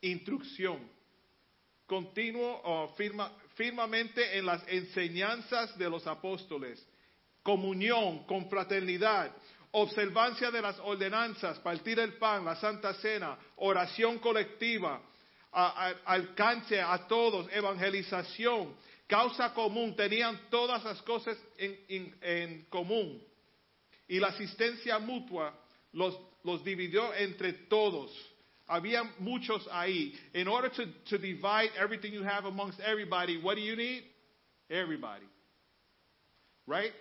Instrucción, 0.02 0.80
continuo 1.88 2.60
o 2.66 2.94
firma- 2.98 3.32
firmemente 3.56 4.38
en 4.38 4.46
las 4.46 4.68
enseñanzas 4.68 5.78
de 5.78 5.90
los 5.90 6.06
apóstoles, 6.06 6.86
comunión, 7.42 8.26
confraternidad, 8.26 9.32
observancia 9.72 10.52
de 10.52 10.62
las 10.62 10.78
ordenanzas, 10.80 11.58
partir 11.60 12.00
el 12.00 12.18
pan, 12.18 12.44
la 12.44 12.58
santa 12.58 12.94
cena, 12.96 13.38
oración 13.56 14.20
colectiva, 14.20 15.02
a- 15.54 15.96
alcance 16.06 16.80
a 16.80 17.08
todos, 17.08 17.48
evangelización, 17.52 18.76
causa 19.08 19.54
común, 19.54 19.96
tenían 19.96 20.40
todas 20.50 20.84
las 20.84 21.02
cosas 21.04 21.38
en 21.58 22.66
común. 22.70 23.22
Y 24.08 24.20
la 24.20 24.28
asistencia 24.28 25.00
mutua 25.00 25.54
los, 25.94 26.18
los 26.44 26.64
dividió 26.64 27.14
entre 27.14 27.54
todos. 27.54 28.12
Había 28.68 29.04
muchos 29.20 29.68
ahí. 29.72 30.18
In 30.34 30.48
order 30.48 30.72
to, 30.72 30.86
to 31.10 31.18
divide 31.18 31.72
everything 31.78 32.14
you 32.14 32.24
have 32.24 32.46
amongst 32.46 32.80
everybody, 32.80 33.38
what 33.38 33.56
do 33.56 33.62
you 33.62 33.76
need? 33.76 34.04
Everybody. 34.70 35.26
Right? 36.66 36.94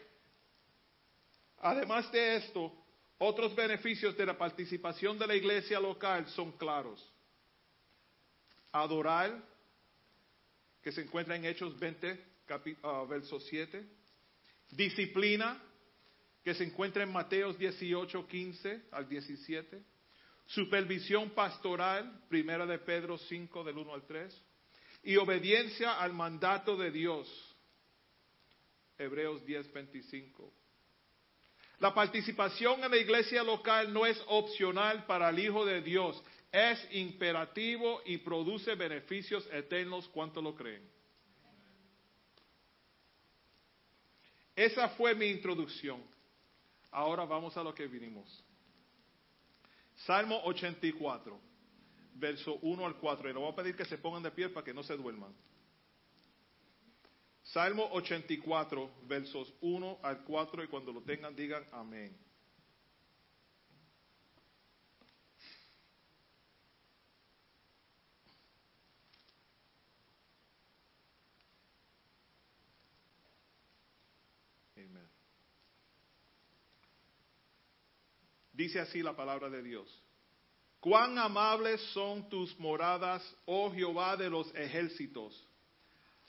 Además 1.62 2.10
de 2.10 2.36
esto, 2.36 2.72
otros 3.18 3.54
beneficios 3.54 4.16
de 4.16 4.26
la 4.26 4.36
participación 4.36 5.18
de 5.18 5.26
la 5.26 5.34
iglesia 5.34 5.78
local 5.78 6.26
son 6.34 6.52
claros. 6.52 7.00
Adorar, 8.72 9.42
que 10.82 10.90
se 10.92 11.02
encuentra 11.02 11.36
en 11.36 11.44
Hechos 11.44 11.78
20, 11.78 12.18
capi- 12.48 12.76
ah, 12.82 13.04
verso 13.08 13.38
7. 13.38 13.84
Disciplina, 14.70 15.60
que 16.42 16.54
se 16.54 16.64
encuentra 16.64 17.02
en 17.02 17.12
Mateos 17.12 17.58
18, 17.58 18.26
15 18.26 18.82
al 18.90 19.08
17. 19.08 19.82
Supervisión 20.46 21.30
pastoral, 21.30 22.24
primera 22.28 22.66
de 22.66 22.78
Pedro 22.78 23.16
5, 23.16 23.62
del 23.62 23.78
1 23.78 23.94
al 23.94 24.06
3. 24.06 24.42
Y 25.04 25.16
obediencia 25.16 26.00
al 26.00 26.12
mandato 26.12 26.76
de 26.76 26.90
Dios, 26.90 27.28
Hebreos 28.98 29.44
10, 29.44 29.72
25. 29.72 30.52
La 31.78 31.92
participación 31.92 32.82
en 32.84 32.90
la 32.90 32.96
iglesia 32.96 33.42
local 33.42 33.92
no 33.92 34.06
es 34.06 34.20
opcional 34.28 35.04
para 35.06 35.30
el 35.30 35.38
Hijo 35.40 35.64
de 35.64 35.80
Dios, 35.82 36.22
es 36.52 36.86
imperativo 36.92 38.02
y 38.04 38.18
produce 38.18 38.74
beneficios 38.74 39.48
eternos. 39.50 40.06
¿Cuánto 40.08 40.42
lo 40.42 40.54
creen? 40.54 40.86
Esa 44.54 44.90
fue 44.90 45.14
mi 45.14 45.26
introducción. 45.26 46.02
Ahora 46.90 47.24
vamos 47.24 47.56
a 47.56 47.62
lo 47.62 47.74
que 47.74 47.86
vinimos. 47.86 48.44
Salmo 50.04 50.42
84, 50.44 51.40
verso 52.14 52.58
1 52.60 52.86
al 52.86 52.96
4. 52.96 53.30
Y 53.30 53.32
le 53.32 53.38
voy 53.38 53.50
a 53.50 53.56
pedir 53.56 53.74
que 53.74 53.86
se 53.86 53.96
pongan 53.96 54.22
de 54.22 54.30
pie 54.30 54.50
para 54.50 54.64
que 54.64 54.74
no 54.74 54.82
se 54.82 54.94
duerman. 54.94 55.34
Salmo 57.44 57.88
84, 57.92 58.90
versos 59.04 59.54
1 59.62 59.98
al 60.02 60.22
4. 60.24 60.64
Y 60.64 60.68
cuando 60.68 60.92
lo 60.92 61.00
tengan, 61.00 61.34
digan. 61.34 61.66
Amén. 61.72 62.14
Dice 78.62 78.78
así 78.78 79.02
la 79.02 79.16
palabra 79.16 79.50
de 79.50 79.60
Dios. 79.60 79.88
Cuán 80.78 81.18
amables 81.18 81.80
son 81.92 82.28
tus 82.28 82.56
moradas, 82.60 83.20
oh 83.44 83.72
Jehová 83.72 84.16
de 84.16 84.30
los 84.30 84.54
ejércitos. 84.54 85.34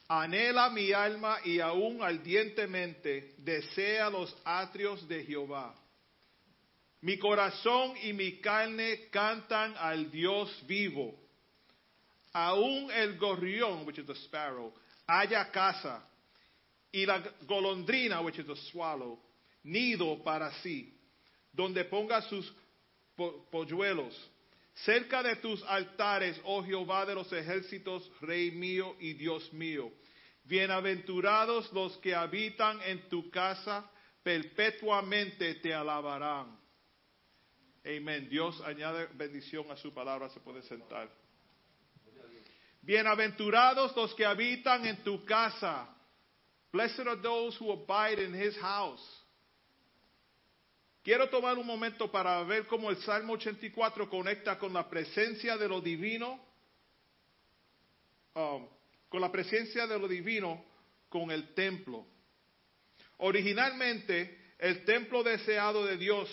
Anhela 0.08 0.72
mi 0.72 0.92
alma 0.94 1.38
y 1.46 1.60
aún 1.60 2.02
ardientemente 2.02 3.36
desea 3.38 4.10
los 4.10 4.36
atrios 4.44 5.08
de 5.08 5.24
Jehová. 5.24 5.76
Mi 7.02 7.20
corazón 7.20 7.94
y 8.02 8.14
mi 8.14 8.40
carne 8.40 9.10
cantan 9.12 9.76
al 9.78 10.10
Dios 10.10 10.50
vivo. 10.66 11.14
Aún 12.34 12.90
el 12.90 13.16
gorrión, 13.20 13.86
which 13.86 14.00
is 14.00 14.08
the 14.08 14.16
sparrow, 14.16 14.74
haya 15.06 15.52
casa, 15.52 16.04
y 16.92 17.06
la 17.06 17.22
golondrina, 17.46 18.22
which 18.22 18.40
is 18.40 18.48
the 18.48 18.56
swallow, 18.72 19.20
nido 19.64 20.24
para 20.24 20.52
sí, 20.64 20.93
donde 21.54 21.86
ponga 21.86 22.22
sus 22.24 22.52
po- 23.16 23.48
polluelos. 23.50 24.14
Cerca 24.74 25.22
de 25.22 25.36
tus 25.36 25.64
altares, 25.64 26.40
oh 26.44 26.64
Jehová 26.64 27.06
de 27.06 27.14
los 27.16 27.32
ejércitos, 27.32 28.12
Rey 28.22 28.52
mío 28.52 28.96
y 29.00 29.14
Dios 29.14 29.54
mío. 29.54 29.92
Bienaventurados 30.44 31.72
los 31.72 31.96
que 32.00 32.14
habitan 32.16 32.82
en 32.82 33.08
tu 33.08 33.30
casa, 33.30 33.90
perpetuamente 34.24 35.56
te 35.56 35.74
alabarán. 35.74 36.60
Amén. 37.86 38.28
Dios 38.30 38.60
añade 38.62 39.08
bendición 39.14 39.70
a 39.70 39.76
su 39.78 39.94
palabra, 39.94 40.30
se 40.30 40.40
puede 40.40 40.62
sentar. 40.64 41.10
Bienaventurados 42.82 43.96
los 43.96 44.14
que 44.16 44.26
habitan 44.26 44.86
en 44.86 45.04
tu 45.04 45.24
casa. 45.24 45.88
Blessed 46.72 47.08
are 47.08 47.22
those 47.22 47.56
who 47.60 47.72
abide 47.72 48.24
in 48.24 48.34
his 48.34 48.58
house. 48.58 49.02
Quiero 51.04 51.28
tomar 51.28 51.58
un 51.58 51.68
momento 51.68 52.10
para 52.10 52.42
ver 52.44 52.66
cómo 52.66 52.90
el 52.90 52.96
Salmo 53.00 53.34
84 53.34 54.10
conecta 54.10 54.58
con 54.58 54.72
la 54.72 54.90
presencia 54.90 55.58
de 55.58 55.68
lo 55.68 55.82
divino, 55.82 56.40
um, 58.36 58.66
con 59.10 59.20
la 59.20 59.30
presencia 59.30 59.86
de 59.86 60.00
lo 60.00 60.08
divino 60.08 60.64
con 61.10 61.30
el 61.30 61.54
templo. 61.54 62.08
Originalmente, 63.18 64.54
el 64.58 64.86
templo 64.86 65.24
deseado 65.24 65.86
de 65.86 65.98
Dios 65.98 66.30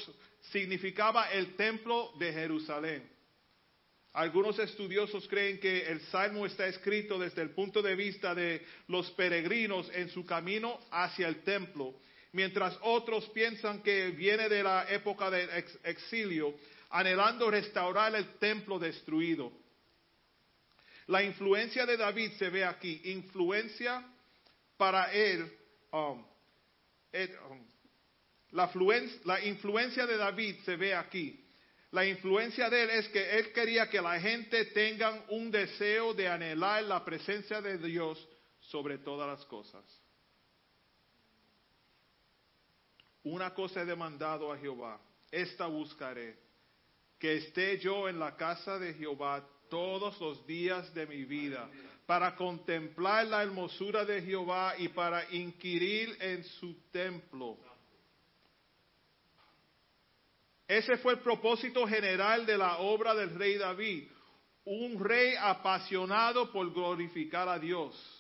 significaba 0.53 1.33
el 1.33 1.57
templo 1.57 2.13
de 2.21 2.33
Jerusalén. 2.33 3.11
Algunos 4.13 4.57
estudiosos 4.61 5.27
creen 5.27 5.59
que 5.59 5.83
el 5.89 6.01
Salmo 6.03 6.47
está 6.47 6.69
escrito 6.69 7.19
desde 7.19 7.43
el 7.43 7.51
punto 7.51 7.83
de 7.83 7.97
vista 7.97 8.37
de 8.37 8.65
los 8.87 9.11
peregrinos 9.13 9.91
en 9.93 10.11
su 10.11 10.25
camino 10.25 10.79
hacia 10.93 11.27
el 11.27 11.43
templo, 11.43 11.97
mientras 12.33 12.77
otros 12.83 13.29
piensan 13.31 13.83
que 13.83 14.11
viene 14.11 14.49
de 14.49 14.63
la 14.63 14.89
época 14.91 15.31
del 15.31 15.49
ex- 15.51 15.79
exilio, 15.85 16.55
anhelando 16.91 17.51
restaurar 17.51 18.15
el 18.15 18.39
templo 18.39 18.79
destruido. 18.79 19.53
La 21.07 21.23
influencia 21.23 21.87
de 21.87 21.97
David 21.97 22.33
se 22.39 22.51
ve 22.51 22.65
aquí, 22.65 23.01
influencia 23.05 24.05
para 24.77 25.13
él, 25.13 25.51
um, 25.93 26.25
um, 27.51 27.67
la, 28.53 28.71
la 29.25 29.45
influencia 29.45 30.07
de 30.07 30.17
David 30.17 30.57
se 30.65 30.77
ve 30.77 30.95
aquí. 30.95 31.45
La 31.93 32.07
influencia 32.07 32.71
de 32.71 32.83
él 32.85 32.91
es 32.91 33.09
que 33.09 33.39
él 33.39 33.53
quería 33.53 33.91
que 33.91 34.01
la 34.01 34.21
gente 34.21 34.67
tengan 34.67 35.25
un 35.29 35.51
deseo 35.51 36.15
de 36.15 36.29
anhelar 36.29 36.85
la 36.85 37.05
presencia 37.05 37.61
de 37.61 37.79
Dios 37.79 38.29
sobre 38.61 38.99
todas 38.99 39.27
las 39.27 39.45
cosas. 39.47 39.85
Una 43.23 43.53
cosa 43.53 43.83
he 43.83 43.85
demandado 43.85 44.53
a 44.53 44.59
Jehová, 44.59 45.01
esta 45.31 45.67
buscaré, 45.67 46.39
que 47.19 47.37
esté 47.37 47.79
yo 47.79 48.09
en 48.09 48.19
la 48.19 48.37
casa 48.37 48.79
de 48.79 48.95
Jehová 48.95 49.47
todos 49.69 50.19
los 50.21 50.47
días 50.47 50.93
de 50.95 51.07
mi 51.07 51.25
vida, 51.25 51.69
para 52.07 52.35
contemplar 52.35 53.27
la 53.27 53.43
hermosura 53.43 54.05
de 54.05 54.23
Jehová 54.23 54.75
y 54.79 54.89
para 54.89 55.31
inquirir 55.33 56.17
en 56.21 56.43
su 56.45 56.75
templo. 56.91 57.57
Ese 60.67 60.97
fue 60.99 61.15
el 61.15 61.19
propósito 61.19 61.87
general 61.87 62.47
de 62.47 62.57
la 62.57 62.79
obra 62.79 63.15
del 63.15 63.35
rey 63.35 63.59
David, 63.59 64.09
un 64.65 65.03
rey 65.03 65.35
apasionado 65.39 66.51
por 66.53 66.73
glorificar 66.73 67.49
a 67.49 67.59
Dios. 67.59 68.20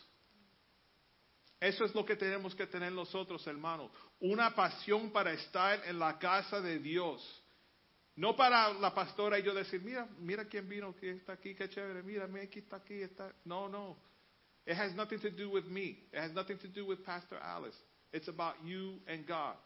Eso 1.61 1.85
es 1.85 1.95
lo 1.95 2.05
que 2.07 2.16
tenemos 2.16 2.55
que 2.55 2.66
tener 2.66 2.91
nosotros, 2.91 3.47
hermanos, 3.47 3.91
una 4.19 4.55
pasión 4.55 5.11
para 5.11 5.32
estar 5.32 5.82
en 5.87 5.99
la 5.99 6.19
casa 6.19 6.61
de 6.61 6.78
Dios. 6.78 7.20
No 8.16 8.35
para 8.35 8.73
la 8.73 8.95
pastora 8.95 9.39
y 9.39 9.43
yo 9.43 9.55
decir, 9.55 9.81
mira, 9.82 10.09
mira 10.19 10.47
quién 10.47 10.69
vino, 10.69 10.95
quién 10.99 11.19
está 11.19 11.35
aquí, 11.35 11.55
qué 11.55 11.69
chévere, 11.69 12.03
mira, 12.03 12.28
aquí 12.43 12.61
está 12.61 12.77
aquí, 12.77 13.03
está. 13.03 13.32
No, 13.45 13.69
no. 13.69 13.97
It 14.66 14.74
has 14.74 14.95
nothing 14.95 15.20
to 15.20 15.31
do 15.31 15.51
with 15.51 15.65
me. 15.66 15.99
It 16.12 16.19
has 16.19 16.32
nothing 16.32 16.59
to 16.59 16.69
do 16.69 16.87
with 16.87 17.05
Pastor 17.05 17.39
Alice. 17.39 17.77
It's 18.12 18.28
about 18.28 18.57
you 18.65 18.99
and 19.07 19.27
God. 19.27 19.57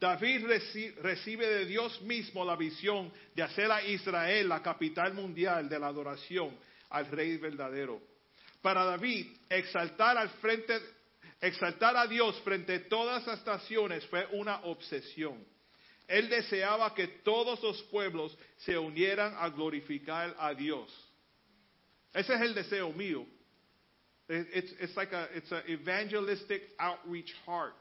David 0.00 0.44
reci- 0.44 0.94
recibe 1.00 1.46
de 1.46 1.66
Dios 1.66 2.00
mismo 2.02 2.44
la 2.44 2.56
visión 2.56 3.12
de 3.36 3.42
hacer 3.42 3.70
a 3.70 3.82
Israel 3.84 4.48
la 4.48 4.60
capital 4.60 5.14
mundial 5.14 5.68
de 5.68 5.78
la 5.78 5.88
adoración 5.88 6.56
al 6.90 7.06
Rey 7.06 7.36
verdadero. 7.36 8.00
Para 8.62 8.84
David, 8.84 9.26
exaltar 9.50 10.16
al 10.16 10.28
frente, 10.40 10.78
exaltar 11.40 11.96
a 11.96 12.06
Dios 12.06 12.40
frente 12.42 12.74
a 12.76 12.88
todas 12.88 13.26
las 13.26 13.44
naciones 13.44 14.06
fue 14.06 14.26
una 14.32 14.60
obsesión. 14.64 15.44
Él 16.06 16.28
deseaba 16.28 16.94
que 16.94 17.06
todos 17.24 17.60
los 17.62 17.82
pueblos 17.84 18.36
se 18.58 18.76
unieran 18.78 19.34
a 19.38 19.48
glorificar 19.48 20.34
a 20.38 20.54
Dios. 20.54 20.88
Ese 22.14 22.34
es 22.34 22.40
el 22.40 22.54
deseo 22.54 22.92
mío. 22.92 23.26
It- 24.28 24.76
It's, 24.80 24.96
like 24.96 25.12
it's 25.34 25.50
an 25.52 25.62
evangelistic 25.68 26.62
outreach 26.78 27.32
heart 27.44 27.74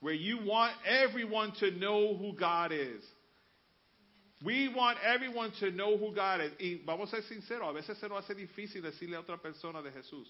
where 0.00 0.14
you 0.14 0.38
want 0.38 0.74
everyone 0.86 1.52
to 1.60 1.70
know 1.72 2.14
who 2.16 2.32
God 2.34 2.72
is. 2.72 3.02
We 4.42 4.68
want 4.68 4.98
everyone 5.02 5.52
to 5.60 5.70
know 5.70 5.96
who 5.96 6.12
God 6.12 6.40
is. 6.40 6.52
Y 6.58 6.82
vamos 6.84 7.12
a 7.12 7.22
ser 7.22 7.22
sinceros, 7.22 7.68
a 7.68 7.72
veces 7.72 7.98
se 7.98 8.08
nos 8.08 8.24
hace 8.24 8.34
difícil 8.34 8.82
decirle 8.82 9.16
a 9.16 9.20
otra 9.20 9.38
persona 9.38 9.80
de 9.82 9.92
Jesús. 9.92 10.28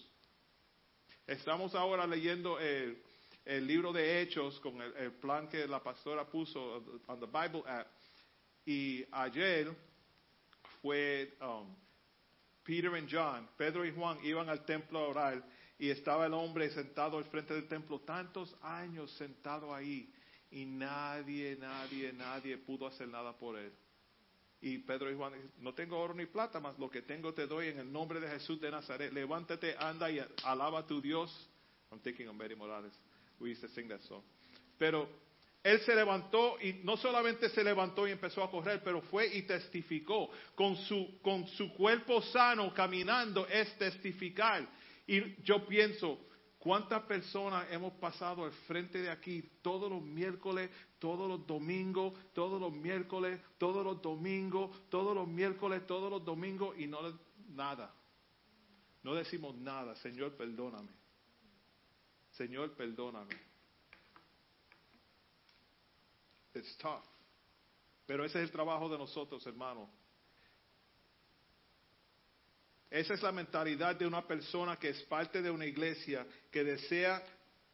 Estamos 1.26 1.74
ahora 1.74 2.06
leyendo 2.06 2.59
el, 2.59 2.97
libro 3.66 3.93
de 3.93 4.20
Hechos 4.20 4.60
con 4.60 4.81
el, 4.81 4.94
el 4.97 5.12
plan 5.12 5.48
que 5.48 5.66
la 5.66 5.82
pastora 5.82 6.24
puso 6.24 6.82
on 7.09 7.18
the 7.18 7.26
Bible 7.26 7.64
app. 7.66 7.86
Y 8.66 9.05
ayer 9.12 9.74
fue 10.81 11.35
um, 11.40 11.74
Peter 12.62 12.94
and 12.94 13.09
John, 13.10 13.48
Pedro 13.56 13.85
y 13.85 13.90
Juan 13.90 14.18
iban 14.22 14.48
al 14.48 14.64
templo 14.64 14.98
a 14.98 15.09
orar 15.09 15.44
y 15.78 15.90
estaba 15.90 16.26
el 16.26 16.35
hombre 16.35 16.70
sentado 16.70 17.18
al 17.18 17.24
frente 17.24 17.55
del 17.55 17.68
templo, 17.68 18.01
tantos 18.01 18.55
años 18.62 19.10
sentado 19.12 19.74
ahí 19.74 20.12
y 20.51 20.64
nadie, 20.64 21.56
nadie, 21.60 22.12
nadie 22.12 22.56
pudo 22.59 22.86
hacer 22.86 23.09
nada 23.09 23.36
por 23.36 23.59
él. 23.59 23.72
Y 24.65 24.78
Pedro 24.78 25.11
y 25.11 25.15
Juan, 25.15 25.35
no 25.59 25.74
tengo 25.74 26.01
oro 26.01 26.15
ni 26.15 26.24
plata, 26.24 26.59
mas 26.59 26.78
lo 26.78 26.89
que 26.89 27.03
tengo 27.03 27.35
te 27.35 27.47
doy 27.47 27.69
en 27.69 27.81
el 27.81 27.93
nombre 27.93 28.19
de 28.19 28.27
Jesús 28.28 28.59
de 28.62 28.70
Nazaret. 28.70 29.12
Levántate, 29.12 29.77
anda 29.78 30.11
y 30.11 30.19
alaba 30.43 30.78
a 30.78 30.86
tu 30.86 31.03
Dios. 31.03 31.31
I'm 31.93 32.01
thinking 32.01 32.28
of 32.28 32.39
Betty 32.39 32.55
Morales. 32.55 32.95
We 33.39 33.51
used 33.51 33.61
to 33.61 33.69
sing 33.69 33.89
that 33.89 34.01
song. 34.09 34.23
Pero 34.78 35.07
él 35.62 35.81
se 35.82 35.95
levantó 35.95 36.57
y 36.62 36.81
no 36.82 36.97
solamente 36.97 37.51
se 37.51 37.62
levantó 37.62 38.09
y 38.09 38.12
empezó 38.12 38.43
a 38.43 38.51
correr, 38.51 38.81
pero 38.82 39.03
fue 39.03 39.27
y 39.36 39.43
testificó. 39.43 40.31
Con 40.55 40.77
su, 40.77 41.20
con 41.20 41.47
su 41.49 41.70
cuerpo 41.74 42.23
sano 42.23 42.73
caminando 42.73 43.47
es 43.47 43.77
testificar. 43.77 44.66
Y 45.07 45.43
yo 45.43 45.66
pienso, 45.66 46.19
¿Cuántas 46.65 47.03
personas 47.03 47.70
hemos 47.70 47.93
pasado 47.93 48.43
al 48.43 48.51
frente 48.51 49.03
de 49.03 49.11
aquí 49.11 49.43
todos 49.61 49.91
los 49.91 50.01
miércoles, 50.01 50.70
todos 50.99 51.28
los 51.28 51.47
domingos, 51.47 52.15
todos 52.32 52.59
los 52.59 52.73
miércoles, 52.73 53.39
todos 53.59 53.85
los 53.85 54.01
domingos, 54.01 54.70
todos 54.89 55.15
los 55.15 55.28
miércoles, 55.28 55.86
todos 55.86 56.11
los 56.11 56.24
domingos 56.24 56.74
y 56.78 56.86
no 56.86 57.01
nada? 57.51 57.95
No 59.03 59.15
decimos 59.15 59.55
nada, 59.57 59.95
Señor, 59.97 60.39
perdóname. 60.39 60.89
Señor, 62.31 62.73
perdóname. 62.73 63.35
It's 66.55 66.78
tough. 66.78 67.05
Pero 68.07 68.24
ese 68.24 68.39
es 68.39 68.45
el 68.45 68.51
trabajo 68.51 68.89
de 68.89 68.97
nosotros, 68.97 69.47
hermanos. 69.47 69.91
Esa 72.95 73.15
es 73.15 73.23
la 73.23 73.33
mentalidad 73.33 73.97
de 73.97 74.07
una 74.07 74.25
persona 74.25 74.77
que 74.77 74.91
es 74.91 75.03
parte 75.03 75.43
de 75.43 75.51
una 75.51 75.66
iglesia 75.66 76.25
que 76.49 76.62
desea 76.62 77.21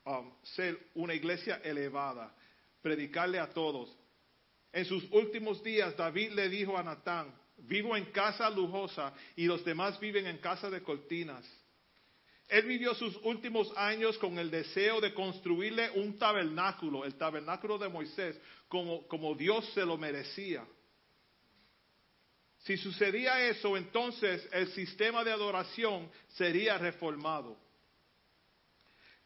um, 0.06 0.32
ser 0.42 0.78
una 0.94 1.12
iglesia 1.12 1.60
elevada, 1.62 2.34
predicarle 2.80 3.38
a 3.38 3.50
todos. 3.50 3.94
En 4.72 4.86
sus 4.86 5.04
últimos 5.12 5.62
días, 5.62 5.94
David 5.94 6.30
le 6.30 6.48
dijo 6.48 6.78
a 6.78 6.82
Natán, 6.82 7.34
vivo 7.58 7.94
en 7.98 8.06
casa 8.06 8.48
lujosa 8.48 9.12
y 9.36 9.44
los 9.44 9.62
demás 9.62 10.00
viven 10.00 10.26
en 10.26 10.38
casa 10.38 10.70
de 10.70 10.82
cortinas. 10.82 11.44
Él 12.48 12.64
vivió 12.64 12.94
sus 12.94 13.14
últimos 13.22 13.70
años 13.76 14.16
con 14.16 14.38
el 14.38 14.50
deseo 14.50 15.02
de 15.02 15.12
construirle 15.12 15.90
un 15.96 16.18
tabernáculo, 16.18 17.04
el 17.04 17.16
tabernáculo 17.16 17.76
de 17.76 17.90
Moisés, 17.90 18.40
como, 18.68 19.06
como 19.06 19.34
Dios 19.34 19.70
se 19.74 19.84
lo 19.84 19.98
merecía. 19.98 20.64
Si 22.60 22.76
sucedía 22.76 23.48
eso, 23.48 23.76
entonces 23.76 24.46
el 24.52 24.68
sistema 24.72 25.24
de 25.24 25.32
adoración 25.32 26.10
sería 26.28 26.76
reformado. 26.76 27.56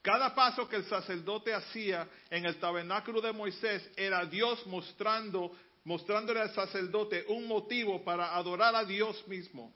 Cada 0.02 0.34
paso 0.34 0.68
que 0.68 0.76
el 0.76 0.84
sacerdote 0.84 1.52
hacía 1.52 2.06
en 2.30 2.44
el 2.44 2.60
tabernáculo 2.60 3.20
de 3.20 3.32
Moisés 3.32 3.90
era 3.96 4.24
Dios 4.26 4.64
mostrando, 4.66 5.56
mostrándole 5.82 6.40
al 6.40 6.54
sacerdote 6.54 7.24
un 7.28 7.48
motivo 7.48 8.04
para 8.04 8.36
adorar 8.36 8.76
a 8.76 8.84
Dios 8.84 9.26
mismo. 9.26 9.74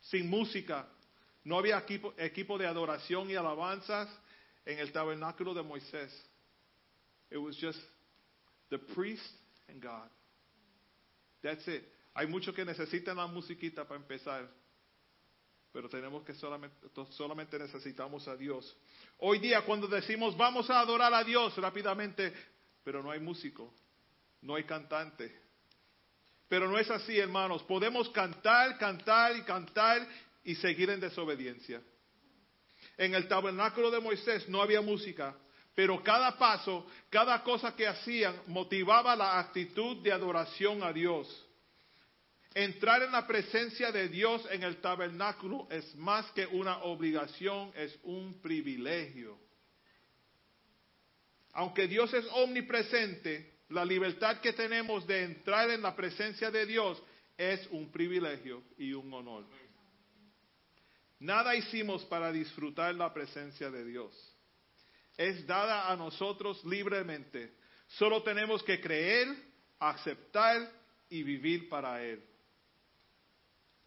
Sin 0.00 0.30
música, 0.30 0.88
no 1.42 1.58
había 1.58 1.78
equipo, 1.78 2.14
equipo 2.16 2.56
de 2.56 2.66
adoración 2.66 3.28
y 3.30 3.34
alabanzas 3.34 4.08
en 4.64 4.78
el 4.78 4.92
tabernáculo 4.92 5.52
de 5.52 5.62
Moisés. 5.62 6.12
It 7.30 7.38
was 7.38 7.56
just 7.56 7.80
the 8.70 8.78
priest 8.78 9.34
and 9.68 9.82
God. 9.82 10.08
That's 11.42 11.66
it. 11.66 11.97
Hay 12.18 12.26
muchos 12.26 12.52
que 12.52 12.64
necesitan 12.64 13.16
la 13.16 13.28
musiquita 13.28 13.86
para 13.86 14.00
empezar, 14.00 14.50
pero 15.70 15.88
tenemos 15.88 16.24
que 16.24 16.34
solamente, 16.34 16.76
solamente 17.10 17.56
necesitamos 17.60 18.26
a 18.26 18.34
Dios. 18.34 18.76
Hoy 19.18 19.38
día 19.38 19.62
cuando 19.62 19.86
decimos 19.86 20.36
vamos 20.36 20.68
a 20.68 20.80
adorar 20.80 21.14
a 21.14 21.22
Dios 21.22 21.56
rápidamente, 21.58 22.34
pero 22.82 23.04
no 23.04 23.12
hay 23.12 23.20
músico, 23.20 23.72
no 24.42 24.56
hay 24.56 24.64
cantante. 24.64 25.32
Pero 26.48 26.68
no 26.68 26.76
es 26.76 26.90
así, 26.90 27.16
hermanos. 27.16 27.62
Podemos 27.62 28.08
cantar, 28.08 28.76
cantar 28.78 29.36
y 29.36 29.42
cantar 29.42 30.04
y 30.42 30.56
seguir 30.56 30.90
en 30.90 30.98
desobediencia. 30.98 31.80
En 32.96 33.14
el 33.14 33.28
tabernáculo 33.28 33.92
de 33.92 34.00
Moisés 34.00 34.48
no 34.48 34.60
había 34.60 34.80
música, 34.80 35.36
pero 35.72 36.02
cada 36.02 36.36
paso, 36.36 36.84
cada 37.10 37.44
cosa 37.44 37.76
que 37.76 37.86
hacían 37.86 38.42
motivaba 38.48 39.14
la 39.14 39.38
actitud 39.38 39.98
de 40.02 40.10
adoración 40.10 40.82
a 40.82 40.92
Dios. 40.92 41.44
Entrar 42.54 43.02
en 43.02 43.12
la 43.12 43.26
presencia 43.26 43.92
de 43.92 44.08
Dios 44.08 44.46
en 44.50 44.62
el 44.62 44.80
tabernáculo 44.80 45.68
es 45.70 45.94
más 45.96 46.30
que 46.32 46.46
una 46.46 46.78
obligación, 46.78 47.72
es 47.74 47.98
un 48.02 48.40
privilegio. 48.40 49.38
Aunque 51.52 51.86
Dios 51.86 52.12
es 52.14 52.24
omnipresente, 52.32 53.58
la 53.68 53.84
libertad 53.84 54.40
que 54.40 54.52
tenemos 54.52 55.06
de 55.06 55.24
entrar 55.24 55.70
en 55.70 55.82
la 55.82 55.94
presencia 55.94 56.50
de 56.50 56.66
Dios 56.66 57.02
es 57.36 57.66
un 57.70 57.90
privilegio 57.92 58.62
y 58.78 58.92
un 58.92 59.12
honor. 59.12 59.44
Nada 61.20 61.54
hicimos 61.54 62.04
para 62.04 62.32
disfrutar 62.32 62.94
la 62.94 63.12
presencia 63.12 63.70
de 63.70 63.84
Dios. 63.84 64.12
Es 65.16 65.46
dada 65.46 65.90
a 65.90 65.96
nosotros 65.96 66.64
libremente. 66.64 67.52
Solo 67.88 68.22
tenemos 68.22 68.62
que 68.62 68.80
creer, 68.80 69.28
aceptar 69.80 70.70
y 71.10 71.22
vivir 71.22 71.68
para 71.68 72.02
Él. 72.04 72.22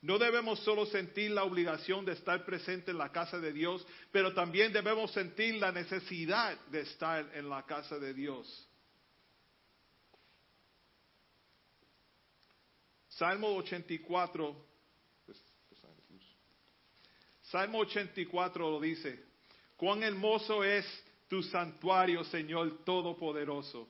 No 0.01 0.17
debemos 0.17 0.59
solo 0.61 0.87
sentir 0.87 1.29
la 1.29 1.43
obligación 1.43 2.03
de 2.05 2.13
estar 2.13 2.43
presente 2.43 2.89
en 2.89 2.97
la 2.97 3.11
casa 3.11 3.37
de 3.37 3.53
Dios, 3.53 3.85
pero 4.11 4.33
también 4.33 4.73
debemos 4.73 5.11
sentir 5.11 5.55
la 5.55 5.71
necesidad 5.71 6.59
de 6.67 6.81
estar 6.81 7.29
en 7.35 7.47
la 7.47 7.63
casa 7.67 7.99
de 7.99 8.11
Dios. 8.13 8.67
Salmo 13.09 13.49
84, 13.57 14.65
Salmo 17.43 17.79
84 17.79 18.71
lo 18.71 18.79
dice, 18.79 19.23
cuán 19.75 20.01
hermoso 20.01 20.63
es 20.63 20.85
tu 21.27 21.43
santuario, 21.43 22.23
Señor 22.23 22.83
Todopoderoso. 22.83 23.87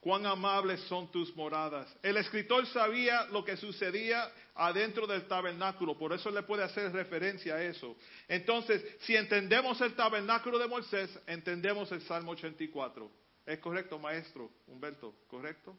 Cuán 0.00 0.24
amables 0.26 0.80
son 0.82 1.10
tus 1.10 1.34
moradas. 1.34 1.92
El 2.02 2.16
escritor 2.18 2.66
sabía 2.66 3.24
lo 3.26 3.44
que 3.44 3.56
sucedía 3.56 4.30
adentro 4.54 5.06
del 5.06 5.26
tabernáculo, 5.26 5.98
por 5.98 6.12
eso 6.12 6.30
le 6.30 6.42
puede 6.44 6.62
hacer 6.62 6.92
referencia 6.92 7.56
a 7.56 7.62
eso. 7.62 7.96
Entonces, 8.28 8.84
si 9.00 9.16
entendemos 9.16 9.80
el 9.80 9.94
tabernáculo 9.94 10.58
de 10.58 10.68
Moisés, 10.68 11.10
entendemos 11.26 11.90
el 11.90 12.02
Salmo 12.02 12.32
84. 12.32 13.10
¿Es 13.46 13.58
correcto, 13.58 13.98
maestro 13.98 14.50
Humberto? 14.66 15.14
¿Correcto? 15.26 15.76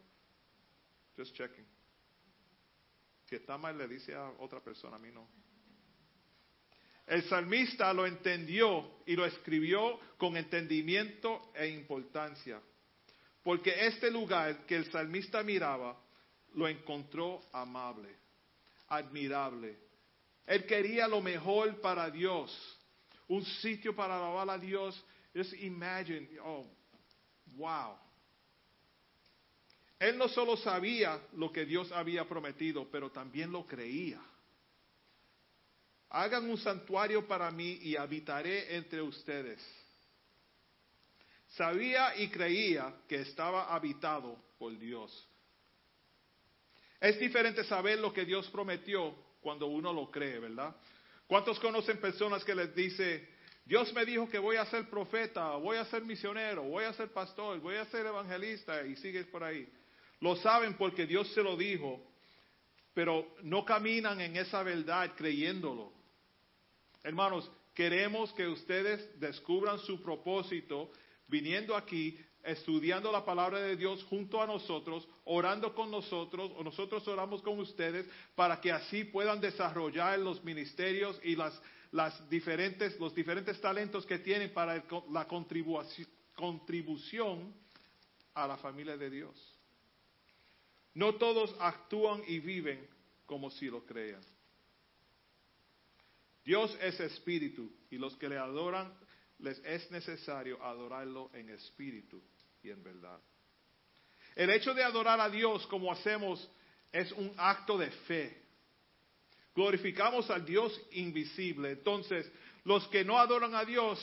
Just 1.16 1.36
checking. 1.36 1.66
Si 3.26 3.36
está 3.36 3.58
mal, 3.58 3.78
le 3.78 3.88
dice 3.88 4.16
a 4.16 4.32
otra 4.40 4.60
persona, 4.60 4.96
a 4.96 5.00
mí 5.00 5.12
no. 5.12 5.30
El 7.06 7.24
salmista 7.24 7.94
lo 7.94 8.06
entendió 8.06 9.02
y 9.06 9.16
lo 9.16 9.26
escribió 9.26 10.00
con 10.18 10.36
entendimiento 10.36 11.52
e 11.56 11.68
importancia. 11.68 12.62
Porque 13.50 13.74
este 13.88 14.12
lugar 14.12 14.64
que 14.68 14.76
el 14.76 14.92
salmista 14.92 15.42
miraba, 15.42 16.00
lo 16.54 16.68
encontró 16.68 17.42
amable, 17.52 18.16
admirable. 18.90 19.76
Él 20.46 20.68
quería 20.68 21.08
lo 21.08 21.20
mejor 21.20 21.82
para 21.82 22.12
Dios, 22.12 22.56
un 23.28 23.44
sitio 23.44 23.96
para 23.96 24.18
alabar 24.18 24.52
a 24.52 24.60
Dios. 24.60 25.04
Just 25.36 25.54
imagine, 25.64 26.30
oh, 26.44 26.68
wow. 27.56 27.98
Él 29.98 30.16
no 30.16 30.28
solo 30.28 30.56
sabía 30.56 31.20
lo 31.34 31.52
que 31.52 31.66
Dios 31.66 31.92
había 31.92 32.30
prometido, 32.30 32.88
pero 32.92 33.10
también 33.10 33.52
lo 33.52 33.66
creía. 33.66 34.22
Hagan 36.12 36.48
un 36.48 36.58
santuario 36.60 37.28
para 37.28 37.50
mí 37.50 37.80
y 37.82 37.96
habitaré 37.96 38.76
entre 38.76 39.02
ustedes. 39.02 39.60
Sabía 41.60 42.16
y 42.16 42.30
creía 42.30 43.02
que 43.06 43.18
estaba 43.18 43.76
habitado 43.76 44.38
por 44.58 44.80
Dios. 44.80 45.28
Es 47.02 47.20
diferente 47.20 47.66
saber 47.66 48.00
lo 48.00 48.14
que 48.14 48.24
Dios 48.24 48.50
prometió 48.50 49.14
cuando 49.42 49.68
uno 49.68 49.92
lo 49.92 50.10
cree, 50.10 50.40
¿verdad? 50.40 50.74
¿Cuántos 51.28 51.60
conocen 51.60 51.98
personas 51.98 52.46
que 52.46 52.56
les 52.56 52.74
dice, 52.74 53.28
Dios 53.66 53.92
me 53.92 54.06
dijo 54.06 54.30
que 54.30 54.40
voy 54.40 54.56
a 54.56 54.68
ser 54.68 54.90
profeta, 54.90 55.58
voy 55.58 55.76
a 55.76 55.84
ser 55.84 56.06
misionero, 56.06 56.64
voy 56.64 56.86
a 56.86 56.94
ser 56.94 57.12
pastor, 57.12 57.60
voy 57.60 57.76
a 57.76 57.84
ser 57.88 58.06
evangelista 58.06 58.82
y 58.86 58.96
sigues 58.96 59.26
por 59.26 59.44
ahí? 59.44 59.70
Lo 60.22 60.38
saben 60.38 60.76
porque 60.76 61.06
Dios 61.06 61.30
se 61.34 61.44
lo 61.44 61.58
dijo, 61.58 62.02
pero 62.94 63.36
no 63.44 63.66
caminan 63.66 64.22
en 64.22 64.38
esa 64.38 64.64
verdad 64.64 65.12
creyéndolo. 65.14 65.92
Hermanos, 67.04 67.52
queremos 67.76 68.32
que 68.32 68.48
ustedes 68.48 69.20
descubran 69.20 69.78
su 69.80 70.02
propósito 70.02 70.90
viniendo 71.30 71.76
aquí, 71.76 72.20
estudiando 72.44 73.12
la 73.12 73.24
palabra 73.24 73.60
de 73.60 73.76
Dios 73.76 74.04
junto 74.06 74.42
a 74.42 74.48
nosotros, 74.48 75.08
orando 75.26 75.74
con 75.76 75.92
nosotros, 75.92 76.52
o 76.58 76.64
nosotros 76.64 77.08
oramos 77.08 77.42
con 77.42 77.60
ustedes, 77.60 78.06
para 78.36 78.60
que 78.60 78.72
así 78.72 79.04
puedan 79.04 79.40
desarrollar 79.40 80.18
los 80.20 80.44
ministerios 80.44 81.20
y 81.24 81.36
las, 81.36 81.62
las 81.92 82.30
diferentes, 82.30 83.00
los 83.00 83.14
diferentes 83.14 83.60
talentos 83.62 84.06
que 84.06 84.20
tienen 84.20 84.52
para 84.54 84.84
la 85.12 85.28
contribución 86.36 87.54
a 88.34 88.48
la 88.48 88.58
familia 88.58 88.98
de 88.98 89.10
Dios. 89.10 89.56
No 90.94 91.16
todos 91.16 91.56
actúan 91.60 92.24
y 92.28 92.40
viven 92.40 92.88
como 93.26 93.52
si 93.52 93.68
lo 93.68 93.86
crean. 93.86 94.22
Dios 96.44 96.76
es 96.82 97.00
espíritu 97.00 97.72
y 97.92 97.98
los 97.98 98.16
que 98.18 98.28
le 98.28 98.38
adoran 98.38 98.92
les 99.40 99.60
es 99.66 99.90
necesario 99.92 100.62
adorarlo 100.64 101.30
en 101.34 101.50
espíritu 101.50 102.22
y 102.62 102.70
en 102.70 102.84
verdad. 102.84 103.20
El 104.36 104.50
hecho 104.50 104.74
de 104.74 104.84
adorar 104.84 105.20
a 105.20 105.30
Dios 105.30 105.66
como 105.68 105.92
hacemos 105.92 106.50
es 106.92 107.12
un 107.14 107.34
acto 107.38 107.78
de 107.78 107.92
fe. 107.92 108.42
glorificamos 109.56 110.30
al 110.30 110.46
Dios 110.46 110.80
invisible. 110.92 111.72
Entonces, 111.72 112.32
los 112.64 112.88
que 112.88 113.04
no 113.04 113.18
adoran 113.18 113.56
a 113.56 113.66
Dios, 113.66 114.00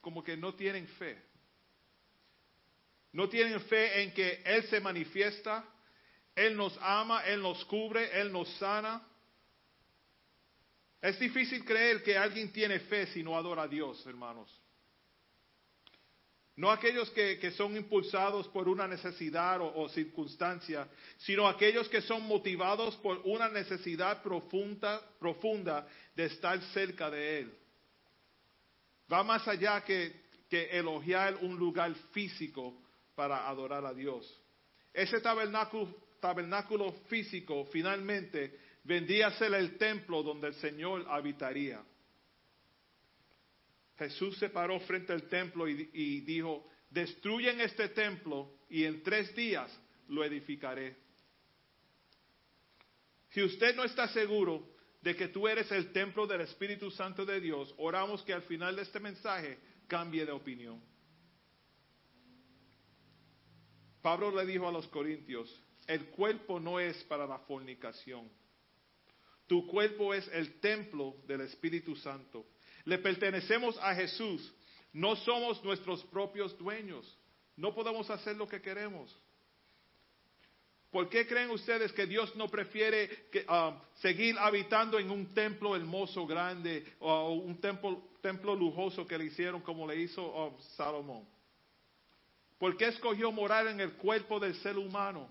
como 0.00 0.24
que 0.24 0.36
no 0.36 0.54
tienen 0.54 0.88
fe. 0.88 1.22
No 3.12 3.28
tienen 3.28 3.60
fe 3.62 4.02
en 4.02 4.12
que 4.12 4.42
Él 4.44 4.64
se 4.64 4.80
manifiesta, 4.80 5.64
Él 6.34 6.56
nos 6.56 6.76
ama, 6.80 7.24
Él 7.24 7.40
nos 7.40 7.64
cubre, 7.66 8.20
Él 8.20 8.32
nos 8.32 8.48
sana. 8.56 9.06
Es 11.00 11.18
difícil 11.18 11.64
creer 11.64 12.02
que 12.02 12.16
alguien 12.18 12.52
tiene 12.52 12.80
fe 12.80 13.06
si 13.08 13.22
no 13.22 13.36
adora 13.36 13.62
a 13.62 13.68
Dios, 13.68 14.04
hermanos. 14.06 14.50
No 16.56 16.70
aquellos 16.70 17.10
que, 17.10 17.38
que 17.38 17.50
son 17.50 17.76
impulsados 17.76 18.48
por 18.48 18.66
una 18.66 18.88
necesidad 18.88 19.60
o, 19.60 19.88
circunstancia, 19.90 20.88
sino 21.18 21.46
aquellos 21.46 21.86
que 21.88 22.00
son 22.00 22.26
motivados 22.26 22.96
por 22.96 23.20
una 23.24 23.50
necesidad 23.50 24.22
profunda, 24.22 25.02
profunda 25.18 25.86
de 26.14 26.24
estar 26.24 26.58
cerca 26.72 27.10
de 27.10 27.40
Él. 27.40 27.52
Va 29.12 29.22
más 29.22 29.46
allá 29.46 29.84
que, 29.84 30.12
que 30.48 30.70
elogiar 30.78 31.36
un 31.42 31.58
lugar 31.58 31.94
físico 32.12 32.82
para 33.14 33.46
adorar 33.48 33.84
a 33.84 33.92
Dios. 33.92 34.26
Ese 34.94 35.20
tabernáculo, 35.20 35.94
tabernáculo 36.20 36.90
físico 37.08 37.66
finalmente 37.66 38.58
vendría 38.82 39.26
a 39.26 39.32
ser 39.32 39.52
el 39.52 39.76
templo 39.76 40.22
donde 40.22 40.48
el 40.48 40.54
Señor 40.54 41.04
habitaría. 41.08 41.82
Jesús 43.98 44.36
se 44.38 44.50
paró 44.50 44.78
frente 44.80 45.12
al 45.12 45.22
templo 45.28 45.68
y, 45.68 46.20
dijo, 46.20 46.68
destruyen 46.90 47.60
este 47.60 47.88
templo 47.88 48.58
y 48.68 48.84
en 48.84 49.02
tres 49.02 49.34
días 49.34 49.70
lo 50.08 50.22
edificaré. 50.24 50.96
Si 53.30 53.42
usted 53.42 53.74
no 53.74 53.84
está 53.84 54.08
seguro 54.08 54.76
de 55.00 55.16
que 55.16 55.28
tú 55.28 55.48
eres 55.48 55.70
el 55.72 55.92
templo 55.92 56.26
del 56.26 56.42
Espíritu 56.42 56.90
Santo 56.90 57.24
de 57.24 57.40
Dios, 57.40 57.74
oramos 57.78 58.22
que 58.22 58.32
al 58.32 58.42
final 58.42 58.76
de 58.76 58.82
este 58.82 59.00
mensaje 59.00 59.58
cambie 59.86 60.24
de 60.24 60.32
opinión. 60.32 60.82
Pablo 64.02 64.30
le 64.30 64.46
dijo 64.46 64.68
a 64.68 64.72
los 64.72 64.86
corintios, 64.88 65.62
el 65.86 66.06
cuerpo 66.06 66.60
no 66.60 66.78
es 66.80 66.96
para 67.04 67.26
la 67.26 67.38
fornicación. 67.40 68.30
Tu 69.46 69.66
cuerpo 69.66 70.12
es 70.12 70.28
el 70.28 70.60
templo 70.60 71.16
del 71.26 71.42
Espíritu 71.42 71.94
Santo. 71.96 72.46
Le 72.86 72.98
pertenecemos 72.98 73.76
a 73.82 73.94
Jesús. 73.94 74.50
No 74.92 75.14
somos 75.16 75.62
nuestros 75.62 76.02
propios 76.04 76.56
dueños. 76.56 77.04
No 77.56 77.74
podemos 77.74 78.08
hacer 78.08 78.36
lo 78.36 78.48
que 78.48 78.62
queremos. 78.62 79.14
¿Por 80.90 81.08
qué 81.10 81.26
creen 81.26 81.50
ustedes 81.50 81.92
que 81.92 82.06
Dios 82.06 82.34
no 82.36 82.48
prefiere 82.48 83.28
que, 83.30 83.40
uh, 83.40 83.74
seguir 84.00 84.38
habitando 84.38 84.98
en 84.98 85.10
un 85.10 85.34
templo 85.34 85.76
hermoso, 85.76 86.26
grande, 86.26 86.86
o 87.00 87.32
un 87.32 87.60
templo, 87.60 88.02
templo 88.22 88.54
lujoso 88.54 89.06
que 89.06 89.18
le 89.18 89.26
hicieron 89.26 89.60
como 89.60 89.86
le 89.86 89.96
hizo 89.96 90.22
uh, 90.24 90.58
Salomón? 90.76 91.28
¿Por 92.58 92.76
qué 92.76 92.86
escogió 92.86 93.30
morar 93.32 93.66
en 93.66 93.80
el 93.80 93.94
cuerpo 93.94 94.38
del 94.40 94.54
ser 94.62 94.78
humano? 94.78 95.28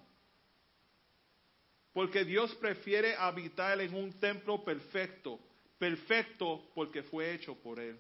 Porque 1.94 2.26
Dios 2.26 2.54
prefiere 2.56 3.16
habitar 3.16 3.80
en 3.80 3.96
un 3.96 4.12
templo 4.20 4.64
perfecto, 4.64 5.40
perfecto 5.78 6.70
porque 6.74 7.04
fue 7.04 7.34
hecho 7.34 7.56
por 7.56 7.80
Él. 7.80 8.00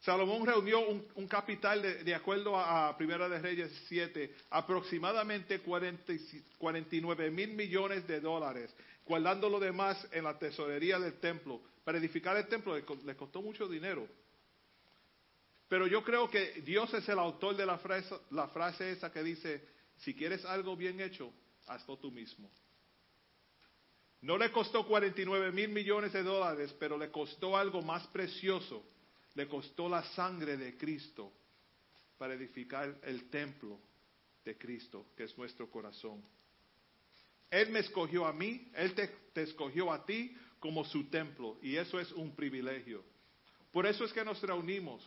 Salomón 0.00 0.46
reunió 0.46 0.80
un, 0.80 1.28
capital 1.28 1.82
de, 1.82 2.02
de, 2.04 2.14
acuerdo 2.14 2.56
a, 2.56 2.96
Primera 2.96 3.28
de 3.28 3.38
Reyes 3.38 3.70
7, 3.88 4.34
aproximadamente 4.48 5.60
40, 5.60 6.14
49 6.56 7.30
mil 7.30 7.50
millones 7.50 8.06
de 8.06 8.18
dólares, 8.18 8.74
guardando 9.04 9.50
lo 9.50 9.60
demás 9.60 10.08
en 10.12 10.24
la 10.24 10.38
tesorería 10.38 10.98
del 10.98 11.20
templo. 11.20 11.60
Para 11.84 11.98
edificar 11.98 12.34
el 12.38 12.48
templo 12.48 12.74
le 12.76 13.16
costó 13.16 13.42
mucho 13.42 13.68
dinero. 13.68 14.08
Pero 15.68 15.86
yo 15.86 16.02
creo 16.02 16.30
que 16.30 16.62
Dios 16.62 16.92
es 16.94 17.08
el 17.08 17.18
autor 17.18 17.56
de 17.56 17.66
la 17.66 17.78
frase, 17.78 18.14
la 18.30 18.48
frase 18.48 18.92
esa 18.92 19.12
que 19.12 19.22
dice, 19.22 19.68
si 19.98 20.14
quieres 20.14 20.44
algo 20.46 20.76
bien 20.76 20.98
hecho, 21.00 21.30
hazlo 21.66 21.98
tú 21.98 22.10
mismo. 22.10 22.50
No 24.22 24.36
le 24.36 24.52
costó 24.52 24.86
49 24.86 25.50
mil 25.52 25.68
millones 25.70 26.12
de 26.12 26.22
dólares, 26.22 26.74
pero 26.78 26.98
le 26.98 27.10
costó 27.10 27.56
algo 27.56 27.80
más 27.80 28.06
precioso. 28.08 28.84
Le 29.34 29.48
costó 29.48 29.88
la 29.88 30.02
sangre 30.14 30.56
de 30.56 30.76
Cristo 30.76 31.32
para 32.18 32.34
edificar 32.34 32.98
el 33.02 33.30
templo 33.30 33.80
de 34.44 34.58
Cristo, 34.58 35.06
que 35.16 35.24
es 35.24 35.38
nuestro 35.38 35.70
corazón. 35.70 36.22
Él 37.50 37.70
me 37.70 37.80
escogió 37.80 38.26
a 38.26 38.32
mí, 38.32 38.70
Él 38.74 38.94
te, 38.94 39.08
te 39.32 39.42
escogió 39.42 39.90
a 39.90 40.04
ti 40.04 40.36
como 40.58 40.84
su 40.84 41.04
templo, 41.08 41.58
y 41.62 41.76
eso 41.76 41.98
es 41.98 42.12
un 42.12 42.36
privilegio. 42.36 43.02
Por 43.72 43.86
eso 43.86 44.04
es 44.04 44.12
que 44.12 44.24
nos 44.24 44.40
reunimos. 44.42 45.02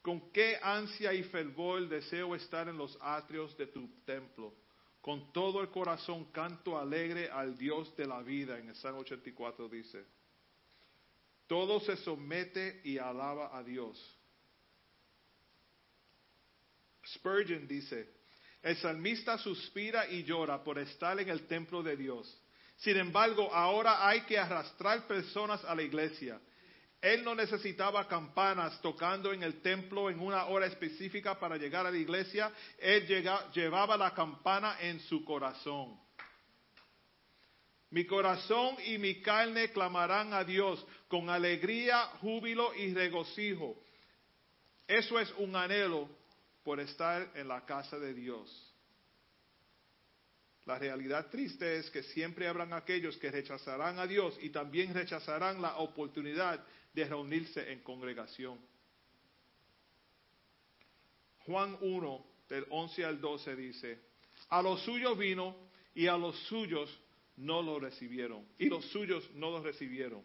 Con 0.00 0.30
qué 0.30 0.58
ansia 0.62 1.12
y 1.12 1.24
fervor 1.24 1.88
deseo 1.88 2.34
estar 2.34 2.68
en 2.68 2.78
los 2.78 2.96
atrios 3.02 3.56
de 3.58 3.66
tu 3.66 3.88
templo. 4.04 4.54
Con 5.06 5.32
todo 5.32 5.60
el 5.60 5.68
corazón 5.68 6.32
canto 6.32 6.76
alegre 6.76 7.30
al 7.30 7.56
Dios 7.56 7.96
de 7.96 8.08
la 8.08 8.22
vida. 8.22 8.58
En 8.58 8.70
el 8.70 8.74
Salmo 8.74 9.02
84 9.02 9.68
dice. 9.68 10.04
Todo 11.46 11.78
se 11.78 11.96
somete 11.98 12.80
y 12.82 12.98
alaba 12.98 13.56
a 13.56 13.62
Dios. 13.62 13.96
Spurgeon 17.06 17.68
dice, 17.68 18.14
el 18.60 18.76
salmista 18.78 19.38
suspira 19.38 20.10
y 20.10 20.24
llora 20.24 20.64
por 20.64 20.76
estar 20.76 21.20
en 21.20 21.28
el 21.28 21.46
templo 21.46 21.84
de 21.84 21.96
Dios. 21.96 22.42
Sin 22.74 22.96
embargo, 22.96 23.54
ahora 23.54 24.08
hay 24.08 24.22
que 24.22 24.36
arrastrar 24.36 25.06
personas 25.06 25.64
a 25.66 25.76
la 25.76 25.82
iglesia. 25.82 26.40
Él 27.06 27.22
no 27.22 27.36
necesitaba 27.36 28.08
campanas 28.08 28.82
tocando 28.82 29.32
en 29.32 29.44
el 29.44 29.62
templo 29.62 30.10
en 30.10 30.18
una 30.18 30.46
hora 30.46 30.66
específica 30.66 31.38
para 31.38 31.56
llegar 31.56 31.86
a 31.86 31.90
la 31.92 31.96
iglesia. 31.96 32.50
Él 32.76 33.06
llevaba 33.54 33.96
la 33.96 34.12
campana 34.12 34.76
en 34.80 34.98
su 34.98 35.24
corazón. 35.24 36.00
Mi 37.90 38.06
corazón 38.06 38.74
y 38.84 38.98
mi 38.98 39.22
carne 39.22 39.70
clamarán 39.70 40.32
a 40.32 40.42
Dios 40.42 40.84
con 41.06 41.30
alegría, 41.30 42.06
júbilo 42.20 42.74
y 42.74 42.92
regocijo. 42.92 43.80
Eso 44.88 45.20
es 45.20 45.32
un 45.38 45.54
anhelo 45.54 46.08
por 46.64 46.80
estar 46.80 47.30
en 47.36 47.46
la 47.46 47.64
casa 47.64 48.00
de 48.00 48.14
Dios. 48.14 48.74
La 50.64 50.76
realidad 50.76 51.30
triste 51.30 51.76
es 51.76 51.88
que 51.90 52.02
siempre 52.02 52.48
habrán 52.48 52.72
aquellos 52.72 53.16
que 53.18 53.30
rechazarán 53.30 54.00
a 54.00 54.08
Dios 54.08 54.36
y 54.42 54.50
también 54.50 54.92
rechazarán 54.92 55.62
la 55.62 55.76
oportunidad 55.76 56.66
de 56.96 57.04
reunirse 57.04 57.70
en 57.70 57.80
congregación. 57.80 58.58
Juan 61.44 61.76
1, 61.82 62.26
del 62.48 62.66
11 62.70 63.04
al 63.04 63.20
12 63.20 63.54
dice, 63.54 64.00
a 64.48 64.62
los 64.62 64.80
suyos 64.80 65.16
vino 65.18 65.54
y 65.94 66.06
a 66.06 66.16
los 66.16 66.34
suyos 66.48 66.90
no 67.36 67.60
lo 67.60 67.78
recibieron, 67.78 68.48
y 68.58 68.70
los 68.70 68.82
suyos 68.86 69.30
no 69.34 69.50
lo 69.50 69.62
recibieron. 69.62 70.24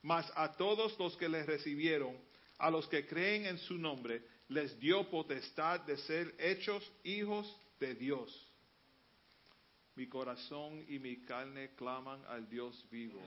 Mas 0.00 0.32
a 0.36 0.56
todos 0.56 0.98
los 0.98 1.18
que 1.18 1.28
les 1.28 1.44
recibieron, 1.44 2.16
a 2.56 2.70
los 2.70 2.88
que 2.88 3.06
creen 3.06 3.44
en 3.44 3.58
su 3.58 3.76
nombre, 3.76 4.22
les 4.48 4.80
dio 4.80 5.08
potestad 5.10 5.80
de 5.80 5.98
ser 5.98 6.34
hechos 6.38 6.90
hijos 7.04 7.54
de 7.78 7.94
Dios. 7.94 8.48
Mi 9.96 10.06
corazón 10.06 10.82
y 10.88 10.98
mi 10.98 11.20
carne 11.20 11.74
claman 11.74 12.24
al 12.24 12.48
Dios 12.48 12.86
vivo. 12.90 13.20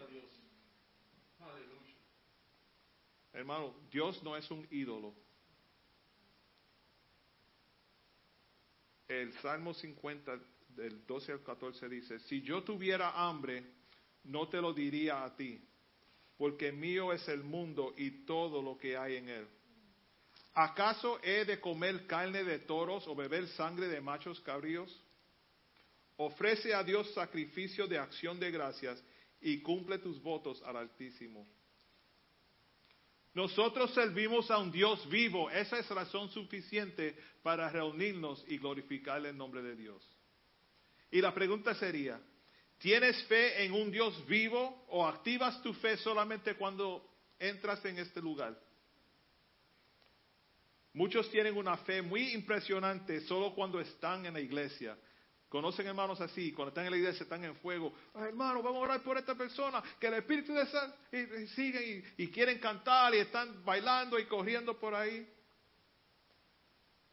Hermano, 3.34 3.76
Dios 3.92 4.22
no 4.24 4.38
es 4.38 4.50
un 4.52 4.66
ídolo. 4.70 5.14
El 9.08 9.34
Salmo 9.42 9.74
50, 9.74 10.40
del 10.70 11.06
12 11.06 11.32
al 11.34 11.44
14 11.44 11.90
dice, 11.90 12.20
si 12.20 12.42
yo 12.42 12.64
tuviera 12.64 13.28
hambre, 13.28 13.64
no 14.24 14.48
te 14.48 14.62
lo 14.62 14.74
diría 14.74 15.24
a 15.24 15.36
ti, 15.36 15.62
porque 16.38 16.72
mío 16.72 17.12
es 17.12 17.28
el 17.28 17.44
mundo 17.44 17.94
y 17.98 18.26
todo 18.26 18.62
lo 18.62 18.78
que 18.78 18.96
hay 18.96 19.18
en 19.18 19.30
él. 19.30 19.48
¿Acaso 20.54 21.20
he 21.24 21.46
de 21.46 21.60
comer 21.60 22.06
carne 22.06 22.44
de 22.44 22.60
toros 22.60 23.08
o 23.08 23.16
beber 23.16 23.48
sangre 23.50 23.88
de 23.88 24.00
machos 24.00 24.40
cabríos? 24.42 25.04
Ofrece 26.18 26.76
a 26.76 26.84
Dios 26.84 27.12
sacrificio 27.14 27.88
de 27.88 27.98
acción 27.98 28.40
de 28.40 28.52
gracias 28.52 29.04
y 29.42 29.62
cumple 29.62 29.98
tus 29.98 30.22
votos 30.22 30.62
al 30.64 30.78
Altísimo. 30.78 31.48
Nosotros 33.34 33.94
servimos 33.94 34.52
a 34.52 34.60
un 34.60 34.72
Dios 34.72 35.10
vivo. 35.10 35.50
Esa 35.50 35.80
es 35.80 35.90
razón 35.90 36.30
suficiente 36.30 37.18
para 37.42 37.70
reunirnos 37.70 38.44
y 38.48 38.58
glorificar 38.58 39.26
el 39.26 39.36
nombre 39.36 39.62
de 39.64 39.76
Dios. 39.76 40.04
Y 41.10 41.22
la 41.22 41.34
pregunta 41.34 41.74
sería, 41.76 42.20
¿tienes 42.78 43.24
fe 43.26 43.66
en 43.66 43.74
un 43.74 43.92
Dios 43.92 44.26
vivo 44.28 44.86
o 44.90 45.06
activas 45.08 45.62
tu 45.62 45.74
fe 45.74 45.98
solamente 45.98 46.56
cuando 46.56 47.08
entras 47.40 47.84
en 47.86 47.98
este 47.98 48.22
lugar? 48.22 48.60
Muchos 50.94 51.30
tienen 51.32 51.58
una 51.58 51.76
fe 51.78 52.04
muy 52.04 52.34
impresionante 52.34 53.22
solo 53.22 53.56
cuando 53.56 53.80
están 53.80 54.28
en 54.28 54.34
la 54.34 54.42
iglesia. 54.42 54.96
Conocen 55.54 55.86
hermanos 55.86 56.20
así, 56.20 56.52
cuando 56.52 56.70
están 56.70 56.86
en 56.86 56.92
la 56.94 56.98
iglesia 56.98 57.22
están 57.22 57.44
en 57.44 57.56
fuego. 57.58 57.94
"Ay, 58.16 58.30
hermano, 58.30 58.64
vamos 58.64 58.80
a 58.80 58.86
orar 58.86 59.04
por 59.04 59.20
esta 59.20 59.36
persona, 59.36 59.84
que 60.00 60.08
el 60.08 60.16
Espíritu 60.16 60.52
de 60.52 60.66
San 60.66 60.92
y, 61.12 61.18
y 61.44 61.48
siguen 61.50 62.04
y, 62.18 62.28
quieren 62.30 62.58
cantar 62.58 63.14
y 63.14 63.20
están 63.20 63.64
bailando 63.64 64.18
y 64.18 64.26
corriendo 64.26 64.80
por 64.80 64.96
ahí. 64.96 65.32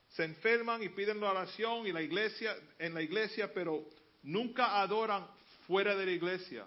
Se 0.08 0.24
enferman 0.24 0.82
y 0.82 0.88
piden 0.88 1.20
la 1.20 1.32
oración 1.32 1.86
y 1.86 1.92
la 1.92 2.00
iglesia 2.00 2.56
en 2.78 2.94
la 2.94 3.02
iglesia, 3.02 3.52
pero 3.52 3.84
nunca 4.22 4.80
adoran 4.80 5.26
fuera 5.66 5.94
de 5.94 6.06
la 6.06 6.12
iglesia. 6.12 6.66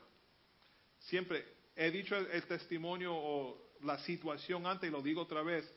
Siempre 0.99 1.43
he 1.75 1.89
dicho 1.89 2.15
el, 2.15 2.27
el 2.27 2.43
testimonio 2.43 3.15
o 3.15 3.71
la 3.81 3.97
situación 3.97 4.67
antes 4.67 4.87
y 4.87 4.91
lo 4.91 5.01
digo 5.01 5.23
otra 5.23 5.41
vez. 5.41 5.67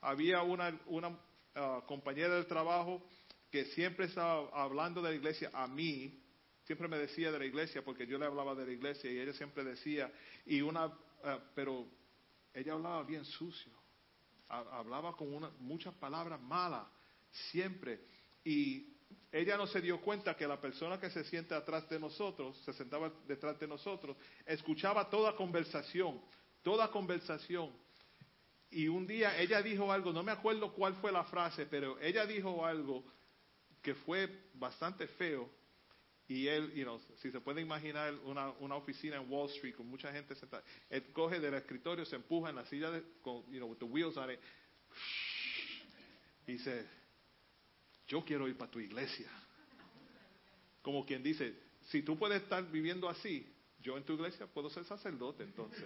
Había 0.00 0.42
una, 0.42 0.76
una 0.86 1.16
ah, 1.54 1.80
compañera 1.86 2.34
del 2.34 2.46
trabajo 2.46 3.06
que 3.54 3.66
siempre 3.66 4.06
estaba 4.06 4.48
hablando 4.52 5.00
de 5.00 5.10
la 5.10 5.14
iglesia 5.14 5.48
a 5.54 5.68
mí, 5.68 6.20
siempre 6.64 6.88
me 6.88 6.98
decía 6.98 7.30
de 7.30 7.38
la 7.38 7.44
iglesia 7.44 7.84
porque 7.84 8.04
yo 8.04 8.18
le 8.18 8.26
hablaba 8.26 8.52
de 8.56 8.66
la 8.66 8.72
iglesia 8.72 9.08
y 9.12 9.16
ella 9.20 9.32
siempre 9.32 9.62
decía, 9.62 10.12
y 10.44 10.60
una, 10.60 10.92
ah, 11.22 11.38
pero 11.54 11.86
ella 12.52 12.72
hablaba 12.72 13.04
bien 13.04 13.24
sucio, 13.24 13.70
Ha- 14.48 14.78
hablaba 14.80 15.16
con 15.16 15.32
una, 15.32 15.50
muchas 15.60 15.94
palabras 15.94 16.40
malas, 16.40 16.84
siempre, 17.52 18.00
y 18.42 18.88
ella 19.30 19.56
no 19.56 19.68
se 19.68 19.80
dio 19.80 20.00
cuenta 20.00 20.36
que 20.36 20.48
la 20.48 20.60
persona 20.60 20.98
que 20.98 21.10
se 21.10 21.22
sienta 21.22 21.56
atrás 21.58 21.88
de 21.88 22.00
nosotros, 22.00 22.60
se 22.64 22.72
sentaba 22.72 23.12
detrás 23.28 23.56
de 23.60 23.68
nosotros, 23.68 24.16
escuchaba 24.46 25.08
toda 25.08 25.36
conversación, 25.36 26.20
toda 26.64 26.90
conversación. 26.90 27.70
Y 28.72 28.88
un 28.88 29.06
día 29.06 29.38
ella 29.38 29.62
dijo 29.62 29.92
algo, 29.92 30.12
no 30.12 30.24
me 30.24 30.32
acuerdo 30.32 30.72
cuál 30.74 30.94
fue 30.96 31.12
la 31.12 31.22
frase, 31.22 31.66
pero 31.66 32.00
ella 32.00 32.26
dijo 32.26 32.66
algo 32.66 33.04
que 33.84 33.94
fue 33.94 34.28
bastante 34.54 35.06
feo. 35.06 35.48
Y 36.26 36.48
él, 36.48 36.72
you 36.74 36.84
know, 36.84 36.98
si 37.18 37.30
se 37.30 37.38
puede 37.38 37.60
imaginar 37.60 38.14
una, 38.24 38.48
oficina 38.74 39.16
en 39.16 39.30
Wall 39.30 39.50
Street 39.50 39.76
con 39.76 39.86
mucha 39.86 40.10
gente 40.10 40.34
sentada, 40.34 40.64
él 40.88 41.12
coge 41.12 41.38
del 41.38 41.52
escritorio, 41.52 42.06
se 42.06 42.16
empuja 42.16 42.48
en 42.48 42.56
la 42.56 42.64
silla 42.64 42.90
de, 42.90 43.04
con, 43.20 43.44
you 43.52 43.58
know, 43.58 43.68
with 43.68 43.76
the 43.76 43.84
wheels 43.84 44.16
on 44.16 44.30
it, 44.30 44.40
y 46.46 46.52
dice, 46.52 46.86
yo 48.08 48.24
quiero 48.24 48.48
ir 48.48 48.56
para 48.56 48.70
tu 48.70 48.80
iglesia. 48.80 49.30
Como 50.80 51.04
quien 51.04 51.22
dice, 51.22 51.54
si 51.88 52.02
tú 52.02 52.18
puedes 52.18 52.42
estar 52.42 52.70
viviendo 52.70 53.06
así, 53.08 53.46
yo 53.80 53.98
en 53.98 54.04
tu 54.04 54.14
iglesia 54.14 54.46
puedo 54.46 54.70
ser 54.70 54.84
sacerdote 54.84 55.42
entonces. 55.42 55.84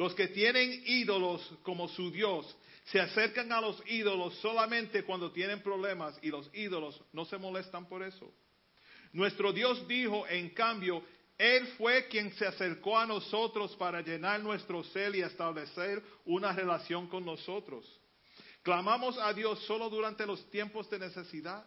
Los 0.00 0.14
que 0.14 0.28
tienen 0.28 0.82
ídolos 0.86 1.46
como 1.62 1.86
su 1.86 2.10
Dios 2.10 2.56
se 2.84 2.98
acercan 2.98 3.52
a 3.52 3.60
los 3.60 3.82
ídolos 3.86 4.34
solamente 4.36 5.04
cuando 5.04 5.30
tienen 5.30 5.62
problemas 5.62 6.18
y 6.22 6.30
los 6.30 6.48
ídolos 6.54 6.98
no 7.12 7.26
se 7.26 7.36
molestan 7.36 7.86
por 7.86 8.02
eso. 8.02 8.32
Nuestro 9.12 9.52
Dios 9.52 9.86
dijo, 9.86 10.26
en 10.26 10.54
cambio, 10.54 11.04
Él 11.36 11.66
fue 11.76 12.08
quien 12.08 12.32
se 12.32 12.46
acercó 12.46 12.98
a 12.98 13.04
nosotros 13.04 13.76
para 13.76 14.00
llenar 14.00 14.40
nuestro 14.40 14.82
ser 14.84 15.14
y 15.14 15.20
establecer 15.20 16.02
una 16.24 16.54
relación 16.54 17.06
con 17.06 17.22
nosotros. 17.26 17.84
Clamamos 18.62 19.18
a 19.18 19.34
Dios 19.34 19.62
solo 19.66 19.90
durante 19.90 20.24
los 20.24 20.48
tiempos 20.48 20.88
de 20.88 20.98
necesidad. 20.98 21.62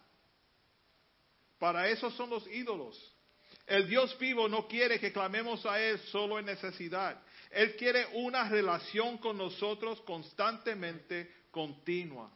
Para 1.60 1.88
eso 1.88 2.10
son 2.10 2.30
los 2.30 2.44
ídolos. 2.48 2.98
El 3.64 3.88
Dios 3.88 4.18
vivo 4.18 4.48
no 4.48 4.66
quiere 4.66 4.98
que 4.98 5.12
clamemos 5.12 5.64
a 5.66 5.80
Él 5.80 6.00
solo 6.10 6.40
en 6.40 6.46
necesidad. 6.46 7.23
Él 7.54 7.76
quiere 7.76 8.06
una 8.14 8.48
relación 8.48 9.18
con 9.18 9.38
nosotros 9.38 10.00
constantemente 10.02 11.44
continua. 11.50 12.30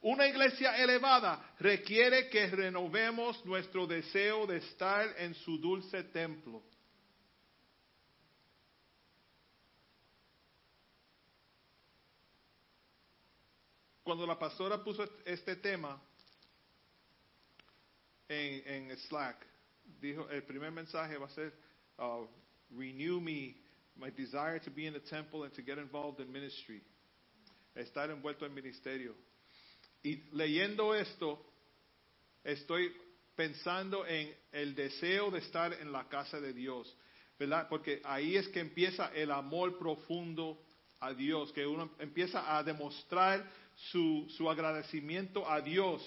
Una 0.00 0.26
iglesia 0.26 0.76
elevada 0.76 1.54
requiere 1.58 2.28
que 2.28 2.46
renovemos 2.46 3.44
nuestro 3.44 3.86
deseo 3.86 4.46
de 4.46 4.58
estar 4.58 5.14
en 5.18 5.34
su 5.34 5.58
dulce 5.58 6.04
templo. 6.04 6.62
Cuando 14.02 14.24
la 14.24 14.38
pastora 14.38 14.84
puso 14.84 15.04
este 15.24 15.56
tema 15.56 16.00
en, 18.28 18.96
Slack, 18.96 19.44
dijo, 20.00 20.28
el 20.30 20.44
primer 20.44 20.70
mensaje 20.70 21.16
va 21.18 21.26
a 21.26 21.30
ser, 21.30 21.52
uh, 21.98 22.24
renew 22.70 23.20
me, 23.20 23.56
my 23.98 24.10
desire 24.10 24.58
to 24.60 24.70
be 24.70 24.86
in 24.86 24.92
the 24.92 25.00
temple 25.00 25.44
and 25.44 25.52
to 25.54 25.62
get 25.62 25.78
involved 25.78 26.20
in 26.20 26.32
ministry. 26.32 26.82
Estar 27.76 28.10
envuelto 28.10 28.46
en 28.46 28.54
ministerio. 28.54 29.14
Y 30.02 30.22
leyendo 30.32 30.94
esto, 30.94 31.38
estoy 32.44 32.92
pensando 33.34 34.06
en 34.06 34.34
el 34.52 34.74
deseo 34.74 35.30
de 35.30 35.38
estar 35.38 35.72
en 35.74 35.92
la 35.92 36.08
casa 36.08 36.40
de 36.40 36.52
Dios, 36.52 36.96
¿verdad? 37.38 37.68
Porque 37.68 38.00
ahí 38.04 38.36
es 38.36 38.48
que 38.48 38.60
empieza 38.60 39.12
el 39.14 39.30
amor 39.30 39.78
profundo 39.78 40.58
a 41.00 41.12
Dios, 41.12 41.52
que 41.52 41.66
uno 41.66 41.90
empieza 41.98 42.56
a 42.56 42.62
demostrar 42.62 43.44
su, 43.74 44.26
agradecimiento 44.50 45.48
a 45.48 45.60
Dios. 45.60 46.02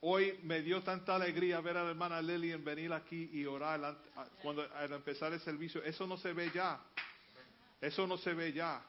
Hoy 0.00 0.38
me 0.42 0.62
dio 0.62 0.82
tanta 0.82 1.14
alegría 1.14 1.60
ver 1.60 1.76
a 1.76 1.84
la 1.84 1.90
hermana 1.90 2.22
Lillian 2.22 2.64
venir 2.64 2.92
aquí 2.92 3.30
y 3.32 3.44
orar 3.44 3.98
cuando 4.42 4.66
al 4.74 4.92
empezar 4.92 5.32
el 5.32 5.40
servicio. 5.40 5.82
Eso 5.82 6.06
no 6.06 6.16
se 6.16 6.32
ve 6.32 6.50
ya. 6.54 6.80
Eso 7.80 8.06
no 8.06 8.16
se 8.16 8.34
ve 8.34 8.52
ya. 8.52 8.80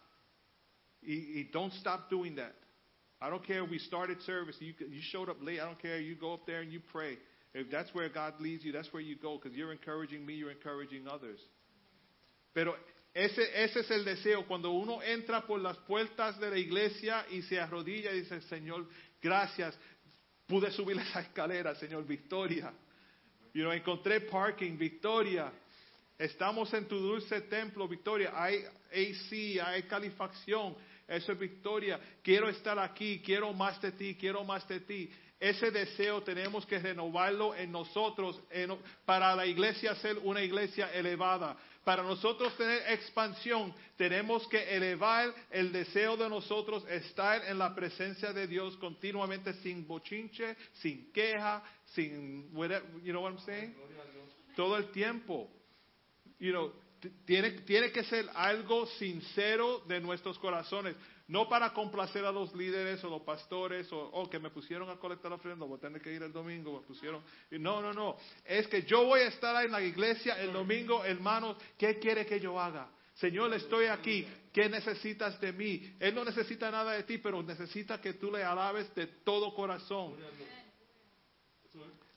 Y, 1.01 1.39
y 1.39 1.49
don't 1.51 1.73
stop 1.73 2.09
doing 2.09 2.35
that. 2.35 2.53
I 3.22 3.30
don't 3.30 3.45
care. 3.45 3.63
We 3.63 3.80
started 3.80 4.22
service. 4.23 4.55
You 4.59 4.73
you 4.89 5.01
showed 5.11 5.30
up 5.30 5.38
late. 5.41 5.59
I 5.59 5.65
don't 5.65 5.80
care. 5.81 5.99
You 5.99 6.15
go 6.15 6.34
up 6.34 6.45
there 6.45 6.61
and 6.61 6.72
you 6.72 6.81
pray. 6.91 7.18
If 7.53 7.69
that's 7.69 7.93
where 7.93 8.09
God 8.09 8.39
leads 8.39 8.63
you, 8.63 8.72
that's 8.72 8.91
where 8.93 9.01
you 9.01 9.15
go 9.15 9.38
because 9.38 9.55
you're 9.55 9.72
encouraging 9.72 10.26
me. 10.26 10.34
You're 10.34 10.51
encouraging 10.51 11.07
others. 11.07 11.39
Pero 12.53 12.76
ese, 13.13 13.39
ese 13.55 13.81
es 13.81 13.91
el 13.91 14.05
deseo. 14.05 14.45
Cuando 14.47 14.72
uno 14.72 15.01
entra 15.01 15.41
por 15.45 15.59
las 15.59 15.77
puertas 15.80 16.39
de 16.39 16.49
la 16.49 16.57
iglesia 16.57 17.26
y 17.30 17.41
se 17.43 17.59
arrodilla 17.59 18.11
y 18.11 18.22
dice, 18.22 18.41
Señor, 18.41 18.88
gracias. 19.22 19.77
Pude 20.47 20.72
subir 20.72 20.97
esa 20.97 21.22
escalera, 21.22 21.76
Señor, 21.76 22.05
victoria. 22.05 22.73
You 23.53 23.63
know, 23.63 23.72
encontré 23.72 24.22
parking, 24.22 24.77
victoria. 24.77 25.51
Estamos 26.22 26.72
en 26.76 26.88
tu 26.88 26.99
dulce 26.99 27.41
templo, 27.41 27.88
victoria. 27.88 28.31
Hay 28.35 28.64
AC, 28.91 29.60
hay 29.65 29.84
calefacción. 29.84 30.76
Eso 31.07 31.31
es 31.31 31.39
victoria. 31.39 31.99
Quiero 32.22 32.48
estar 32.48 32.77
aquí, 32.77 33.22
quiero 33.26 33.52
más 33.53 33.81
de 33.81 33.91
ti, 33.91 34.15
quiero 34.19 34.43
más 34.43 34.68
de 34.68 34.81
ti. 34.81 35.10
Ese 35.39 35.72
deseo 35.72 36.22
tenemos 36.22 36.64
que 36.68 36.77
renovarlo 36.77 37.56
en 37.56 37.72
nosotros 37.72 38.39
en- 38.52 38.77
para 39.03 39.35
la 39.35 39.48
iglesia 39.48 39.95
ser 39.95 40.19
una 40.19 40.43
iglesia 40.43 40.93
elevada. 40.93 41.57
Para 41.84 42.03
nosotros 42.03 42.56
tener 42.56 42.84
expansión, 42.91 43.73
tenemos 43.98 44.48
que 44.48 44.76
elevar 44.76 45.34
el 45.49 45.72
deseo 45.72 46.15
de 46.18 46.30
nosotros 46.30 46.85
estar 46.88 47.43
en 47.45 47.57
la 47.57 47.73
presencia 47.73 48.31
de 48.31 48.45
Dios 48.45 48.77
continuamente 48.77 49.53
sin 49.64 49.88
bochinche, 49.88 50.56
sin 50.73 51.11
queja, 51.11 51.64
sin, 51.95 52.52
whatever, 52.56 52.88
you 53.03 53.11
know 53.11 53.23
what 53.23 53.31
I'm 53.31 53.39
saying? 53.39 53.73
Todo 54.56 54.77
el 54.77 54.91
tiempo. 54.91 55.49
You 56.41 56.51
know, 56.51 56.73
t- 56.99 57.11
tiene, 57.26 57.51
tiene 57.61 57.91
que 57.91 58.03
ser 58.03 58.27
algo 58.34 58.85
sincero 58.97 59.84
de 59.88 59.99
nuestros 60.01 60.38
corazones, 60.39 60.95
no 61.27 61.47
para 61.47 61.72
complacer 61.72 62.26
a 62.26 62.31
los 62.31 62.53
líderes 62.55 63.01
o 63.03 63.09
los 63.09 63.22
pastores 63.22 63.89
o 63.93 63.99
o 63.99 64.30
que 64.30 64.39
me 64.39 64.49
pusieron 64.49 64.89
a 64.89 64.97
colectar 64.97 65.31
ofrenda, 65.31 65.65
voy 65.65 65.77
a 65.77 65.81
tener 65.81 66.01
que 66.01 66.11
ir 66.11 66.23
el 66.23 66.34
domingo, 66.34 66.81
me 66.81 66.85
pusieron. 66.88 67.23
No, 67.51 67.81
no, 67.81 67.93
no. 67.93 68.18
Es 68.43 68.68
que 68.68 68.81
yo 68.84 69.05
voy 69.05 69.22
a 69.22 69.27
estar 69.27 69.63
en 69.63 69.72
la 69.72 69.81
iglesia 69.81 70.41
el 70.41 70.51
domingo, 70.51 71.05
hermanos, 71.05 71.55
¿qué 71.77 71.99
quiere 71.99 72.26
que 72.26 72.39
yo 72.39 72.59
haga? 72.59 72.89
Señor, 73.13 73.53
estoy 73.53 73.85
aquí. 73.85 74.26
¿Qué 74.51 74.68
necesitas 74.68 75.39
de 75.39 75.53
mí? 75.53 75.95
Él 75.99 76.13
no 76.15 76.26
necesita 76.26 76.69
nada 76.72 76.93
de 76.93 77.03
ti, 77.03 77.19
pero 77.19 77.41
necesita 77.43 78.01
que 78.01 78.13
tú 78.15 78.31
le 78.31 78.43
alabes 78.43 78.93
de 78.95 79.07
todo 79.23 79.53
corazón. 79.53 80.15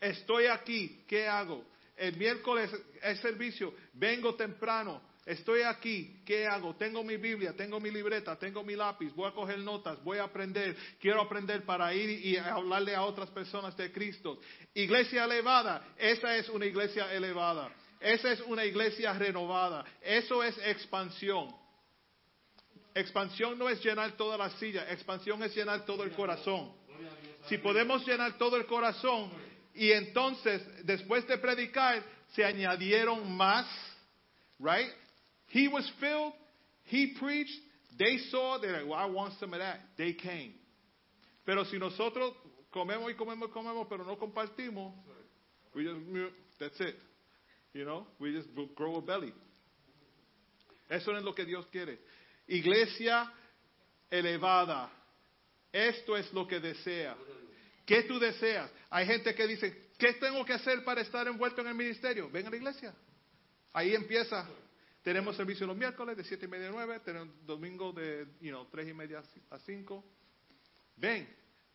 Estoy 0.01 0.47
aquí, 0.47 1.05
¿qué 1.07 1.29
hago? 1.29 1.65
El 1.97 2.17
miércoles 2.17 2.71
es 3.03 3.21
servicio, 3.21 3.75
vengo 3.93 4.35
temprano, 4.35 5.01
estoy 5.25 5.63
aquí, 5.63 6.23
¿qué 6.27 6.47
hago? 6.47 6.75
Tengo 6.75 7.05
mi 7.05 7.17
Biblia, 7.17 7.55
tengo 7.57 7.79
mi 7.79 7.91
libreta, 7.91 8.37
tengo 8.37 8.65
mi 8.65 8.75
lápiz, 8.75 9.15
voy 9.15 9.29
a 9.29 9.33
coger 9.33 9.59
notas, 9.59 10.03
voy 10.03 10.19
a 10.19 10.25
aprender, 10.25 10.77
quiero 11.01 11.21
aprender 11.21 11.65
para 11.65 11.95
ir 11.95 12.27
y 12.27 12.37
hablarle 12.37 12.95
a 12.97 13.03
otras 13.03 13.31
personas 13.31 13.77
de 13.77 13.93
Cristo. 13.93 14.41
Iglesia 14.75 15.25
elevada, 15.25 15.95
esa 15.97 16.37
es 16.37 16.49
una 16.49 16.67
iglesia 16.67 17.13
elevada, 17.15 17.73
esa 18.01 18.33
es 18.33 18.41
una 18.41 18.65
iglesia 18.65 19.13
renovada, 19.13 19.85
eso 20.03 20.43
es 20.43 20.59
expansión. 20.59 21.55
Expansión 22.93 23.59
no 23.59 23.69
es 23.69 23.83
llenar 23.85 24.13
toda 24.17 24.37
la 24.37 24.51
silla, 24.51 24.91
expansión 24.91 25.43
es 25.43 25.55
llenar 25.55 25.85
todo 25.85 26.03
el 26.05 26.11
corazón. 26.13 26.73
Si 27.49 27.59
podemos 27.59 28.07
llenar 28.07 28.39
todo 28.39 28.57
el 28.57 28.67
corazón 28.67 29.31
y 29.75 29.91
entonces 29.93 30.63
después 30.85 31.27
de 31.27 31.39
predicar 31.39 32.03
se 32.35 32.45
añadieron 32.45 33.37
más, 33.37 33.67
right? 34.59 34.91
He 35.49 35.69
was 35.69 35.89
filled, 36.01 36.33
he 36.85 37.15
preached, 37.19 37.61
they 37.99 38.19
saw, 38.31 38.59
they're 38.59 38.73
like, 38.73 38.87
well, 38.87 38.99
I 38.99 39.07
want 39.07 39.35
some 39.39 39.53
of 39.53 39.61
that. 39.61 39.81
They 39.97 40.15
came. 40.15 40.55
Pero 41.45 41.65
si 41.65 41.79
nosotros, 41.79 42.35
comemos 42.73 43.11
y 43.11 43.15
comemos 43.15 43.49
y 43.49 43.53
comemos, 43.53 43.87
pero 43.89 44.05
no 44.05 44.17
compartimos. 44.17 44.93
We 45.75 45.85
just, 45.85 46.01
that's 46.59 46.81
it. 46.81 46.97
You 47.73 47.85
know, 47.85 48.07
we 48.21 48.33
just 48.33 48.49
grow 48.77 48.97
a 48.97 49.03
belly. 49.03 49.33
Eso 50.89 51.13
no 51.13 51.19
es 51.19 51.25
lo 51.25 51.35
que 51.35 51.45
Dios 51.45 51.67
quiere. 51.73 51.99
Iglesia 52.47 53.31
elevada. 54.11 54.91
Esto 55.73 56.15
es 56.17 56.33
lo 56.33 56.47
que 56.47 56.61
desea. 56.61 57.17
¿Qué 57.85 58.05
tú 58.05 58.19
deseas? 58.19 58.71
Hay 58.95 59.07
gente 59.07 59.35
que 59.35 59.45
dice, 59.49 59.91
¿qué 59.99 60.13
tengo 60.13 60.45
que 60.45 60.53
hacer 60.53 60.85
para 60.85 61.01
estar 61.01 61.27
envuelto 61.27 61.61
en 61.61 61.67
el 61.67 61.75
ministerio? 61.75 62.31
Ven 62.31 62.47
a 62.47 62.51
la 62.51 62.55
iglesia. 62.55 62.95
Ahí 63.73 63.93
empieza. 63.93 64.49
Tenemos 65.03 65.35
servicio 65.35 65.67
los 65.67 65.77
miércoles 65.77 66.17
de 66.17 66.23
siete 66.23 66.45
y 66.45 66.49
media 66.49 66.69
a 66.69 66.71
9, 66.71 67.01
tenemos 67.01 67.45
domingo 67.45 67.93
de 67.93 68.25
you 68.41 68.51
know, 68.51 68.69
3 68.71 68.89
y 68.89 68.95
media 68.95 69.21
a 69.51 69.59
5. 69.59 70.05
Ven, 70.95 71.29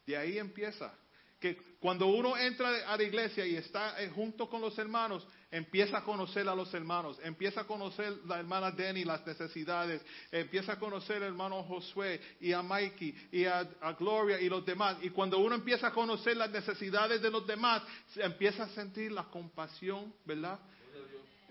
de 0.05 0.15
ahí 0.15 0.37
empieza. 0.37 0.97
Que 1.39 1.55
cuando 1.79 2.07
uno 2.07 2.35
entra 2.37 2.91
a 2.91 2.97
la 2.97 3.03
iglesia 3.03 3.45
y 3.45 3.55
está 3.55 4.01
eh, 4.01 4.09
junto 4.09 4.49
con 4.49 4.59
los 4.59 4.77
hermanos, 4.77 5.25
empieza 5.49 5.99
a 5.99 6.03
conocer 6.03 6.47
a 6.49 6.53
los 6.53 6.73
hermanos, 6.73 7.17
empieza 7.23 7.61
a 7.61 7.63
conocer 7.67 8.11
la 8.27 8.39
hermana 8.39 8.71
Denny, 8.71 9.05
las 9.05 9.25
necesidades, 9.25 10.01
empieza 10.31 10.73
a 10.73 10.79
conocer 10.79 11.17
al 11.17 11.29
hermano 11.29 11.63
Josué 11.63 12.19
y 12.41 12.51
a 12.51 12.61
Mikey 12.61 13.15
y 13.31 13.45
a, 13.45 13.63
Gloria 13.97 14.39
y 14.41 14.49
los 14.49 14.65
demás. 14.65 14.97
Y 15.01 15.11
cuando 15.11 15.39
uno 15.39 15.55
empieza 15.55 15.87
a 15.87 15.91
conocer 15.93 16.35
las 16.35 16.51
necesidades 16.51 17.21
de 17.21 17.31
los 17.31 17.47
demás, 17.47 17.83
empieza 18.17 18.63
a 18.63 18.69
sentir 18.69 19.11
la 19.13 19.23
compasión, 19.23 20.13
¿verdad? 20.25 20.59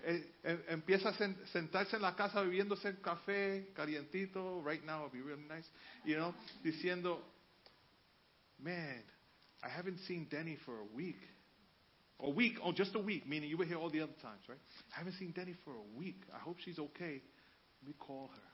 Eh, 0.03 0.31
eh, 0.43 0.65
empieza 0.69 1.09
a 1.09 1.13
sen- 1.13 1.43
sentarse 1.47 1.95
en 1.97 2.03
la 2.03 2.15
casa 2.15 2.41
bebiéndose 2.41 2.87
el 2.87 3.01
café 3.01 3.69
calientito, 3.75 4.63
right 4.63 4.83
now 4.85 5.05
it'll 5.05 5.11
be 5.11 5.21
real 5.21 5.39
nice, 5.49 5.67
you 6.05 6.15
know, 6.15 6.33
diciendo, 6.63 7.21
man, 8.59 9.03
I 9.63 9.69
haven't 9.69 9.99
seen 10.07 10.27
Denny 10.29 10.57
for 10.65 10.79
a 10.79 10.85
week. 10.95 11.19
A 12.21 12.29
week, 12.29 12.53
oh, 12.63 12.73
just 12.73 12.95
a 12.95 12.99
week, 12.99 13.27
meaning 13.27 13.49
you 13.49 13.57
were 13.57 13.65
here 13.65 13.77
all 13.77 13.89
the 13.89 14.01
other 14.01 14.15
times, 14.21 14.41
right? 14.49 14.57
I 14.93 14.97
haven't 14.99 15.13
seen 15.13 15.31
Denny 15.31 15.55
for 15.63 15.71
a 15.71 15.97
week. 15.97 16.21
I 16.33 16.39
hope 16.39 16.57
she's 16.63 16.77
okay. 16.77 17.21
Let 17.81 17.87
me 17.87 17.93
call 17.97 18.29
her. 18.33 18.49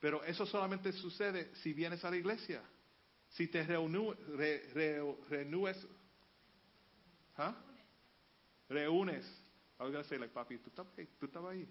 Pero 0.00 0.20
eso 0.20 0.44
solamente 0.46 0.92
sucede 0.92 1.48
si 1.62 1.72
vienes 1.72 2.02
a 2.04 2.10
la 2.10 2.16
iglesia. 2.16 2.60
Si 3.36 3.46
te 3.46 3.64
reunu- 3.64 4.14
re- 4.36 4.62
re- 4.74 5.14
reúnes, 5.30 5.76
¿ah? 7.38 7.54
reúnes. 8.70 9.24
I 9.80 9.84
was 9.84 9.92
going 9.92 10.04
to 10.04 10.08
say 10.10 10.18
like, 10.18 10.32
papi, 10.34 10.58
tú 10.58 10.70
estabas 10.70 10.92
tú 11.20 11.26
estabas 11.26 11.54
ahí. 11.54 11.66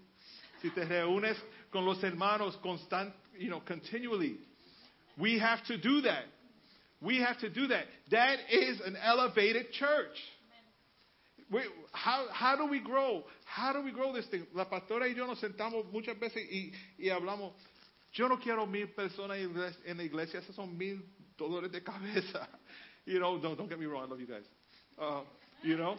Si 0.60 0.70
te 0.70 0.84
reúnes 0.84 1.36
con 1.70 1.86
los 1.86 2.02
hermanos 2.02 2.56
constant, 2.62 3.14
you 3.38 3.48
know, 3.48 3.60
continually. 3.60 4.38
We 5.18 5.38
have 5.38 5.64
to 5.66 5.78
do 5.78 6.02
that. 6.02 6.24
We 7.02 7.18
have 7.18 7.38
to 7.40 7.50
do 7.50 7.66
that. 7.68 7.84
That 8.10 8.38
is 8.50 8.80
an 8.80 8.96
elevated 8.96 9.72
church. 9.72 10.16
We, 11.50 11.60
how, 11.92 12.26
how 12.32 12.56
do 12.56 12.66
we 12.66 12.80
grow? 12.80 13.24
How 13.44 13.72
do 13.72 13.82
we 13.82 13.92
grow 13.92 14.12
this 14.14 14.26
thing? 14.26 14.46
La 14.54 14.64
pastora 14.64 15.06
y 15.08 15.14
yo 15.14 15.26
nos 15.26 15.40
sentamos 15.40 15.84
muchas 15.92 16.18
veces 16.18 16.42
y, 16.50 16.72
y 16.98 17.08
hablamos. 17.10 17.52
Yo 18.12 18.28
no 18.28 18.38
quiero 18.38 18.66
mil 18.66 18.88
personas 18.88 19.38
en 19.38 19.96
la- 19.96 20.02
iglesia. 20.04 20.40
Esos 20.40 20.54
son 20.54 20.76
mil 20.78 21.02
dolores 21.36 21.70
de 21.72 21.82
cabeza. 21.82 22.48
You 23.04 23.18
know, 23.18 23.36
don't, 23.36 23.58
don't 23.58 23.68
get 23.68 23.80
me 23.80 23.86
wrong. 23.86 24.04
I 24.04 24.10
love 24.10 24.20
you 24.20 24.28
guys. 24.28 24.44
Uh, 24.96 25.22
you 25.64 25.76
know. 25.76 25.96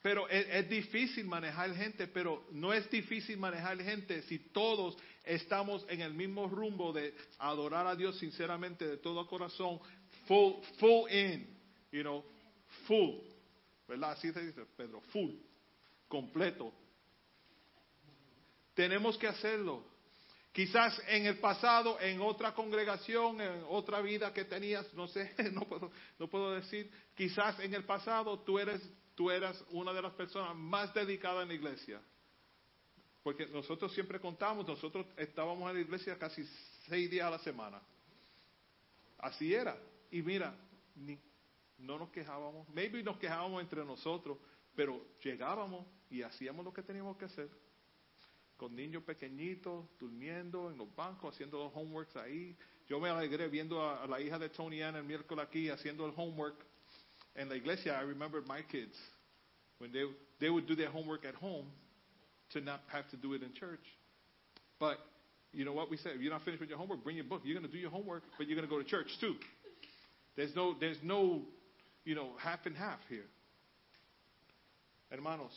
Pero 0.00 0.26
es, 0.26 0.46
es 0.48 0.68
difícil 0.68 1.24
manejar 1.24 1.74
gente, 1.74 2.06
pero 2.06 2.44
no 2.52 2.72
es 2.72 2.88
difícil 2.88 3.36
manejar 3.36 3.82
gente 3.82 4.22
si 4.28 4.38
todos 4.38 4.96
estamos 5.24 5.84
en 5.88 6.02
el 6.02 6.14
mismo 6.14 6.46
rumbo 6.46 6.92
de 6.92 7.12
adorar 7.40 7.88
a 7.88 7.96
Dios 7.96 8.16
sinceramente 8.20 8.86
de 8.86 8.96
todo 8.98 9.26
corazón, 9.26 9.80
full, 10.26 10.62
full 10.78 11.08
in, 11.10 11.46
you 11.90 12.02
know, 12.02 12.24
full, 12.86 13.20
¿verdad? 13.88 14.12
Así 14.12 14.32
se 14.32 14.40
dice, 14.40 14.64
Pedro, 14.76 15.00
full, 15.12 15.32
completo. 16.08 16.72
Tenemos 18.74 19.16
que 19.16 19.28
hacerlo. 19.28 19.84
Quizás 20.52 21.00
en 21.08 21.26
el 21.26 21.38
pasado, 21.38 21.98
en 22.00 22.20
otra 22.20 22.54
congregación, 22.54 23.40
en 23.40 23.64
otra 23.68 24.00
vida 24.00 24.32
que 24.32 24.44
tenías, 24.44 24.92
no 24.94 25.08
sé, 25.08 25.34
no 25.52 25.62
puedo, 25.62 25.90
no 26.18 26.28
puedo 26.28 26.52
decir, 26.52 26.90
quizás 27.14 27.58
en 27.58 27.74
el 27.74 27.84
pasado 27.84 28.38
tú 28.40 28.58
eres, 28.58 28.80
tú 29.16 29.30
eras 29.30 29.62
una 29.70 29.92
de 29.92 30.02
las 30.02 30.12
personas 30.12 30.54
más 30.54 30.94
dedicadas 30.94 31.42
en 31.42 31.48
la 31.48 31.54
iglesia. 31.54 32.00
Porque 33.24 33.46
nosotros 33.46 33.92
siempre 33.94 34.20
contamos, 34.20 34.66
nosotros 34.66 35.06
estábamos 35.16 35.68
en 35.70 35.76
la 35.76 35.82
iglesia 35.82 36.18
casi 36.18 36.46
seis 36.88 37.10
días 37.10 37.26
a 37.26 37.30
la 37.30 37.38
semana. 37.38 37.80
Así 39.18 39.52
era. 39.52 39.76
Y 40.14 40.22
mira, 40.22 40.54
ni- 40.94 41.18
no 41.78 41.98
nos 41.98 42.08
quejábamos, 42.10 42.68
maybe 42.68 43.02
nos 43.02 43.18
quejábamos 43.18 43.60
entre 43.60 43.84
nosotros, 43.84 44.38
pero 44.76 45.04
llegábamos 45.24 45.84
y 46.08 46.22
hacíamos 46.22 46.64
lo 46.64 46.72
que 46.72 46.82
teníamos 46.84 47.16
que 47.16 47.24
hacer 47.24 47.48
con 48.56 48.76
niños 48.76 49.02
pequeñitos, 49.02 49.84
durmiendo 49.98 50.70
en 50.70 50.78
los 50.78 50.94
bancos, 50.94 51.34
haciendo 51.34 51.58
los 51.58 51.72
homeworks 51.74 52.14
ahí. 52.14 52.56
Yo 52.86 53.00
me 53.00 53.08
alegré 53.08 53.48
viendo 53.48 53.82
a, 53.82 54.06
la 54.06 54.20
hija 54.20 54.38
de 54.38 54.48
Tony 54.50 54.82
Ann 54.82 54.94
el 54.94 55.02
miércoles 55.02 55.44
aquí 55.44 55.68
haciendo 55.68 56.06
el 56.06 56.12
homework 56.16 56.64
en 57.34 57.48
la 57.48 57.56
iglesia. 57.56 57.98
I 58.00 58.04
remember 58.04 58.40
my 58.46 58.62
kids 58.62 58.96
when 59.78 59.90
they 59.90 60.04
they 60.38 60.48
would 60.48 60.66
do 60.68 60.76
their 60.76 60.90
homework 60.92 61.24
at 61.24 61.34
home 61.34 61.66
to 62.50 62.60
not 62.60 62.82
have 62.92 63.08
to 63.10 63.16
do 63.16 63.34
it 63.34 63.42
in 63.42 63.52
church. 63.54 63.84
But 64.78 64.98
you 65.52 65.64
know 65.64 65.72
what 65.72 65.90
we 65.90 65.96
said? 65.96 66.14
If 66.14 66.20
you're 66.22 66.32
not 66.32 66.44
finished 66.44 66.60
with 66.60 66.70
your 66.70 66.78
homework, 66.78 67.02
bring 67.02 67.16
your 67.16 67.24
book. 67.26 67.40
You're 67.44 67.58
going 67.58 67.66
to 67.66 67.72
do 67.72 67.78
your 67.80 67.90
homework, 67.90 68.22
but 68.38 68.46
you're 68.46 68.56
going 68.56 68.68
to 68.68 68.72
go 68.72 68.80
to 68.80 68.88
church 68.88 69.10
too. 69.20 69.34
There's 70.36 70.54
no 70.54 70.74
there's 70.78 70.98
no 71.02 71.42
you 72.04 72.14
know 72.14 72.30
half 72.38 72.66
and 72.66 72.76
half 72.76 72.98
here. 73.08 73.26
Hermanos, 75.10 75.52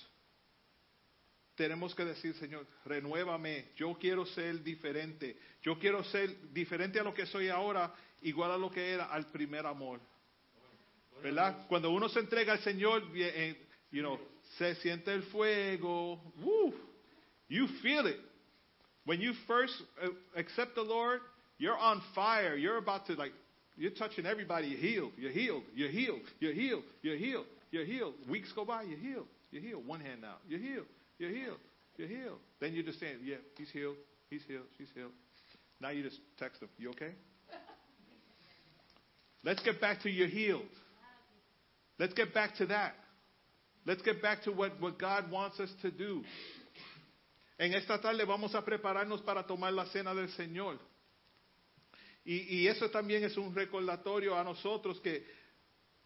tenemos 1.58 1.96
que 1.96 2.06
decir, 2.06 2.36
Señor, 2.36 2.68
renuévame, 2.86 3.72
yo 3.76 3.96
quiero 4.00 4.26
ser 4.26 4.64
diferente, 4.64 5.36
yo 5.64 5.80
quiero 5.80 6.04
ser 6.04 6.30
diferente 6.54 7.00
a 7.00 7.04
lo 7.04 7.14
que 7.14 7.26
soy 7.26 7.50
ahora, 7.50 7.92
igual 8.22 8.52
a 8.52 8.58
lo 8.58 8.70
que 8.70 8.92
era 8.92 9.06
al 9.06 9.26
primer 9.32 9.66
amor. 9.66 10.00
¿Verdad? 11.24 11.66
Cuando 11.68 11.90
uno 11.90 12.08
se 12.10 12.20
entrega 12.20 12.54
al 12.54 12.60
Señor, 12.60 13.04
eh, 13.16 13.56
you 13.92 14.02
know, 14.02 14.20
se 14.58 14.76
siente 14.76 15.12
el 15.12 15.24
fuego, 15.24 16.22
woo, 16.40 16.74
you 17.50 17.68
feel 17.82 18.06
it. 18.06 18.20
When 19.06 19.20
you 19.20 19.34
first 19.48 19.74
uh, 20.04 20.10
accept 20.36 20.76
the 20.76 20.84
Lord, 20.84 21.22
you're 21.58 21.78
on 21.78 22.02
fire. 22.14 22.56
You're 22.56 22.78
about 22.78 23.08
to 23.08 23.16
like, 23.16 23.34
you're 23.78 23.92
touching 23.92 24.26
everybody. 24.26 24.68
You're 24.68 24.80
healed. 24.80 25.12
You're 25.18 25.32
healed. 25.32 25.64
You're 25.76 25.90
healed. 25.90 26.22
You're 26.40 26.54
healed. 26.54 26.84
You're 27.02 27.16
healed. 27.16 27.46
You're 27.72 27.86
healed. 27.86 28.14
Weeks 28.30 28.52
go 28.54 28.66
by. 28.66 28.84
You're 28.84 28.98
healed. 28.98 29.28
You're 29.52 29.62
healed. 29.62 29.88
One 29.88 30.02
hand 30.02 30.26
out. 30.26 30.40
You're 30.48 30.60
healed. 30.60 30.86
You're 31.20 31.30
healed. 31.30 31.60
You're 31.98 32.08
healed. 32.08 32.40
Then 32.60 32.74
you're 32.74 32.84
just 32.84 33.00
saying, 33.00 33.18
yeah, 33.24 33.38
he's 33.58 33.70
healed. 33.70 33.96
He's 34.30 34.42
healed. 34.48 34.66
She's 34.78 34.90
healed. 34.96 35.12
Now 35.80 35.90
you 35.90 36.04
just 36.04 36.18
text 36.38 36.62
him. 36.62 36.70
You 36.78 36.90
okay? 36.90 37.14
Let's 39.44 39.62
get 39.64 39.80
back 39.80 40.02
to 40.02 40.10
you're 40.10 40.28
healed. 40.28 40.64
Let's 42.00 42.14
get 42.14 42.34
back 42.34 42.56
to 42.58 42.66
that. 42.68 42.94
Let's 43.86 44.02
get 44.02 44.22
back 44.22 44.44
to 44.44 44.52
what, 44.52 44.80
what 44.82 45.00
God 45.00 45.32
wants 45.32 45.60
us 45.60 45.70
to 45.82 45.92
do. 45.92 46.24
En 47.60 47.74
esta 47.74 48.00
tarde 48.00 48.24
vamos 48.26 48.54
a 48.54 48.62
prepararnos 48.62 49.26
para 49.26 49.44
tomar 49.44 49.72
la 49.74 49.86
cena 49.86 50.14
del 50.14 50.28
Señor. 50.30 50.78
Y, 52.30 52.68
eso 52.68 52.90
también 52.90 53.24
es 53.24 53.38
un 53.38 53.56
recordatorio 53.56 54.38
a 54.38 54.44
nosotros 54.44 55.00
que 55.00 55.26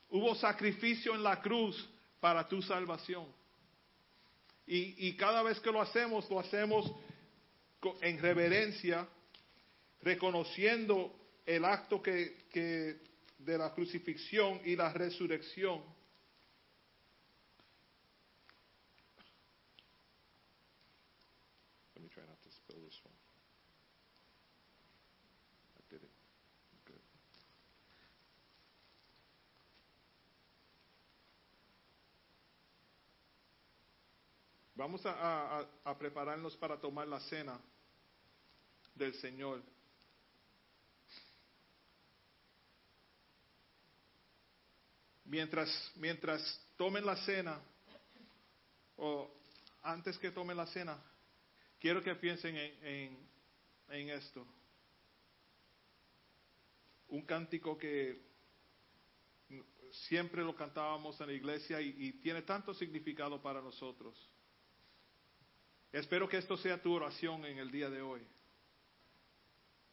hubo 0.09 0.35
sacrificio 0.35 1.15
en 1.15 1.23
la 1.23 1.41
cruz 1.41 1.89
para 2.19 2.47
tu 2.47 2.61
salvación. 2.61 3.25
Y, 4.67 5.13
cada 5.17 5.41
vez 5.41 5.59
que 5.59 5.71
lo 5.71 5.81
hacemos, 5.81 6.29
lo 6.29 6.39
hacemos 6.39 6.91
en 8.01 8.21
reverencia, 8.21 9.07
reconociendo 10.01 11.11
el 11.45 11.65
acto 11.65 12.01
que 12.01 12.99
de 13.45 13.57
la 13.57 13.73
crucifixión 13.73 14.61
y 14.63 14.75
la 14.75 14.93
resurrección. 14.93 15.81
Let 21.95 22.03
me 22.03 22.09
try 22.09 22.23
not 22.27 22.41
to 22.41 22.49
spill 22.51 22.81
this 22.85 22.99
one. 23.03 23.13
I 25.77 25.81
did 25.89 26.03
it. 26.03 26.11
Good. 26.85 27.01
Vamos 34.81 35.05
a, 35.05 35.95
prepararnos 35.99 36.57
para 36.57 36.75
tomar 36.75 37.07
la 37.07 37.19
cena 37.19 37.61
del 38.95 39.13
Señor. 39.13 39.61
Mientras, 45.25 45.91
mientras 45.97 46.41
tomen 46.77 47.05
la 47.05 47.15
cena, 47.17 47.61
o 48.97 49.29
antes 49.83 50.17
que 50.17 50.31
tomen 50.31 50.57
la 50.57 50.65
cena, 50.65 50.97
quiero 51.79 52.01
que 52.01 52.15
piensen 52.15 52.57
en, 52.57 52.83
en, 52.83 53.29
en 53.89 54.09
esto. 54.09 54.47
Un 57.09 57.21
cántico 57.21 57.77
que 57.77 58.19
siempre 60.07 60.41
lo 60.43 60.55
cantábamos 60.55 61.21
en 61.21 61.27
la 61.27 61.33
iglesia 61.33 61.79
y 61.81 62.13
tiene 62.13 62.41
tanto 62.41 62.73
significado 62.73 63.39
para 63.43 63.61
nosotros. 63.61 64.30
Espero 65.91 66.27
que 66.29 66.37
esto 66.37 66.55
sea 66.57 66.81
tu 66.81 66.93
oración 66.93 67.45
en 67.45 67.57
el 67.57 67.69
día 67.69 67.89
de 67.89 68.01
hoy. 68.01 68.21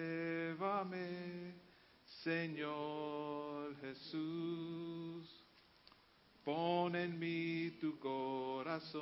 Señor 2.24 3.76
Jesús. 3.82 5.46
Pon 6.44 6.96
en 6.96 7.18
mí 7.18 7.72
tu 7.82 7.98
corazón, 8.00 9.02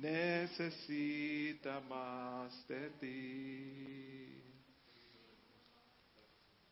necesita 0.00 1.80
más 1.80 2.66
de 2.68 2.90
ti. 3.00 4.42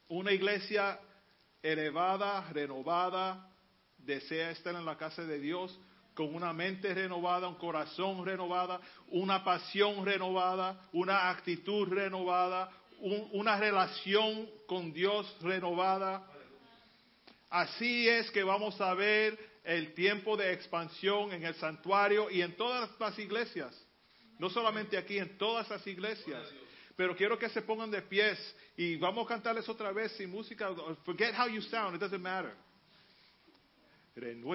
Una 0.09 0.33
iglesia 0.33 0.99
elevada, 1.63 2.49
renovada, 2.53 3.51
desea 3.99 4.51
estar 4.51 4.75
en 4.75 4.87
la 4.87 4.97
casa 4.97 5.23
de 5.25 5.39
Dios 5.39 5.79
con 6.15 6.35
una 6.35 6.53
mente 6.53 6.93
renovada, 6.95 7.47
un 7.47 7.57
corazón 7.57 8.25
renovada, 8.25 8.81
una 9.09 9.45
pasión 9.45 10.05
renovada, 10.05 10.89
una 10.93 11.29
actitud 11.29 11.87
renovada, 11.89 12.71
un- 13.01 13.29
una 13.33 13.57
relación 13.59 14.49
con 14.67 14.93
Dios 14.93 15.37
renovada. 15.43 16.27
Así 17.51 18.09
es 18.09 18.31
que 18.31 18.43
vamos 18.43 18.81
a 18.81 18.95
ver 18.95 19.39
el 19.69 19.93
tiempo 19.93 20.36
de 20.36 20.53
expansión 20.55 21.31
en 21.31 21.45
el 21.45 21.55
santuario 21.57 22.31
y 22.31 22.40
en 22.40 22.57
todas 22.57 22.89
las 22.99 23.19
iglesias. 23.19 23.78
No 24.39 24.49
solamente 24.49 24.97
aquí, 24.97 25.19
en 25.19 25.36
todas 25.36 25.69
las 25.69 25.86
iglesias. 25.86 26.43
Pero 26.97 27.15
quiero 27.15 27.39
que 27.39 27.51
se 27.51 27.61
pongan 27.61 27.90
de 27.90 28.01
pies 28.01 28.39
y 28.78 28.97
vamos 28.97 29.27
a 29.27 29.28
cantarles 29.28 29.69
otra 29.69 29.93
vez 29.93 30.12
sin 30.12 30.31
música. 30.31 30.74
Forget 31.05 31.35
how 31.35 31.47
you 31.47 31.61
sound, 31.61 31.95
it 31.97 32.01
doesn't 32.01 32.23
matter. 32.23 32.55
Renuévame, 34.16 34.55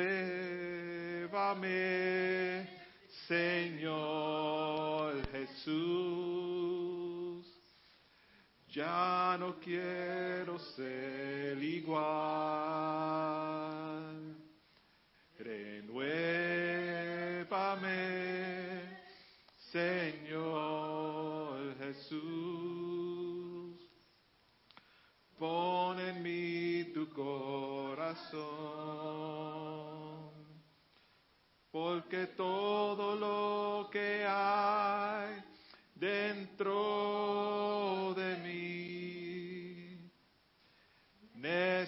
Señor 3.28 5.22
Jesús. 5.32 6.74
Ya 8.70 9.38
no 9.40 9.60
quiero 9.60 10.58
ser 10.58 11.62
igual. 11.62 13.53
Renuévame, 17.44 17.98
Señor 19.72 20.78
Jesús. 21.80 22.22
Pon 25.40 26.00
en 26.00 26.22
mí 26.22 26.92
tu 26.94 27.10
corazón, 27.10 28.44
porque 31.72 32.28
todo 32.28 33.16
lo 33.16 33.90
que 33.90 34.24
hay 34.28 35.44
dentro 35.96 37.53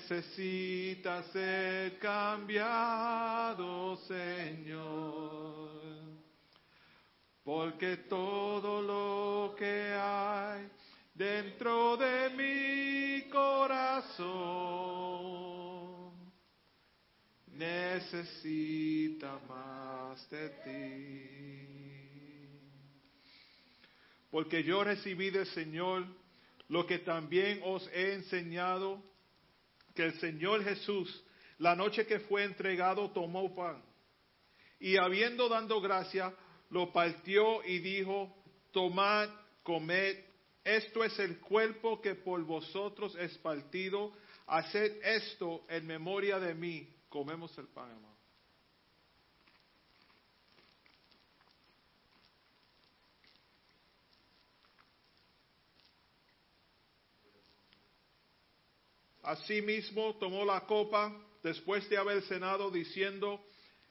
necesita 0.07 1.23
ser 1.31 1.97
cambiado, 1.97 3.97
Señor, 4.07 5.71
porque 7.43 7.97
todo 8.07 8.83
lo 8.83 9.55
que 9.55 9.95
hay 9.99 10.69
dentro 11.13 11.97
de 11.97 12.29
mi 12.31 13.29
corazón 13.29 13.75
necesita 17.47 19.39
más 19.47 20.29
de 20.29 20.49
ti. 20.49 21.31
Porque 24.29 24.63
yo 24.63 24.83
recibí 24.83 25.31
del 25.31 25.47
Señor 25.47 26.05
lo 26.67 26.85
que 26.85 26.99
también 26.99 27.61
os 27.63 27.89
he 27.91 28.13
enseñado, 28.13 29.01
que 29.95 30.03
el 30.03 30.19
Señor 30.19 30.63
Jesús, 30.63 31.23
la 31.57 31.75
noche 31.75 32.05
que 32.05 32.19
fue 32.19 32.43
entregado, 32.43 33.09
tomó 33.11 33.55
pan 33.55 33.81
y 34.79 34.97
habiendo 34.97 35.49
dado 35.49 35.81
gracia, 35.81 36.33
lo 36.69 36.91
partió 36.91 37.63
y 37.63 37.79
dijo, 37.79 38.35
tomad, 38.71 39.29
comed, 39.63 40.17
esto 40.63 41.03
es 41.03 41.17
el 41.19 41.39
cuerpo 41.39 42.01
que 42.01 42.15
por 42.15 42.43
vosotros 42.43 43.15
es 43.15 43.37
partido, 43.37 44.13
haced 44.47 44.99
esto 45.03 45.65
en 45.69 45.87
memoria 45.87 46.39
de 46.39 46.53
mí. 46.53 46.87
Comemos 47.09 47.57
el 47.57 47.67
pan, 47.67 47.91
hermano. 47.91 48.14
Asimismo 59.25 60.15
tomó 60.17 60.45
la 60.45 60.61
copa 60.61 61.11
después 61.41 61.89
de 61.89 61.97
haber 61.97 62.21
cenado 62.23 62.69
diciendo, 62.69 63.43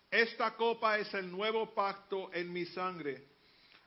esta 0.08 0.54
copa 0.54 0.96
es 0.98 1.12
el 1.12 1.28
nuevo 1.28 1.74
pacto 1.74 2.32
en 2.32 2.52
mi 2.52 2.66
sangre. 2.66 3.26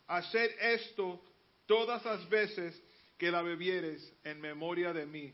Haced 0.07 0.52
esto 0.60 1.22
todas 1.65 2.03
las 2.03 2.28
veces 2.28 2.78
que 3.18 3.32
la 3.32 3.41
bebieres 3.41 4.14
en 4.26 4.41
memoria 4.41 4.91
de 4.91 5.06
mí. 5.06 5.34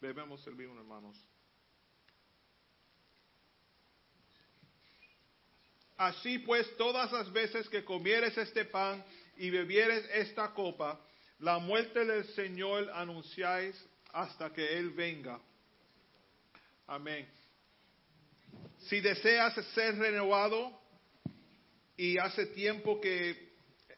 Bebemos 0.00 0.46
el 0.46 0.54
vino, 0.54 0.78
hermanos. 0.78 1.16
Así 5.96 6.38
pues, 6.38 6.76
todas 6.76 7.10
las 7.10 7.30
veces 7.32 7.68
que 7.68 7.84
comieres 7.84 8.38
este 8.38 8.64
pan 8.64 9.04
y 9.36 9.50
bebieres 9.50 10.08
esta 10.14 10.54
copa, 10.54 11.00
la 11.40 11.58
muerte 11.58 12.04
del 12.04 12.24
Señor 12.34 12.88
anunciáis 12.94 13.76
hasta 14.12 14.52
que 14.52 14.78
Él 14.78 14.90
venga. 14.90 15.40
Amén. 16.86 17.28
Si 18.88 19.00
deseas 19.00 19.54
ser 19.74 19.96
renovado 19.96 20.78
y 21.96 22.18
hace 22.18 22.46
tiempo 22.46 23.00
que 23.00 23.50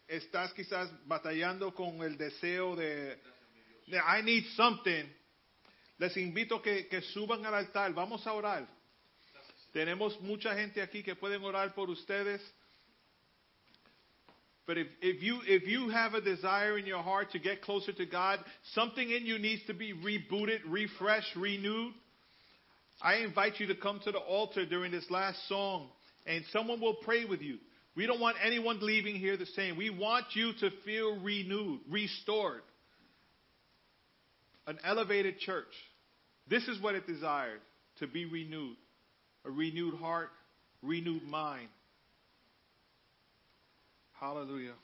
estás 0.08 0.52
quizás 0.52 0.90
batallando 1.06 1.74
con 1.74 2.02
el 2.02 2.16
deseo 2.18 2.76
de, 2.76 3.18
I 3.86 4.22
need 4.22 4.44
something, 4.56 5.04
les 5.98 6.16
invito 6.16 6.60
que, 6.60 6.88
que 6.88 7.00
suban 7.00 7.46
al 7.46 7.54
altar. 7.54 7.94
Vamos 7.94 8.26
a 8.26 8.32
orar. 8.32 8.68
Tenemos 9.72 10.20
mucha 10.20 10.54
gente 10.54 10.82
aquí 10.82 11.02
que 11.02 11.16
pueden 11.16 11.42
orar 11.44 11.74
por 11.74 11.88
ustedes. 11.88 12.42
But 14.66 14.78
if, 14.78 14.86
if 15.00 15.22
you 15.22 15.40
if 15.46 15.66
you 15.66 15.88
have 15.88 16.14
a 16.14 16.20
desire 16.20 16.78
in 16.78 16.86
your 16.86 17.02
heart 17.02 17.32
to 17.32 17.38
get 17.38 17.62
closer 17.62 17.92
to 17.92 18.06
God, 18.06 18.38
something 18.74 19.10
in 19.10 19.26
you 19.26 19.38
needs 19.38 19.62
to 19.66 19.74
be 19.74 19.92
rebooted, 19.92 20.60
refreshed, 20.68 21.34
renewed. 21.36 21.94
I 23.02 23.16
invite 23.16 23.58
you 23.58 23.66
to 23.66 23.74
come 23.74 24.00
to 24.04 24.12
the 24.12 24.18
altar 24.18 24.64
during 24.64 24.92
this 24.92 25.10
last 25.10 25.48
song 25.48 25.88
and 26.26 26.44
someone 26.52 26.80
will 26.80 26.94
pray 26.94 27.24
with 27.24 27.42
you. 27.42 27.58
We 27.96 28.06
don't 28.06 28.20
want 28.20 28.36
anyone 28.42 28.78
leaving 28.80 29.16
here 29.16 29.36
the 29.36 29.46
same. 29.46 29.76
We 29.76 29.90
want 29.90 30.26
you 30.34 30.52
to 30.60 30.70
feel 30.84 31.20
renewed, 31.20 31.80
restored. 31.90 32.62
An 34.66 34.78
elevated 34.84 35.40
church. 35.40 35.66
This 36.48 36.68
is 36.68 36.80
what 36.80 36.94
it 36.94 37.06
desired 37.06 37.60
to 37.98 38.06
be 38.06 38.24
renewed. 38.24 38.76
A 39.44 39.50
renewed 39.50 39.94
heart, 39.94 40.30
renewed 40.82 41.24
mind. 41.24 41.68
Hallelujah. 44.22 44.78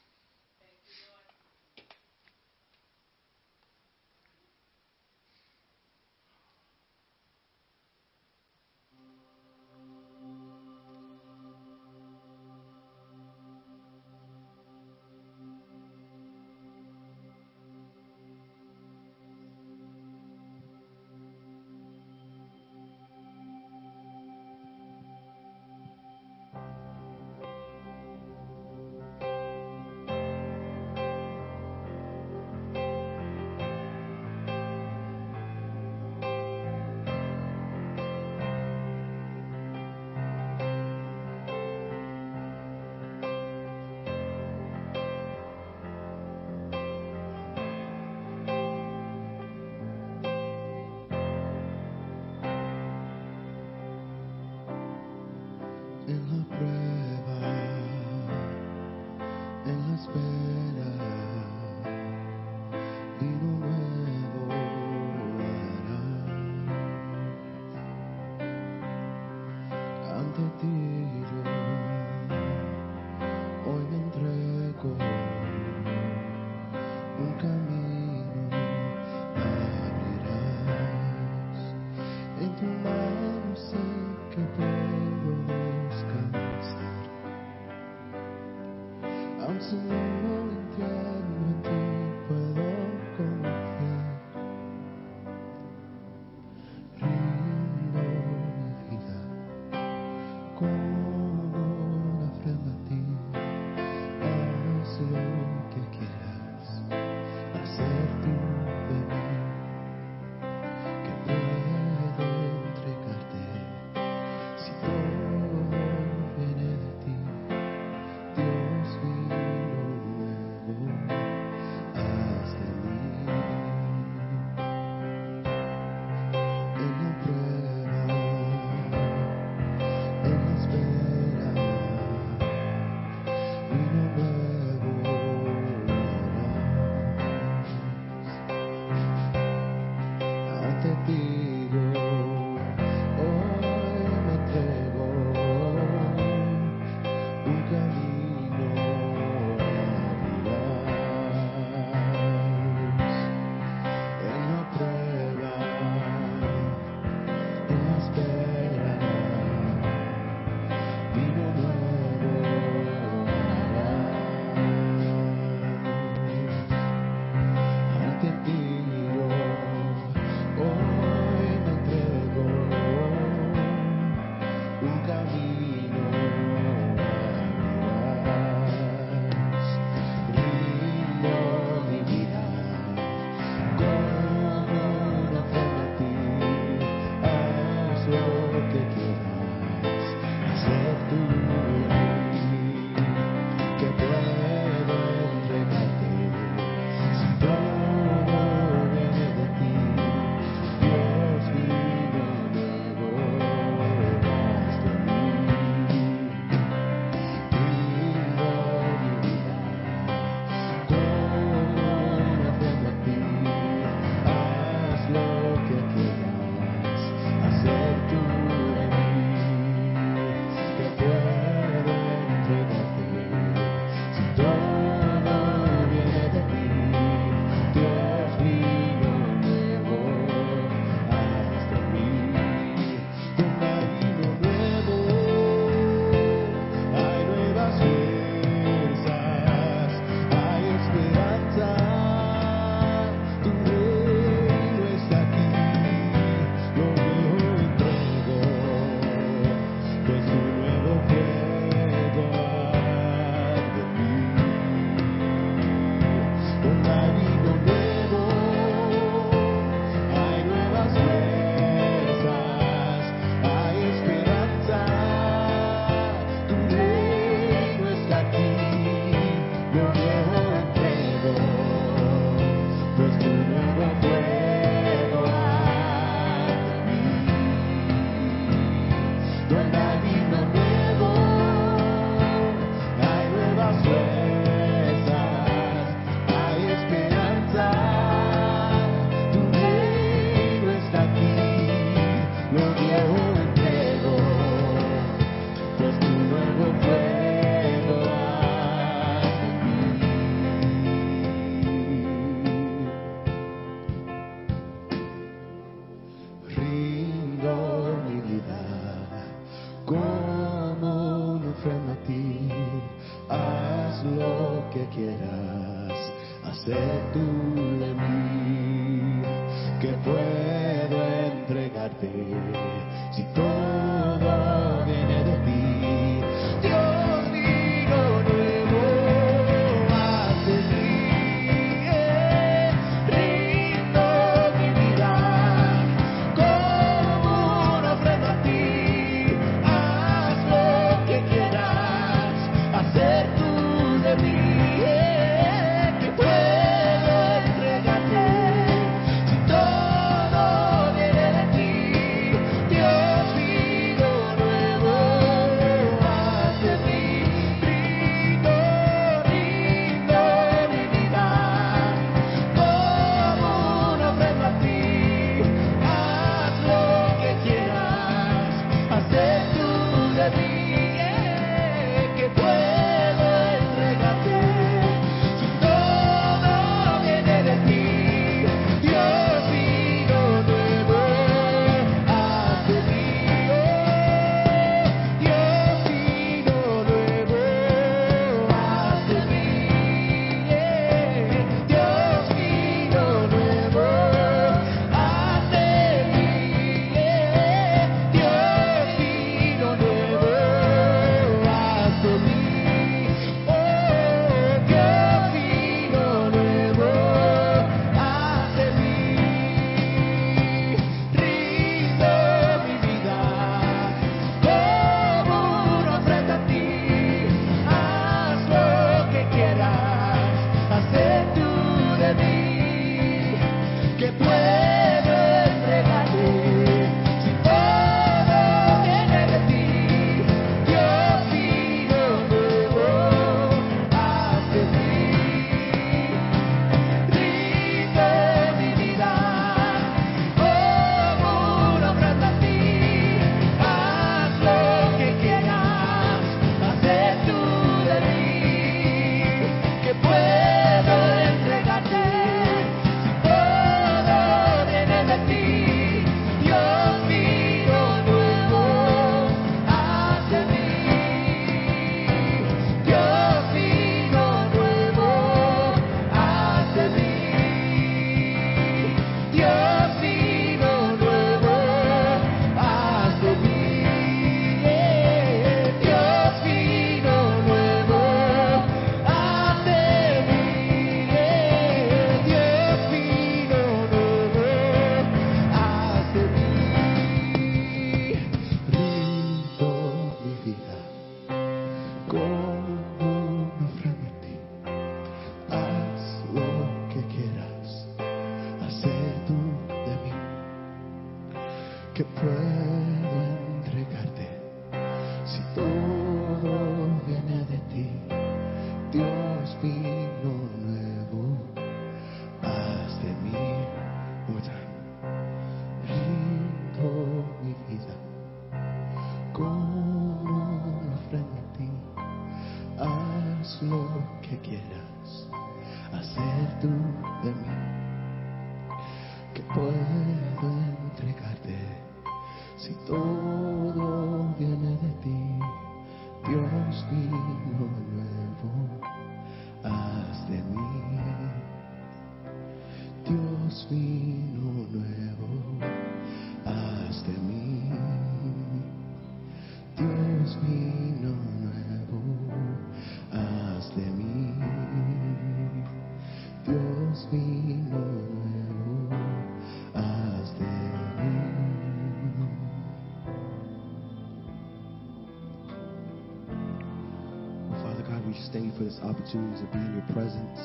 Opportunity 569.08 569.40
to 569.40 569.46
be 569.52 569.58
in 569.58 569.72
your 569.74 569.88
presence, 569.94 570.38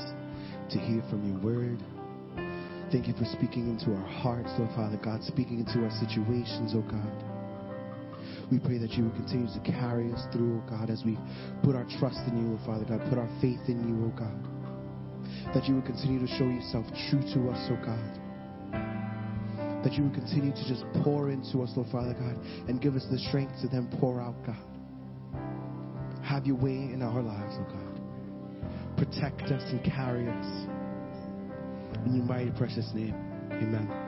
to 0.72 0.80
hear 0.80 1.03
from 1.10 1.27
your 1.27 1.40
word. 1.44 1.80
Thank 2.91 3.07
you 3.07 3.14
for 3.14 3.26
speaking 3.26 3.68
into 3.68 3.91
our 3.91 4.07
hearts, 4.07 4.49
Lord 4.57 4.72
Father 4.76 4.99
God, 5.03 5.23
speaking 5.23 5.60
into 5.60 5.84
our 5.84 5.91
situations, 5.99 6.73
oh 6.76 6.85
God. 6.88 7.11
We 8.52 8.60
pray 8.60 8.77
that 8.77 8.91
you 8.91 9.06
would 9.06 9.15
continue 9.15 9.48
to 9.48 9.60
carry 9.65 10.11
us 10.14 10.23
through, 10.31 10.61
oh 10.64 10.69
God, 10.69 10.90
as 10.90 11.02
we 11.03 11.18
put 11.64 11.76
our 11.76 11.85
trust 11.99 12.19
in 12.27 12.38
you, 12.38 12.56
oh 12.56 12.65
Father 12.65 12.85
God, 12.85 13.02
put 13.10 13.18
our 13.18 13.30
faith 13.41 13.60
in 13.68 13.84
you, 13.84 14.07
oh 14.07 14.14
God. 14.15 14.40
That 15.53 15.65
you 15.65 15.76
would 15.76 15.85
continue 15.85 16.19
to 16.19 16.27
show 16.38 16.45
yourself 16.45 16.85
true 17.10 17.22
to 17.34 17.49
us, 17.49 17.60
oh 17.68 17.80
God. 17.84 17.99
That 19.84 19.94
you 19.94 20.03
would 20.03 20.14
continue 20.14 20.53
to 20.53 20.64
just 20.69 20.85
pour 21.03 21.30
into 21.31 21.60
us, 21.64 21.73
Lord 21.76 21.90
Father 21.91 22.14
God, 22.14 22.38
and 22.69 22.80
give 22.80 22.95
us 22.95 23.06
the 23.11 23.19
strength 23.27 23.60
to 23.61 23.68
then 23.68 23.90
pour 23.99 24.22
out, 24.22 24.35
God. 24.45 24.56
Have 26.23 26.45
your 26.45 26.56
way 26.56 26.94
in 26.94 27.02
our 27.02 27.22
lives, 27.22 27.56
oh 27.60 27.68
God 27.68 27.92
protect 28.97 29.43
us 29.51 29.63
and 29.71 29.83
carry 29.83 30.27
us. 30.27 30.67
In 32.05 32.15
your 32.15 32.25
mighty 32.25 32.51
precious 32.51 32.89
name, 32.93 33.15
amen. 33.51 34.02